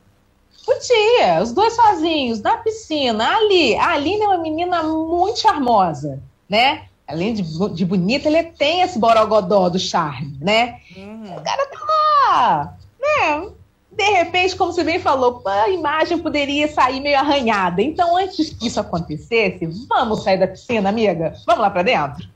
Podia, 0.64 1.42
os 1.42 1.53
dois 1.53 1.75
sozinhos, 1.75 2.40
na 2.42 2.59
piscina, 2.59 3.37
ali. 3.37 3.75
A 3.77 3.93
Aline 3.93 4.22
é 4.22 4.26
uma 4.26 4.39
menina 4.39 4.83
muito 4.83 5.41
charmosa, 5.41 6.22
né? 6.49 6.88
Além 7.09 7.33
de, 7.33 7.43
de 7.75 7.85
bonita, 7.87 8.29
ele 8.29 8.43
tem 8.43 8.83
esse 8.83 8.99
borogodó 8.99 9.71
do 9.71 9.79
charme, 9.79 10.37
né? 10.41 10.81
Uhum. 10.95 11.37
O 11.37 11.41
cara 11.43 11.67
tá 11.67 11.79
lá, 11.89 12.77
né? 13.01 13.49
De 13.91 14.11
repente, 14.11 14.55
como 14.55 14.73
você 14.73 14.85
bem 14.85 15.01
falou, 15.01 15.43
a 15.45 15.71
imagem 15.71 16.19
poderia 16.19 16.69
sair 16.69 17.01
meio 17.01 17.19
arranhada. 17.19 17.83
Então, 17.83 18.17
antes 18.17 18.51
que 18.51 18.69
isso 18.69 18.79
acontecesse, 18.79 19.67
vamos 19.89 20.23
sair 20.23 20.39
da 20.39 20.47
piscina, 20.47 20.91
amiga? 20.91 21.35
Vamos 21.47 21.63
lá 21.63 21.71
para 21.71 21.83
dentro? 21.83 22.29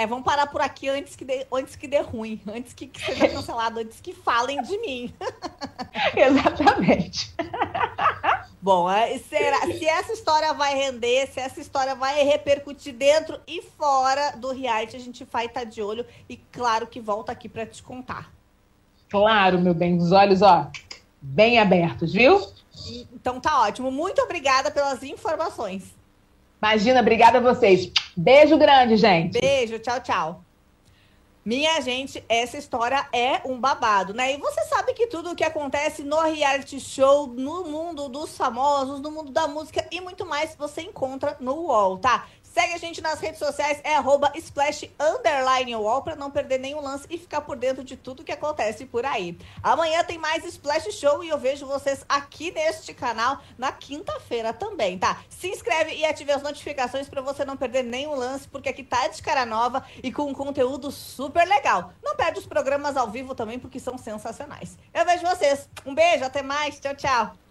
É, 0.00 0.06
vamos 0.06 0.24
parar 0.24 0.46
por 0.46 0.62
aqui 0.62 0.88
antes 0.88 1.14
que 1.14 1.26
dê, 1.26 1.46
antes 1.52 1.76
que 1.76 1.86
dê 1.86 2.00
ruim, 2.00 2.40
antes 2.46 2.72
que, 2.72 2.86
que 2.86 3.04
seja 3.04 3.28
cancelado, 3.28 3.80
antes 3.80 4.00
que 4.00 4.14
falem 4.14 4.62
de 4.62 4.78
mim. 4.78 5.12
Exatamente. 6.16 7.34
Bom, 8.62 8.90
é, 8.90 9.18
será, 9.18 9.60
se 9.66 9.84
essa 9.84 10.14
história 10.14 10.54
vai 10.54 10.74
render, 10.74 11.26
se 11.26 11.38
essa 11.38 11.60
história 11.60 11.94
vai 11.94 12.24
repercutir 12.24 12.94
dentro 12.94 13.38
e 13.46 13.60
fora 13.60 14.30
do 14.38 14.50
reality, 14.52 14.96
a 14.96 15.00
gente 15.00 15.22
vai 15.30 15.44
estar 15.44 15.60
tá 15.60 15.66
de 15.66 15.82
olho 15.82 16.06
e 16.30 16.38
claro 16.50 16.86
que 16.86 16.98
volta 16.98 17.32
aqui 17.32 17.46
para 17.46 17.66
te 17.66 17.82
contar. 17.82 18.32
Claro, 19.10 19.60
meu 19.60 19.74
bem, 19.74 19.98
os 19.98 20.12
olhos, 20.12 20.40
ó, 20.40 20.70
bem 21.20 21.58
abertos, 21.58 22.14
viu? 22.14 22.40
Então 23.12 23.38
tá 23.38 23.60
ótimo. 23.60 23.90
Muito 23.90 24.22
obrigada 24.22 24.70
pelas 24.70 25.02
informações. 25.02 25.94
Imagina, 26.62 27.00
obrigada 27.00 27.36
a 27.36 27.40
vocês. 27.40 27.92
Beijo 28.20 28.58
grande, 28.58 28.98
gente. 28.98 29.40
Beijo, 29.40 29.78
tchau, 29.78 29.98
tchau. 30.00 30.44
Minha 31.42 31.80
gente, 31.80 32.22
essa 32.28 32.58
história 32.58 33.06
é 33.14 33.40
um 33.46 33.58
babado, 33.58 34.12
né? 34.12 34.34
E 34.34 34.36
você 34.36 34.62
sabe 34.66 34.92
que 34.92 35.06
tudo 35.06 35.30
o 35.30 35.34
que 35.34 35.42
acontece 35.42 36.02
no 36.02 36.20
reality 36.20 36.78
show, 36.78 37.26
no 37.28 37.64
mundo 37.64 38.10
dos 38.10 38.36
famosos, 38.36 39.00
no 39.00 39.10
mundo 39.10 39.32
da 39.32 39.48
música 39.48 39.86
e 39.90 40.02
muito 40.02 40.26
mais, 40.26 40.54
você 40.54 40.82
encontra 40.82 41.34
no 41.40 41.54
UOL, 41.62 41.96
tá? 41.96 42.26
Segue 42.52 42.74
a 42.74 42.78
gente 42.78 43.00
nas 43.00 43.20
redes 43.20 43.38
sociais, 43.38 43.80
é 43.84 43.94
arroba 43.94 44.32
splash 44.34 44.90
underline 44.98 45.76
wall, 45.76 46.02
pra 46.02 46.16
não 46.16 46.32
perder 46.32 46.58
nenhum 46.58 46.80
lance 46.80 47.06
e 47.08 47.16
ficar 47.16 47.42
por 47.42 47.56
dentro 47.56 47.84
de 47.84 47.96
tudo 47.96 48.24
que 48.24 48.32
acontece 48.32 48.84
por 48.86 49.06
aí. 49.06 49.38
Amanhã 49.62 50.02
tem 50.02 50.18
mais 50.18 50.44
Splash 50.44 50.90
Show 50.92 51.22
e 51.22 51.28
eu 51.28 51.38
vejo 51.38 51.64
vocês 51.64 52.04
aqui 52.08 52.50
neste 52.50 52.92
canal 52.92 53.40
na 53.56 53.70
quinta-feira 53.70 54.52
também, 54.52 54.98
tá? 54.98 55.22
Se 55.28 55.48
inscreve 55.48 55.94
e 55.94 56.04
ative 56.04 56.32
as 56.32 56.42
notificações 56.42 57.08
para 57.08 57.22
você 57.22 57.44
não 57.44 57.56
perder 57.56 57.84
nenhum 57.84 58.16
lance, 58.16 58.48
porque 58.48 58.68
aqui 58.68 58.82
tá 58.82 59.06
de 59.06 59.22
cara 59.22 59.46
nova 59.46 59.84
e 60.02 60.10
com 60.10 60.24
um 60.24 60.34
conteúdo 60.34 60.90
super 60.90 61.46
legal. 61.46 61.92
Não 62.02 62.16
perde 62.16 62.40
os 62.40 62.46
programas 62.46 62.96
ao 62.96 63.08
vivo 63.08 63.32
também, 63.32 63.60
porque 63.60 63.78
são 63.78 63.96
sensacionais. 63.96 64.76
Eu 64.92 65.04
vejo 65.04 65.24
vocês. 65.24 65.68
Um 65.86 65.94
beijo, 65.94 66.24
até 66.24 66.42
mais. 66.42 66.80
Tchau, 66.80 66.96
tchau. 66.96 67.49